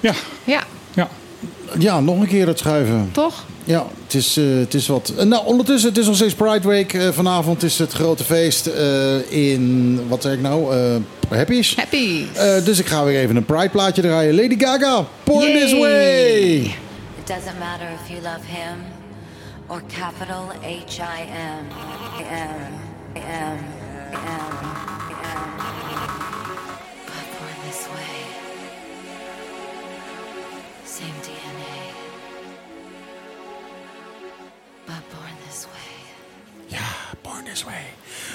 [0.00, 0.12] Ja.
[0.44, 0.60] Ja,
[1.78, 3.08] Ja, nog een keer het schuiven.
[3.12, 3.44] toch?
[3.64, 5.12] Ja, het is, eh, het is wat.
[5.18, 6.94] Eh, nou, ondertussen, het is nog steeds Pride Week.
[6.94, 11.76] Eh, vanavond is het grote feest eh, in, wat zeg ik nou, eh Happy's.
[11.76, 12.24] Happy.
[12.34, 14.34] Eh, dus ik ga weer even een Pride plaatje draaien.
[14.34, 15.72] Lady Gaga, Born This.
[15.78, 16.54] Way.
[16.56, 18.78] It doesn't matter if you love him
[19.66, 21.66] or capital H I M.
[24.14, 24.91] I
[36.72, 37.20] way.
[37.22, 37.82] Born This Way.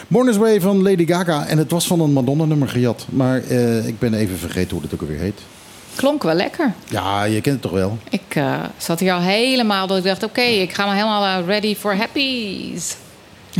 [0.07, 1.45] Born This Way van Lady Gaga.
[1.45, 3.05] En het was van een Madonna-nummer gejat.
[3.09, 5.39] Maar eh, ik ben even vergeten hoe het ook alweer heet.
[5.95, 6.73] Klonk wel lekker.
[6.89, 7.97] Ja, je kent het toch wel?
[8.09, 11.47] Ik eh, zat hier al helemaal dat ik dacht: oké, ik ga maar helemaal eh,
[11.47, 12.95] ready for happies.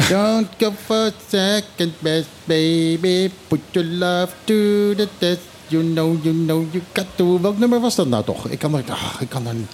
[0.09, 3.31] Don't go for second best, baby.
[3.47, 5.39] Put your love to the test.
[5.67, 7.41] You know, you know, you got to...
[7.41, 8.47] Welk nummer was dat nou toch?
[8.47, 8.83] Ik kan er...
[8.89, 9.71] ach, ik kan daar niet...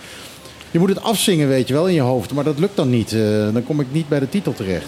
[0.74, 2.34] Je moet het afzingen, weet je wel, in je hoofd.
[2.34, 3.14] Maar dat lukt dan niet.
[3.14, 3.20] Eh,
[3.54, 4.86] dan kom ik niet bij de titel terecht.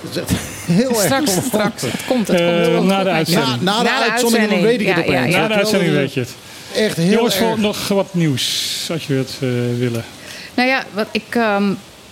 [0.00, 0.40] Dat is echt
[0.78, 1.80] heel erg Straks.
[1.82, 2.74] Het komt, het Eh, komt.
[2.76, 3.60] komt na de uitzending.
[3.60, 5.34] Na, na de uitzending weet ik het Ja, ja, opeens.
[5.34, 5.40] ja.
[5.40, 6.30] Na de uitzending weet je het.
[6.76, 7.56] Echt heel Jongens, erg.
[7.56, 9.48] nog wat nieuws, als je het eh,
[9.78, 10.04] willen.
[10.54, 11.64] Nou ja, wat ik, ehm,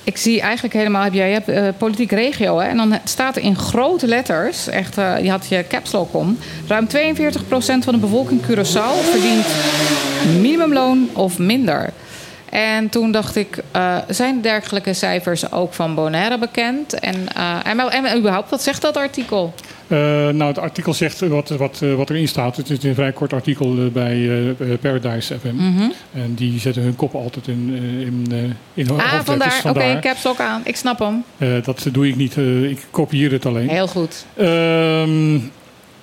[0.04, 1.02] ik zie eigenlijk helemaal...
[1.02, 2.68] Heb jij je hebt eh, politiek regio, hè?
[2.68, 4.66] En dan staat er in grote letters...
[4.68, 6.38] Echt, eh, je had je caps lock om...
[6.66, 6.90] Ruim 42%
[7.84, 9.46] van de bevolking Curaçao verdient
[10.40, 11.90] minimumloon of minder.
[12.52, 16.98] En toen dacht ik, eh, zijn dergelijke cijfers ook van Bonaire bekend?
[17.00, 19.54] En, eh, en, en, überhaupt, wat zegt dat artikel?
[19.86, 19.98] Eh,
[20.28, 22.56] nou, het artikel zegt wat, wat, wat erin staat.
[22.56, 24.30] Het is een vrij kort artikel bij
[24.80, 25.54] Paradise FM.
[25.54, 25.90] Mhm.
[26.14, 27.68] En die zetten hun kop altijd in,
[28.00, 28.26] in,
[28.74, 29.24] in Ah, hoofdletters.
[29.24, 29.48] vandaar.
[29.48, 30.00] Oké, Vandaar.
[30.00, 30.60] caps lock aan.
[30.64, 31.24] Ik snap hem.
[31.64, 32.36] Dat doe ik niet.
[32.70, 33.68] ik kopieer het alleen.
[33.68, 34.24] Heel goed.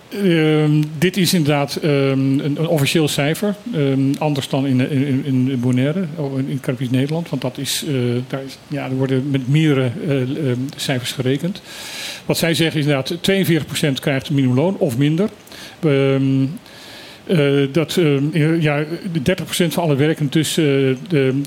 [0.10, 3.56] Ehm, dit is inderdaad ehm, een, officieel cijfer.
[3.74, 7.30] Ehm, anders dan in, in, in Bonaire, oh, in, Caribisch Nederland.
[7.30, 7.94] Want dat is, eh,
[8.28, 11.62] daar is, ja, er worden met meerdere eh, cijfers gerekend.
[12.26, 13.18] Wat zij zeggen is inderdaad
[13.98, 15.30] 42% krijgt minimumloon of minder.
[17.30, 21.42] Eh, dat ehm, ja, de 30% van alle werken tussen eh, de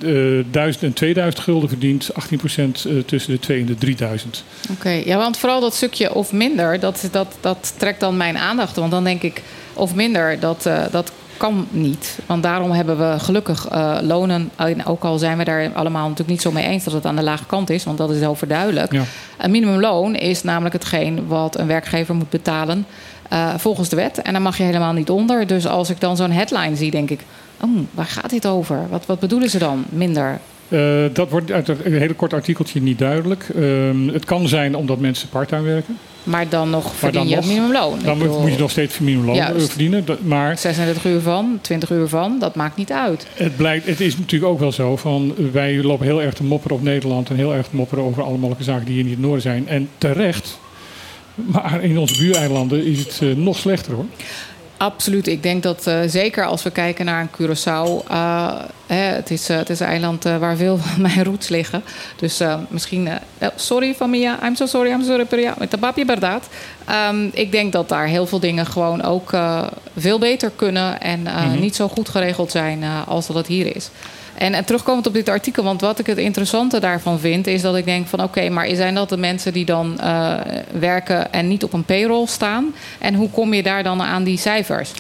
[0.45, 4.45] eh, 1000 en 2000 gulden verdient, 18% eh, tussen de 2 en de 3000.
[4.71, 8.77] Oké, ja, want vooral dat stukje of minder, dat, dat, dat trekt dan mijn aandacht.
[8.77, 9.43] Want dan denk ik,
[9.75, 12.19] of minder, dat, eh, dat kan niet.
[12.27, 14.51] Want daarom hebben we gelukkig eh, lonen.
[14.57, 17.17] En ook al zijn we daar allemaal natuurlijk niet zo mee eens dat het aan
[17.17, 18.93] de lage kant is, want dat is overduidelijk.
[18.93, 19.03] Ja.
[19.39, 22.87] Een minimumloon is namelijk hetgeen wat een werkgever moet betalen
[23.33, 24.23] eh, volgens de wet.
[24.23, 25.47] En daar mag je helemaal niet onder.
[25.47, 27.21] Dus als ik dan zo'n headline zie, denk ik,
[27.61, 28.87] oh, waar gaat dit over?
[28.91, 29.85] Wat, wat bedoelen ze dan?
[29.89, 30.41] Minder.
[30.69, 33.47] Eh, dat wordt uit een hele kort artikeltje niet duidelijk.
[33.55, 35.99] Ehm, het kan zijn omdat mensen parttime werken.
[36.23, 37.99] Maar dan nog verdien je minimumloon.
[38.05, 39.69] Dan moet, bedoel- moet je nog steeds minimumloon eh, Juist.
[39.69, 40.05] verdienen.
[40.23, 43.27] Maar 36 uur van, 20 uur van, dat maakt niet uit.
[43.35, 45.35] het, blijkt, het is natuurlijk ook wel zo van...
[45.53, 47.31] wij lopen heel erg te mopperen op Nederland...
[47.31, 49.69] en heel erg te mopperen over alle mogelijke zaken die hier in het noorden zijn.
[49.69, 50.59] En terecht.
[51.35, 54.05] Maar in onze buureilanden is het eh, nog slechter hoor.
[54.77, 55.27] Absoluut.
[55.27, 58.07] Ik denk dat eh, zeker als we kijken naar een Curaçao.
[58.09, 58.55] eh,
[58.87, 61.83] hè, het, is, het is een eiland waar veel van mijn roots liggen.
[62.17, 63.09] Dus misschien.
[63.41, 64.39] oh, sorry, familia.
[64.47, 64.91] I'm so sorry.
[64.91, 65.53] I'm sorry.
[65.59, 66.49] Met de papje verdad.
[66.87, 69.31] Ehm, ik denk dat daar heel veel dingen gewoon ook
[69.97, 71.01] veel beter kunnen.
[71.01, 71.61] En Mhm.
[71.61, 73.91] niet zo goed geregeld zijn als dat het hier is.
[74.35, 77.77] En, en terugkomend op dit artikel, want wat ik het interessante daarvan vind, is dat
[77.77, 80.35] ik denk van oké, maar zijn dat de mensen die dan eh,
[80.79, 82.75] werken en niet op een payroll staan?
[82.99, 84.93] En hoe kom je daar dan aan die cijfers?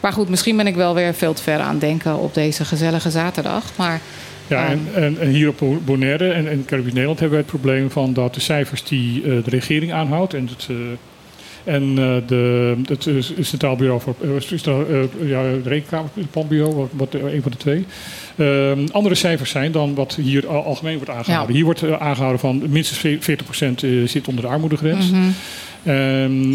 [0.00, 2.64] Maar goed, misschien ben ik wel weer veel te ver aan het denken op deze
[2.64, 3.64] gezellige zaterdag.
[3.76, 4.00] Maar
[4.46, 7.44] Ja, ehm, en, en, en hier op Bo- Bonaire en, en Caribisch Nederland hebben we
[7.44, 10.66] het probleem van dat de cijfers die eh, de regering aanhoudt en het,
[11.64, 14.28] en eh, de, het eh, Centraal Bureau voor eh,
[14.66, 17.86] eh, ja, het Rekenkamer, het Planbureau, wat, wat een van de twee,
[18.36, 21.48] ehm, andere cijfers zijn dan wat hier al- algemeen wordt aangehouden.
[21.48, 21.54] Ja.
[21.56, 25.10] Hier wordt eh, aangehouden van minstens 40% eh, zit onder de armoedegrens.
[25.84, 26.52] Ehm,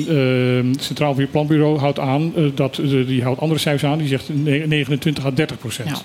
[0.71, 2.75] het Centraal Planbureau houdt aan, dat,
[3.07, 5.89] die houdt andere cijfers aan, die zegt ne- 29 à 30 procent.
[5.89, 5.95] Ja.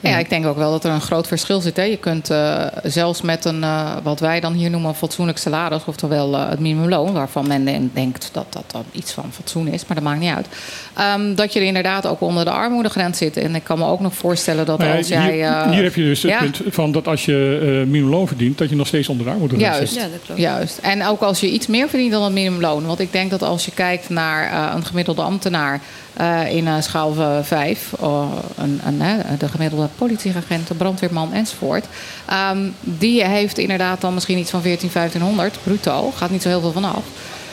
[0.00, 1.76] Ja, ik denk ook wel dat er een groot verschil zit.
[1.76, 1.82] Hè.
[1.82, 5.82] Je kunt eh, zelfs met een, eh, wat wij dan hier noemen, een fatsoenlijk salaris,
[5.86, 9.86] oftewel eh, het minimumloon, waarvan men den- denkt dat dat dan iets van fatsoen is,
[9.86, 10.46] maar dat maakt niet uit.
[10.94, 13.36] Ehm, dat je er inderdaad ook onder de armoedegrens zit.
[13.36, 15.32] En ik kan me ook nog voorstellen dat Nou als jij.
[15.32, 16.38] hier, eh, hier heb je dus het ja.
[16.38, 19.92] punt van dat als je minimumloon verdient, dat je nog steeds onder de armoedegrens Juist,
[20.26, 20.36] zit.
[20.38, 20.78] juist.
[20.78, 22.86] En ook als je iets meer verdient dan het minimumloon.
[22.86, 25.80] Want ik denk dat als je kijkt naar eh, een gemiddelde ambtenaar
[26.18, 27.12] eh, in eh, schaal
[27.42, 27.92] 5,
[28.56, 31.84] een, een, hè, de gemiddelde politieagent, de brandweerman enzovoort.
[32.26, 36.10] ehm, die heeft inderdaad dan misschien iets van 14, 1500 bruto.
[36.10, 37.02] Gaat niet zo heel veel vanaf.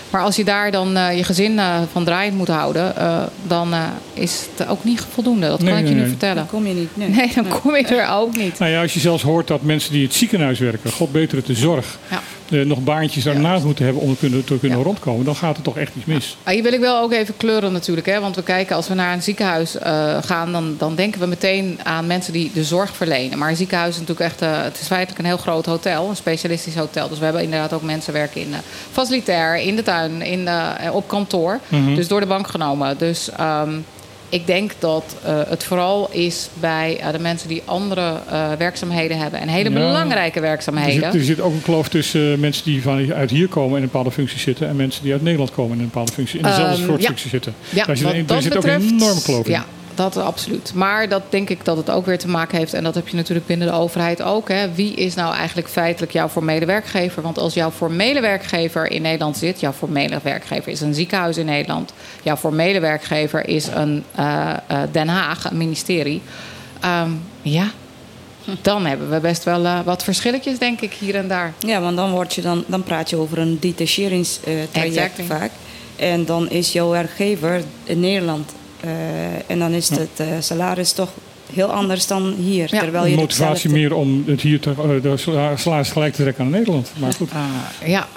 [0.09, 3.73] Maar als je daar dan eh, je gezin eh, van draaiend moet houden, eh, dan
[3.73, 3.79] eh,
[4.13, 5.47] is het ook niet voldoende.
[5.47, 6.09] Dat kan Nee, ik je nee, nu nee.
[6.09, 6.35] vertellen.
[6.35, 6.89] Dan kom je niet.
[6.97, 8.59] Nee, Nee, dan kom je er ook niet.
[8.59, 11.37] Nou ja, als je zelfs hoort dat mensen die in het ziekenhuis werken, god beter
[11.37, 12.21] het de zorg, Ja.
[12.49, 15.63] Eh, nog baantjes daarnaast moeten hebben om te kunnen, te kunnen rondkomen, dan gaat er
[15.63, 16.37] toch echt iets mis.
[16.43, 18.07] Ah, hier wil ik wel ook even kleuren natuurlijk.
[18.07, 18.19] Hè?
[18.19, 20.51] Want we kijken, als we naar een ziekenhuis eh, gaan...
[20.51, 23.37] Dan, dan denken we meteen aan mensen die de zorg verlenen.
[23.37, 24.41] Maar een ziekenhuis is natuurlijk echt...
[24.41, 26.09] eh, het is feitelijk een heel groot hotel.
[26.09, 27.09] Een specialistisch hotel.
[27.09, 28.53] Dus we hebben inderdaad ook mensen werken in
[28.91, 29.57] facilitair...
[29.57, 30.49] in de tuin, in,
[30.91, 31.59] op kantoor.
[31.67, 31.95] Mhm.
[31.95, 32.97] Dus door de bank genomen.
[32.97, 33.29] Dus...
[33.29, 33.73] ehm,
[34.29, 39.17] ik denk dat eh, het vooral is bij eh, de mensen die andere eh, werkzaamheden
[39.17, 39.39] hebben.
[39.39, 39.75] En hele Ja.
[39.75, 41.11] belangrijke Er werkzaamheden.
[41.11, 43.81] zit, er zit ook een kloof tussen mensen die van, uit hier komen en in
[43.83, 46.37] een bepaalde functie zitten, en mensen die uit Nederland komen en in een bepaalde functie,
[46.39, 47.07] in dezelfde Ehm, soort ja.
[47.07, 47.53] functie zitten.
[47.69, 49.51] Ja, daar zit, een- daar zit ook een enorme kloof in.
[49.51, 49.65] Ja,
[49.97, 50.73] dat absoluut.
[50.73, 52.73] Maar dat denk ik dat het ook weer te maken heeft.
[52.73, 54.49] En dat heb je natuurlijk binnen de overheid ook.
[54.49, 54.73] Hè.
[54.73, 57.21] Wie is nou eigenlijk feitelijk jouw formele werkgever?
[57.21, 59.59] Want als jouw formele werkgever in Nederland zit...
[59.59, 61.93] jouw formele werkgever is een ziekenhuis in Nederland...
[62.23, 66.21] jouw formele werkgever is een eh, eh, Den Haag, een ministerie...
[66.79, 67.11] Ehm,
[67.41, 67.71] ja,
[68.61, 71.53] dan hebben we best wel eh, wat verschilletjes, denk ik, hier en daar.
[71.59, 75.25] Ja, want dan, word je dan, dan praat je over een detacheringstraject Exactly.
[75.25, 75.51] vaak.
[75.95, 78.53] En dan is jouw werkgever in Nederland.
[78.81, 78.89] Eh,
[79.47, 81.09] en dan is het eh, salaris toch
[81.53, 82.67] heel anders dan hier.
[82.69, 86.21] Terwijl je motivatie hetzelfde- meer om het hier te, eh, de sala- salaris gelijk te
[86.21, 86.91] trekken aan Nederland.
[86.97, 87.29] Maar goed.
[87.85, 88.07] Ja.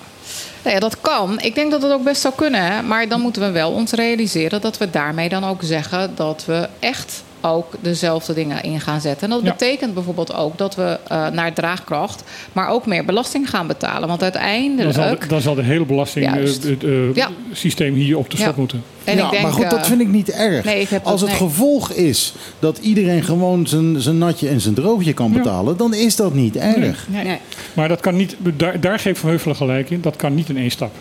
[0.62, 1.40] Nou ja, dat kan.
[1.40, 2.62] Ik denk dat het ook best zou kunnen.
[2.72, 2.82] Hè?
[2.82, 6.68] Maar dan moeten we wel ons realiseren dat we daarmee dan ook zeggen dat we
[6.78, 9.22] echt ook dezelfde dingen in gaan zetten.
[9.22, 9.50] En dat Ja.
[9.50, 14.08] betekent bijvoorbeeld ook dat we eh, naar draagkracht, maar ook meer belasting gaan betalen.
[14.08, 15.20] Want Dan zal, uiteindelijk.
[15.20, 17.28] de, dan zal de hele belastingsysteem Ja.
[17.52, 18.42] systeem hier op de Ja.
[18.42, 18.82] slot moeten.
[19.04, 20.64] En ja, ik denk, maar goed, dat eh, vind ik niet erg.
[20.64, 21.38] nee, ik heb Als het nee.
[21.38, 26.16] gevolg is dat iedereen gewoon zijn, zijn natje en zijn droogje kan betalen, dan is
[26.16, 27.06] dat niet erg.
[27.08, 27.38] Nee.
[27.72, 30.00] Maar dat kan niet, daar, daar geeft Van Heuvelen gelijk in.
[30.00, 30.92] Dat kan niet in één stap.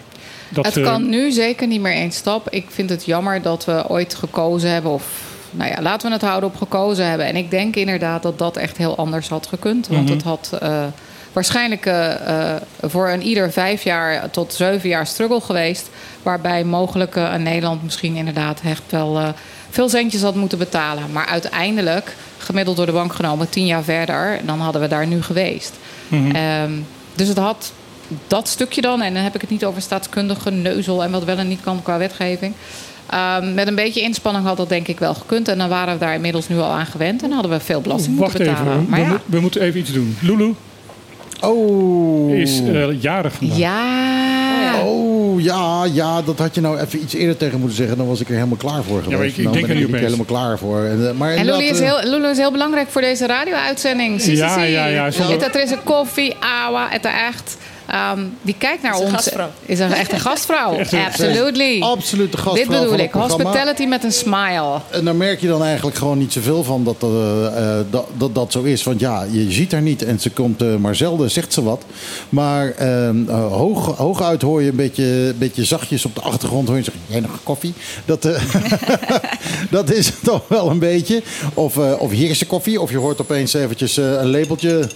[0.49, 2.49] Dat, het eh, kan nu zeker niet meer één stap.
[2.49, 4.91] Ik vind het jammer dat we ooit gekozen hebben.
[4.91, 7.25] Of nou ja, laten we het houden op gekozen hebben.
[7.25, 9.87] En ik denk inderdaad dat dat echt heel anders had gekund.
[9.87, 10.13] Want Mhm.
[10.13, 10.83] het had eh,
[11.33, 15.89] waarschijnlijk eh, eh, voor een ieder vijf jaar tot zeven jaar struggle geweest.
[16.23, 19.33] Waarbij mogelijk een Nederland misschien inderdaad echt wel
[19.69, 21.11] veel centjes had moeten betalen.
[21.11, 25.21] Maar uiteindelijk, gemiddeld door de bank genomen, tien jaar verder, dan hadden we daar nu
[25.21, 25.73] geweest.
[26.07, 26.35] Mhm.
[26.35, 26.71] Ehm,
[27.15, 27.71] dus het had
[28.27, 31.37] dat stukje dan, en dan heb ik het niet over staatskundige neuzel en wat wel
[31.37, 32.53] en niet kan qua wetgeving.
[33.09, 35.47] Ehm, met een beetje inspanning had dat denk ik wel gekund.
[35.47, 37.23] En dan waren we daar inmiddels nu al aan gewend.
[37.23, 38.73] En hadden we veel belasting Wacht moeten betalen.
[38.73, 39.21] even, Maar we, ja.
[39.25, 40.17] we moeten even iets doen.
[40.21, 40.53] Lulu
[41.41, 42.31] Oh.
[42.31, 43.57] is eh, jarig vandaag.
[43.57, 44.81] Ja.
[44.85, 47.97] Oh, ja, ja, dat had je nou even iets eerder tegen moeten zeggen.
[47.97, 49.17] Dan was ik er helemaal klaar voor geweest.
[49.17, 50.83] maar ik- ik dan denk ben er ik niet helemaal klaar voor.
[50.83, 54.21] En, eh, maar En Lulu is, eh, heel, Lulu is heel belangrijk voor deze radio-uitzending.
[54.23, 57.57] Ja, ja, ja, zonder- Het- Er is een koffie, awa, het echt.
[57.87, 59.11] Ehm, die kijkt naar Is ons.
[59.11, 59.49] gastvrouw.
[59.65, 60.79] Is een echt een gastvrouw.
[61.05, 61.81] Absolutely.
[61.81, 63.11] Absoluut de gastvrouw Dit bedoel ik.
[63.11, 64.79] Hospitality met een smile.
[64.89, 67.45] En daar merk je dan eigenlijk gewoon niet zoveel van dat eh,
[67.79, 68.83] eh, dat, dat dat zo is.
[68.83, 71.83] Want ja, je ziet haar niet en ze komt eh, maar zelden, zegt ze wat.
[72.29, 76.77] Maar ehm, eh, hoog, hooguit hoor je een beetje, beetje zachtjes op de achtergrond hoor
[76.77, 77.73] je zeggen, jij nog koffie?
[78.05, 78.41] Dat, eh,
[79.69, 81.21] dat is het toch wel een beetje.
[81.53, 82.81] Of, eh of hier is de koffie.
[82.81, 84.89] Of je hoort opeens eventjes eh, een labeltje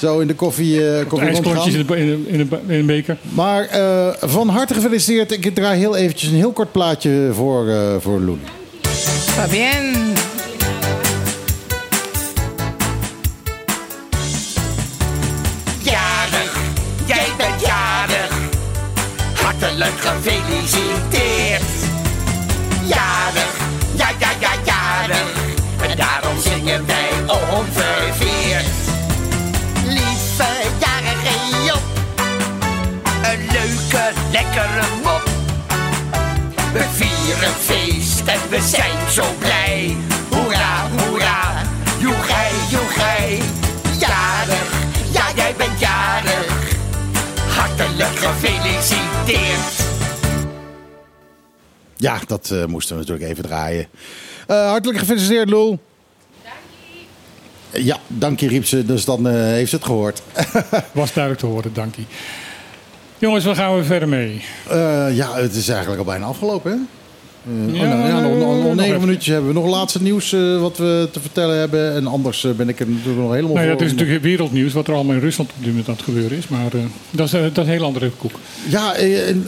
[0.00, 1.68] zo in de koffie, eh koffie rondgaan.
[1.68, 3.16] in, in, in, in een beker.
[3.34, 5.32] Maar eh, van harte gefeliciteerd.
[5.32, 8.40] Ik draai heel eventjes een heel kort plaatje voor, eh voor Loen.
[9.26, 9.94] Va bien.
[15.82, 16.56] Jarig,
[17.06, 18.38] jij bent jarig.
[19.34, 21.47] Hartelijk gefeliciteerd.
[34.58, 35.22] Lekkere mop.
[36.72, 39.96] We vieren feest en we zijn zo blij.
[40.30, 41.62] Hoera, hoera,
[41.98, 43.40] joegij, joegij.
[43.98, 44.72] Jarig,
[45.12, 46.76] ja jij bent jarig.
[47.48, 49.86] Hartelijk gefeliciteerd.
[51.96, 53.88] Ja, dat eh, moesten we natuurlijk even draaien.
[54.46, 55.78] Eh, hartelijk gefeliciteerd, Lul.
[57.70, 58.84] Ja, dank je, riep ze.
[58.84, 60.22] Dus dan eh, heeft ze het gehoord.
[60.92, 62.02] Was duidelijk te horen, dank je.
[63.20, 64.44] Jongens, waar gaan we verder mee?
[64.68, 66.78] Eh, ja, het is eigenlijk al bijna afgelopen, hè?
[67.72, 69.60] Ja, oh, nou, ja, nog, nog, negen minuutjes hebben we.
[69.60, 71.94] Nog laatste nieuws eh, wat we te vertellen hebben.
[71.94, 74.72] En anders eh, ben ik er natuurlijk nog helemaal Nou ja, het is natuurlijk wereldnieuws
[74.72, 76.48] wat er allemaal in Rusland op dit moment aan het gebeuren is.
[76.48, 76.80] Maar eh,
[77.10, 78.32] dat, is, dat is een heel andere koek.
[78.68, 78.94] Ja,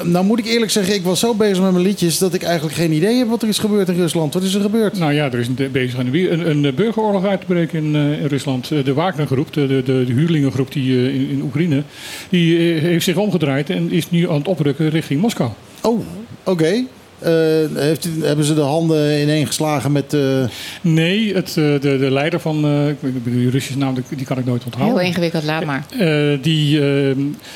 [0.03, 2.77] nou moet ik eerlijk zeggen, ik was zo bezig met mijn liedjes dat ik eigenlijk
[2.77, 4.35] geen idee heb wat er is gebeurd in Rusland.
[4.35, 4.99] Wat is er gebeurd?
[4.99, 8.69] Nou ja, er is een, bezig een, een, burgeroorlog uit te breken in, in Rusland.
[8.69, 11.83] De Wagner-groep, de, de, de, huurlingengroep die, in, in Oekraïne,
[12.29, 15.51] die heeft zich omgedraaid en is nu aan het oprukken richting Moskou.
[15.81, 16.01] Oh,
[16.45, 16.85] oké.
[17.23, 17.33] Eh,
[17.75, 20.15] heeft hebben ze de handen ineengeslagen met...
[20.15, 20.45] eh,
[20.81, 24.45] Nee, het, eh, de, de leider van, eh, ik die Russische naam, die, kan ik
[24.45, 24.99] nooit onthouden.
[24.99, 25.85] Heel ingewikkeld, laat maar.
[25.99, 26.81] Eh, die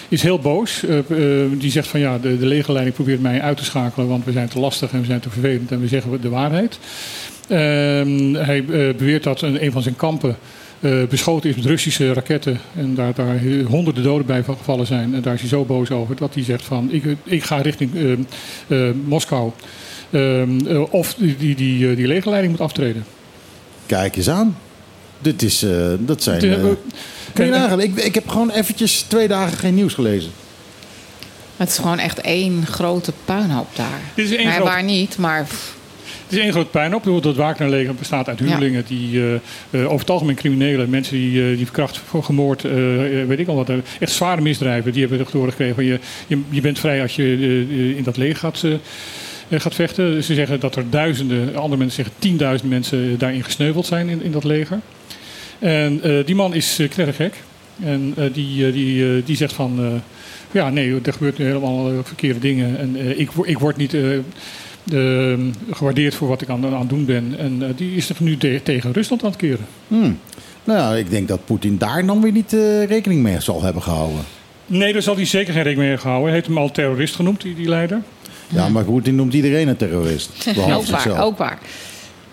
[0.09, 0.85] is heel boos.
[0.85, 4.24] Eh, eh, die zegt van ja, de, de legerleiding probeert mij uit te schakelen, want
[4.24, 6.78] we zijn te lastig en we zijn te vervelend en we zeggen de waarheid.
[7.49, 8.65] Ehm, hij
[8.97, 10.36] beweert dat een, een van zijn kampen
[11.09, 15.15] beschoten is met Russische raketten en daar, daar honderden doden bij gevallen zijn.
[15.15, 17.94] En daar is hij zo boos over dat hij zegt van ik, ik ga richting
[17.94, 18.12] eh,
[18.89, 19.51] eh, Moskou.
[20.11, 23.05] Ehm, eh, of die, die, die, eh, die legerleiding moet aftreden.
[23.86, 24.56] Kijk eens aan.
[25.19, 26.43] Dit is, eh, dat zijn...
[26.43, 26.66] Eh, eh,
[27.32, 30.31] kun je nagaan, ik, ik heb gewoon eventjes twee dagen geen nieuws gelezen.
[31.56, 34.01] Het is gewoon echt één grote puinhoop daar.
[34.15, 35.77] Dit is één waar niet, maar pff,
[36.25, 37.05] Het is één groot pijn op.
[37.05, 41.57] Het Wagnerleger bestaat uit huurlingen die eh, eh, over het algemeen criminelen, mensen die, eh,
[41.57, 42.63] die verkracht, voor gemoord,
[43.27, 43.71] weet ik al wat,
[44.01, 47.95] echt zware misdrijven, die hebben echt doorgekregen van je, je, je bent vrij als je
[47.97, 48.65] in dat leger gaat,
[49.51, 50.23] gaat vechten.
[50.25, 54.33] Ze zeggen dat er duizenden, andere mensen zeggen tienduizend mensen daarin gesneuveld zijn in, in
[54.33, 54.81] dat leger.
[55.59, 57.35] En die man is uh, knettergek.
[57.85, 60.03] En die, die, die zegt van,
[60.51, 62.79] ja nee, er gebeurt nu helemaal verkeerde dingen.
[62.79, 63.97] En ik, ik word niet
[64.93, 65.39] eh, eh,
[65.70, 67.35] gewaardeerd voor wat ik aan, aan het doen ben.
[67.39, 69.66] En eh, die is zich nu te- tegen Rusland aan het keren.
[69.89, 70.19] Hmm.
[70.65, 73.82] Nou ja, ik denk dat Poetin daar dan weer niet eh, rekening mee zal hebben
[73.82, 74.20] gehouden.
[74.66, 76.27] Nee, daar zal hij zeker geen rekening mee gehouden.
[76.27, 78.02] Hij heeft hem al terrorist genoemd, die, die leider.
[78.48, 80.31] Ja, maar Poetin noemt iedereen een terrorist.
[80.55, 81.19] Behalve ook waar, zichzelf.
[81.19, 81.59] ook waar.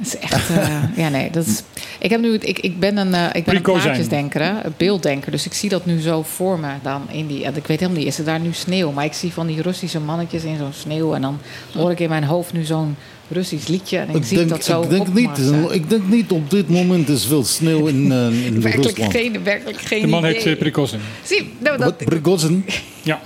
[0.03, 1.63] Dat is echt, eh, ja nee, dat is,
[1.99, 5.31] ik, heb nu, ik, ik ben een, eh, ik ben een plaatjesdenker, hè, een beelddenker.
[5.31, 7.99] Dus ik zie dat nu zo voor me dan in die, en ik weet helemaal
[8.01, 8.91] niet, is er daar nu sneeuw?
[8.91, 11.13] Maar ik zie van die Russische mannetjes in zo'n sneeuw.
[11.15, 11.39] En dan
[11.73, 12.95] hoor ik in mijn hoofd nu zo'n
[13.27, 13.97] Russisch liedje.
[13.97, 15.71] En ik, Ik zie denk, dat zo ik, denk niet, opmarsen.
[15.73, 19.11] ik denk niet op dit moment is veel sneeuw in, eh, in Werkelijk Rusland.
[19.13, 20.33] geen, werkelijk geen De man idee.
[20.35, 20.99] heet uh, Prikozin.
[21.23, 21.85] Zie, nou, dat...
[21.85, 21.97] Wat?
[22.05, 22.65] Prigozhin?
[23.01, 23.21] Ja.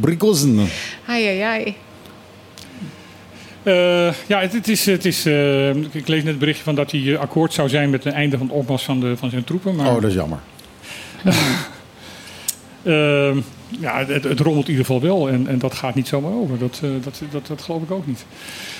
[0.00, 0.68] Prigozhin.
[1.06, 1.74] Ai, ai, ai.
[3.62, 6.90] Eh, ja, het, het is, het is, eh, ik lees net het berichtje van dat
[6.90, 9.44] hij eh, akkoord zou zijn met het einde van het opmars van, de, van zijn
[9.44, 9.74] troepen.
[9.76, 10.38] Maar, Oh, dat is jammer.
[12.82, 13.36] Eh,
[13.80, 16.58] ja, het, het rommelt in ieder geval wel en, en dat gaat niet zomaar over.
[16.58, 18.24] Dat, dat, dat, dat geloof ik ook niet.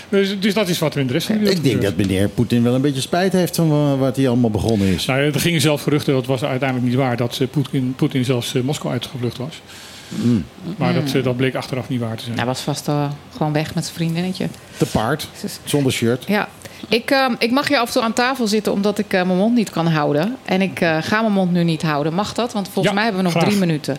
[0.08, 1.96] Dus, dus dat is wat er in de rest van de wereld Ik denk dat
[1.96, 5.06] meneer Poetin wel een beetje spijt heeft van wa- wat hij allemaal begonnen is.
[5.06, 8.92] Nou, er gingen zelf geruchten, dat was uiteindelijk niet waar, dat Poetin, Poetin zelfs Moskou
[8.92, 9.60] uitgevlucht was.
[10.08, 10.44] Mm.
[10.76, 12.36] Maar dat, eh, dat bleek achteraf niet waar te zijn.
[12.36, 12.88] Hij was vast
[13.36, 14.48] gewoon weg met zijn vriendinnetje.
[14.76, 15.28] Te paard,
[15.64, 16.24] zonder shirt.
[16.26, 16.48] Ja,
[16.88, 19.38] ik, eh, ik mag hier af en toe aan tafel zitten omdat ik eh, mijn
[19.38, 20.36] mond niet kan houden.
[20.44, 22.14] En ik eh, ga mijn mond nu niet houden.
[22.14, 22.52] Mag dat?
[22.52, 23.48] Want volgens Ja, mij hebben we nog graag.
[23.48, 23.96] drie minuten.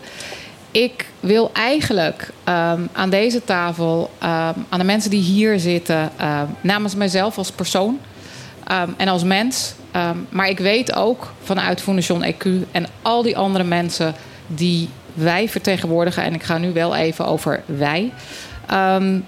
[0.71, 6.45] Ik wil eigenlijk ehm, aan deze tafel, ehm, aan de mensen die hier zitten, ehm,
[6.61, 7.99] namens mijzelf als persoon
[8.67, 9.73] ehm, en als mens.
[9.91, 14.15] ehm, maar ik weet ook vanuit Fondation EQ en al die andere mensen
[14.47, 16.23] die wij vertegenwoordigen.
[16.23, 18.11] En ik ga nu wel even over wij.
[18.67, 19.19] ehm,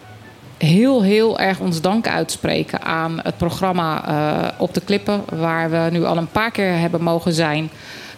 [0.57, 5.87] heel, heel erg ons dank uitspreken aan het programma eh, Op de Klippen, waar we
[5.91, 7.69] nu al een paar keer hebben mogen zijn.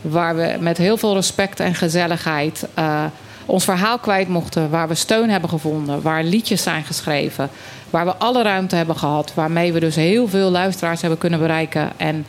[0.02, 3.04] Waar we met heel veel respect en gezelligheid eh,
[3.46, 4.70] ons verhaal kwijt mochten.
[4.70, 7.50] Waar we steun hebben gevonden, waar liedjes zijn geschreven.
[7.90, 11.92] Waar we alle ruimte hebben gehad, waarmee we dus heel veel luisteraars hebben kunnen bereiken.
[11.98, 12.26] En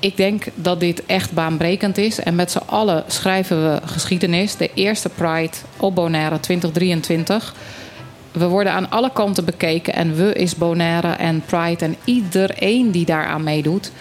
[0.00, 2.20] ik denk dat dit echt baanbrekend is.
[2.20, 4.56] En met z'n allen schrijven we geschiedenis.
[4.56, 7.54] De eerste Pride op Bonaire 2023.
[8.32, 9.94] We worden aan alle kanten bekeken.
[9.94, 13.92] En we is Bonaire en Pride en iedereen die daaraan meedoet.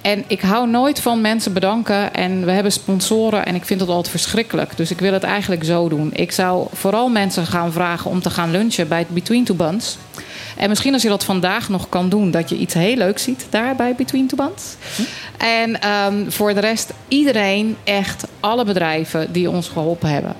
[0.00, 2.14] En ik hou nooit van mensen bedanken.
[2.14, 4.76] En we hebben sponsoren en ik vind het altijd verschrikkelijk.
[4.76, 6.10] Dus ik wil het eigenlijk zo doen.
[6.12, 9.98] Ik zou vooral mensen gaan vragen om te gaan lunchen bij het Between Two Buns.
[10.56, 13.46] En misschien als je dat vandaag nog kan doen, dat je iets heel leuks ziet
[13.50, 14.76] daar bij Between Two Buns.
[15.36, 20.34] En ehm, voor de rest iedereen, echt alle bedrijven die ons geholpen hebben.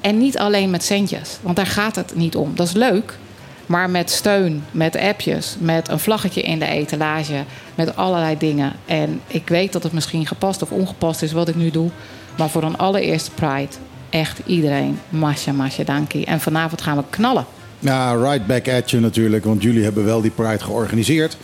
[0.00, 2.52] En niet alleen met centjes, want daar gaat het niet om.
[2.54, 3.18] Dat is leuk,
[3.66, 7.44] maar met steun, met appjes, met een vlaggetje in de etalage,
[7.74, 8.72] met allerlei dingen.
[8.86, 11.90] En ik weet dat het misschien gepast of ongepast is wat ik nu doe,
[12.38, 13.72] maar voor een allereerste Pride,
[14.10, 16.26] echt iedereen, masha, masha, dankie.
[16.26, 17.46] En vanavond gaan we knallen.
[17.86, 21.36] Ja, right back at you natuurlijk, want jullie hebben wel die Pride georganiseerd.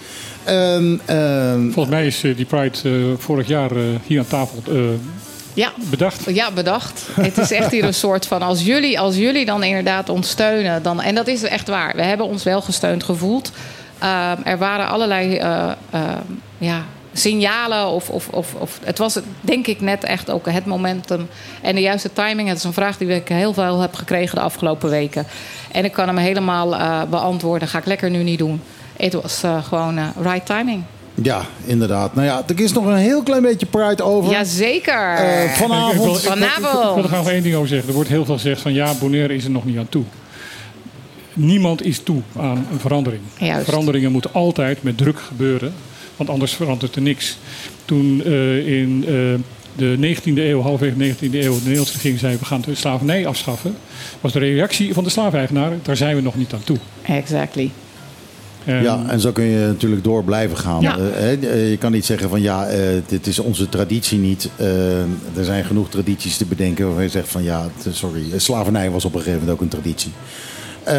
[0.44, 4.62] En, ehm, Volgens mij is eh, die Pride eh, vorig jaar eh, hier aan tafel
[4.68, 4.76] eh,
[5.54, 5.72] Ja.
[5.90, 6.34] bedacht.
[6.34, 7.02] Ja, bedacht.
[7.20, 10.82] Het is echt hier een soort van als jullie, als jullie dan inderdaad ons steunen,
[10.82, 11.96] dan, en dat is echt waar.
[11.96, 13.52] We hebben ons wel gesteund gevoeld.
[13.98, 16.08] Ehm, er waren allerlei eh, ehm,
[16.58, 21.28] ja, signalen of, of, of, of het was denk ik net echt ook het momentum
[21.62, 22.48] en de juiste timing.
[22.48, 25.26] Het is een vraag die ik heel veel heb gekregen de afgelopen weken.
[25.72, 27.68] En ik kan hem helemaal eh, beantwoorden.
[27.68, 28.60] Ga ik lekker nu niet doen.
[28.96, 30.82] Het was eh, gewoon eh, right timing.
[31.14, 32.14] ja, inderdaad.
[32.14, 34.30] Nou ja, er is nog een heel klein beetje Pride over.
[34.32, 35.14] Jazeker.
[35.14, 35.94] Eh, Ik wil, vanavond.
[35.94, 37.06] ik, wil, ik wil er Vanavond.
[37.06, 37.88] graag één ding over zeggen.
[37.88, 40.04] Er wordt heel veel gezegd van ja, Bonaire is er nog niet aan toe.
[41.34, 43.22] Niemand is toe aan een verandering.
[43.38, 43.64] Juist.
[43.64, 45.74] Veranderingen moeten altijd met druk gebeuren,
[46.16, 47.36] want anders verandert er niks.
[47.84, 49.12] Toen eh, in eh,
[49.76, 53.26] de 19e eeuw, halverwege de 19e eeuw, de Nederlandse regering zei we gaan de slavernij
[53.26, 53.74] afschaffen,
[54.20, 56.76] was de reactie van de slaafeigenaren, daar zijn we nog niet aan toe.
[57.02, 57.70] Exactly.
[58.64, 60.80] En- Ja, en zo kun je natuurlijk door blijven gaan.
[60.80, 60.96] Ja.
[60.98, 61.30] Eh, hè,
[61.70, 64.48] je kan niet zeggen van ja, eh, dit is onze traditie niet.
[65.36, 69.12] Er zijn genoeg tradities te bedenken waarvan je zegt van ja, sorry, slavernij was op
[69.14, 70.12] een gegeven moment ook een traditie.
[70.84, 70.94] Eh,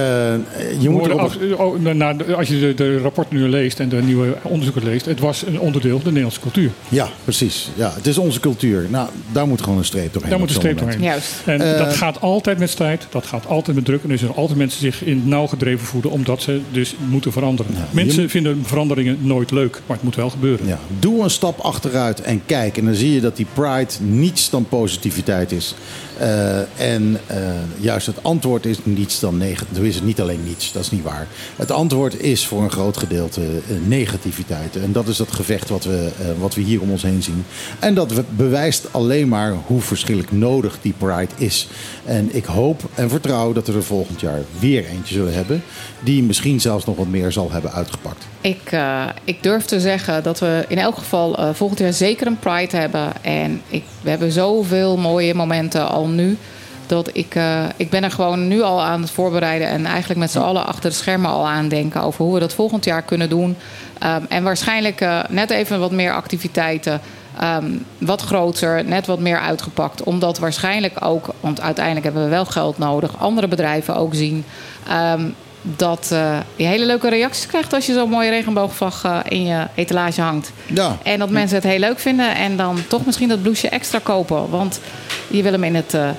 [0.79, 3.95] je moet erop- oh, nou, nou, als je de, de rapporten nu leest en de
[4.01, 6.69] nieuwe onderzoeken leest, het was een onderdeel van de Nederlandse cultuur.
[6.89, 7.69] Ja, precies.
[7.75, 8.85] Ja, het is onze cultuur.
[8.89, 10.29] Nou, daar moet gewoon een streep doorheen.
[10.31, 11.01] Daar moet een streep doorheen.
[11.01, 11.33] Juist.
[11.45, 14.03] En Eh, dat gaat altijd met strijd, dat gaat altijd met druk.
[14.03, 17.31] En er zullen altijd mensen zich in het nauw gedreven voelen, omdat ze dus moeten
[17.31, 17.71] veranderen.
[17.91, 20.67] mensen je- vinden veranderingen nooit leuk, maar het moet wel gebeuren.
[20.67, 22.77] Ja, doe een stap achteruit en kijk.
[22.77, 25.75] En dan zie je dat die pride niets dan positiviteit is.
[26.23, 27.37] Eh, en eh,
[27.79, 29.83] juist het antwoord is niets dan negatief.
[29.83, 31.27] is het niet alleen niets, dat is niet waar.
[31.55, 34.75] Het antwoord is voor een groot gedeelte eh, negativiteit.
[34.75, 36.09] En dat is dat gevecht wat we,
[36.39, 37.45] wat we hier om ons heen zien.
[37.79, 41.67] En dat bewijst alleen maar hoe verschrikkelijk nodig die pride is.
[42.05, 45.63] En ik hoop en vertrouw dat we er volgend jaar weer eentje zullen hebben.
[46.03, 48.25] Die misschien zelfs nog wat meer zal hebben uitgepakt.
[48.43, 52.27] Ik, eh, ik durf te zeggen dat we in elk geval eh, volgend jaar zeker
[52.27, 53.11] een Pride hebben.
[53.21, 56.37] En ik, we hebben zoveel mooie momenten al nu.
[56.85, 59.67] Dat ik, eh, ik ben er gewoon nu al aan het voorbereiden.
[59.67, 62.53] En eigenlijk met z'n allen achter de schermen al aan denken over hoe we dat
[62.53, 63.55] volgend jaar kunnen doen.
[63.99, 67.01] Ehm, en waarschijnlijk net even wat meer activiteiten.
[67.39, 70.03] ehm, wat groter, net wat meer uitgepakt.
[70.03, 74.45] Omdat waarschijnlijk ook, want uiteindelijk hebben we wel geld nodig, andere bedrijven ook zien.
[74.87, 75.25] ehm,
[75.65, 79.67] dat eh, je hele leuke reacties krijgt als je zo'n mooie regenboogvlag eh, in je
[79.75, 80.51] etalage hangt.
[80.73, 80.97] Ja.
[81.03, 84.49] En dat mensen het heel leuk vinden en dan toch misschien dat blouseje extra kopen.
[84.49, 84.79] Want
[85.27, 86.09] je wil hem in het eh,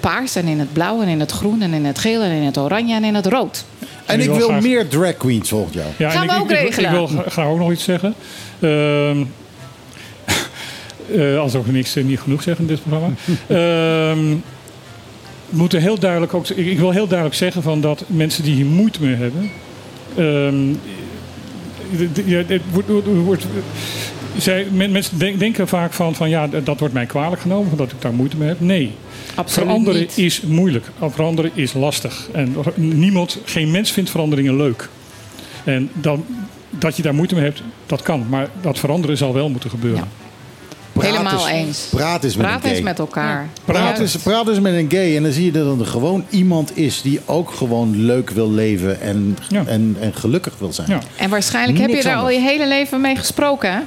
[0.00, 2.42] paars en in het blauw en in het groen en in het geel en in
[2.44, 3.64] het oranje en in het rood.
[4.06, 5.86] En ik wil meer drag queens volgend jaar.
[5.96, 6.90] Ja, Gaan en we ik, ook ik, ik, regelen.
[6.90, 8.14] Ik wil gra- graag ook nog iets zeggen.
[8.60, 9.24] Ehm
[11.16, 13.14] eh, als ook niks niet genoeg zeggen in dit programma.
[15.50, 16.48] Moeten heel duidelijk ook.
[16.48, 19.50] Ik, wil heel duidelijk zeggen van dat mensen die hier moeite mee hebben.
[22.24, 22.62] ja, het
[23.24, 23.46] wordt,
[24.38, 28.00] zij, mensen denk- denken vaak van, van ja, dat wordt mij kwalijk genomen, omdat ik
[28.00, 28.60] daar moeite mee heb.
[28.60, 28.92] Nee.
[29.34, 30.18] Absoluut veranderen niet.
[30.18, 30.90] is moeilijk.
[31.00, 32.28] Veranderen is lastig.
[32.32, 34.88] En niemand, geen mens vindt veranderingen leuk.
[35.64, 36.24] En dan,
[36.70, 38.26] dat je daar moeite mee hebt, dat kan.
[38.28, 40.08] Maar dat veranderen zal wel moeten gebeuren.
[41.00, 41.86] Helemaal eens.
[41.90, 42.70] Praat eens met Praat een gay.
[42.72, 43.48] eens met elkaar.
[43.64, 46.76] Praat eens, praat eens met een gay en dan zie je dat er gewoon iemand
[46.78, 51.02] is die ook gewoon leuk wil leven en, en, en gelukkig wil zijn.
[51.16, 53.80] En waarschijnlijk heb je daar al je hele leven mee gesproken, hè?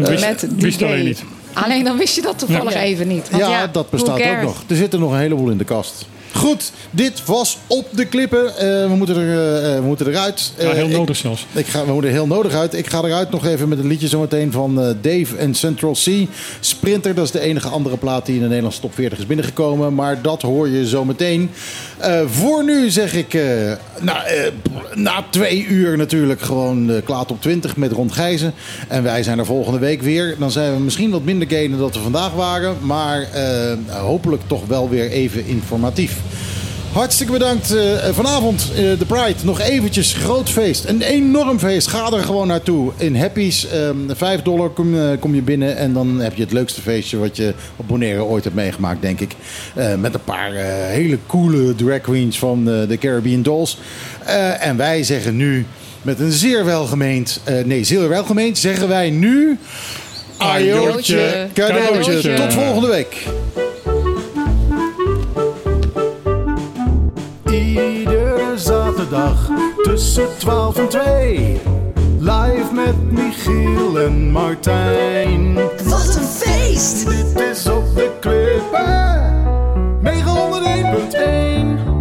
[0.00, 1.04] Dat wist- met die wist alleen gay.
[1.04, 1.24] niet.
[1.52, 2.80] Alleen dan wist je dat toevallig Ja.
[2.80, 3.30] even niet.
[3.30, 4.62] Want ja, ja, dat bestaat ook nog.
[4.68, 6.06] Er zit er nog een heleboel in de kast.
[6.34, 8.56] Goed, dit was op de klippen.
[8.56, 10.52] Eh, we, moeten er, eh, eh, we moeten eruit.
[10.58, 11.46] Ja, heel nodig ik- zelfs.
[11.52, 12.74] Ik ga, we moeten er heel nodig uit.
[12.74, 16.08] Ik ga eruit nog even met een liedje zometeen van Dave en Central C.
[16.60, 19.94] Sprinter, dat is de enige andere plaat die in de Nederlandse top 40 is binnengekomen.
[19.94, 21.50] Maar dat hoor je zometeen.
[22.26, 23.38] Voor nu zeg ik,
[24.00, 24.50] na, eh,
[24.94, 28.54] na twee uur natuurlijk gewoon klaar op 20 met Rond Gijzen.
[28.88, 30.36] En wij zijn er volgende week weer.
[30.38, 32.76] Dan zijn we misschien wat minder gay dan dat we vandaag waren.
[32.80, 33.28] Maar
[33.88, 36.22] hopelijk toch wel weer even informatief.
[36.94, 37.76] Hartstikke bedankt.
[37.76, 39.34] Eh, vanavond eh, de Pride.
[39.44, 40.84] Nog eventjes groot feest.
[40.84, 41.86] Een enorm feest.
[41.86, 42.92] Ga er gewoon naartoe.
[42.96, 43.66] In Happy's.
[43.66, 45.76] ehm 5 dollar kom, eh, kom je binnen.
[45.76, 49.20] En dan heb je het leukste feestje wat je op Bonaire ooit hebt meegemaakt, denk
[49.20, 49.34] ik.
[49.98, 50.52] Met een paar
[50.88, 53.78] hele coole drag queens van de Caribbean Dolls.
[54.60, 55.66] En wij zeggen nu
[56.02, 57.40] met een zeer welgemeend...
[57.64, 59.58] nee, zeer welgemeend zeggen wij nu...
[60.36, 61.48] Ajootje.
[61.54, 62.34] Cadeautje.
[62.34, 63.26] Tot volgende week.
[69.82, 71.60] tussen 12 en 2.
[72.18, 75.54] Live met Michiel en Martijn.
[75.84, 77.08] Wat een feest!
[77.08, 79.42] Dit is op de klippen.
[80.02, 81.92] 901.1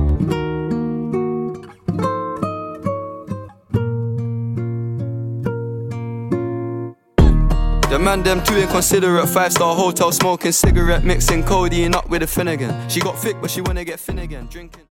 [7.90, 9.28] De man them too inconsiderate.
[9.28, 12.90] Five star hotel smoking cigarette, mixing codeine up with a Finnegan.
[12.90, 14.93] She got thick, but she wanna get Finnegan drinking.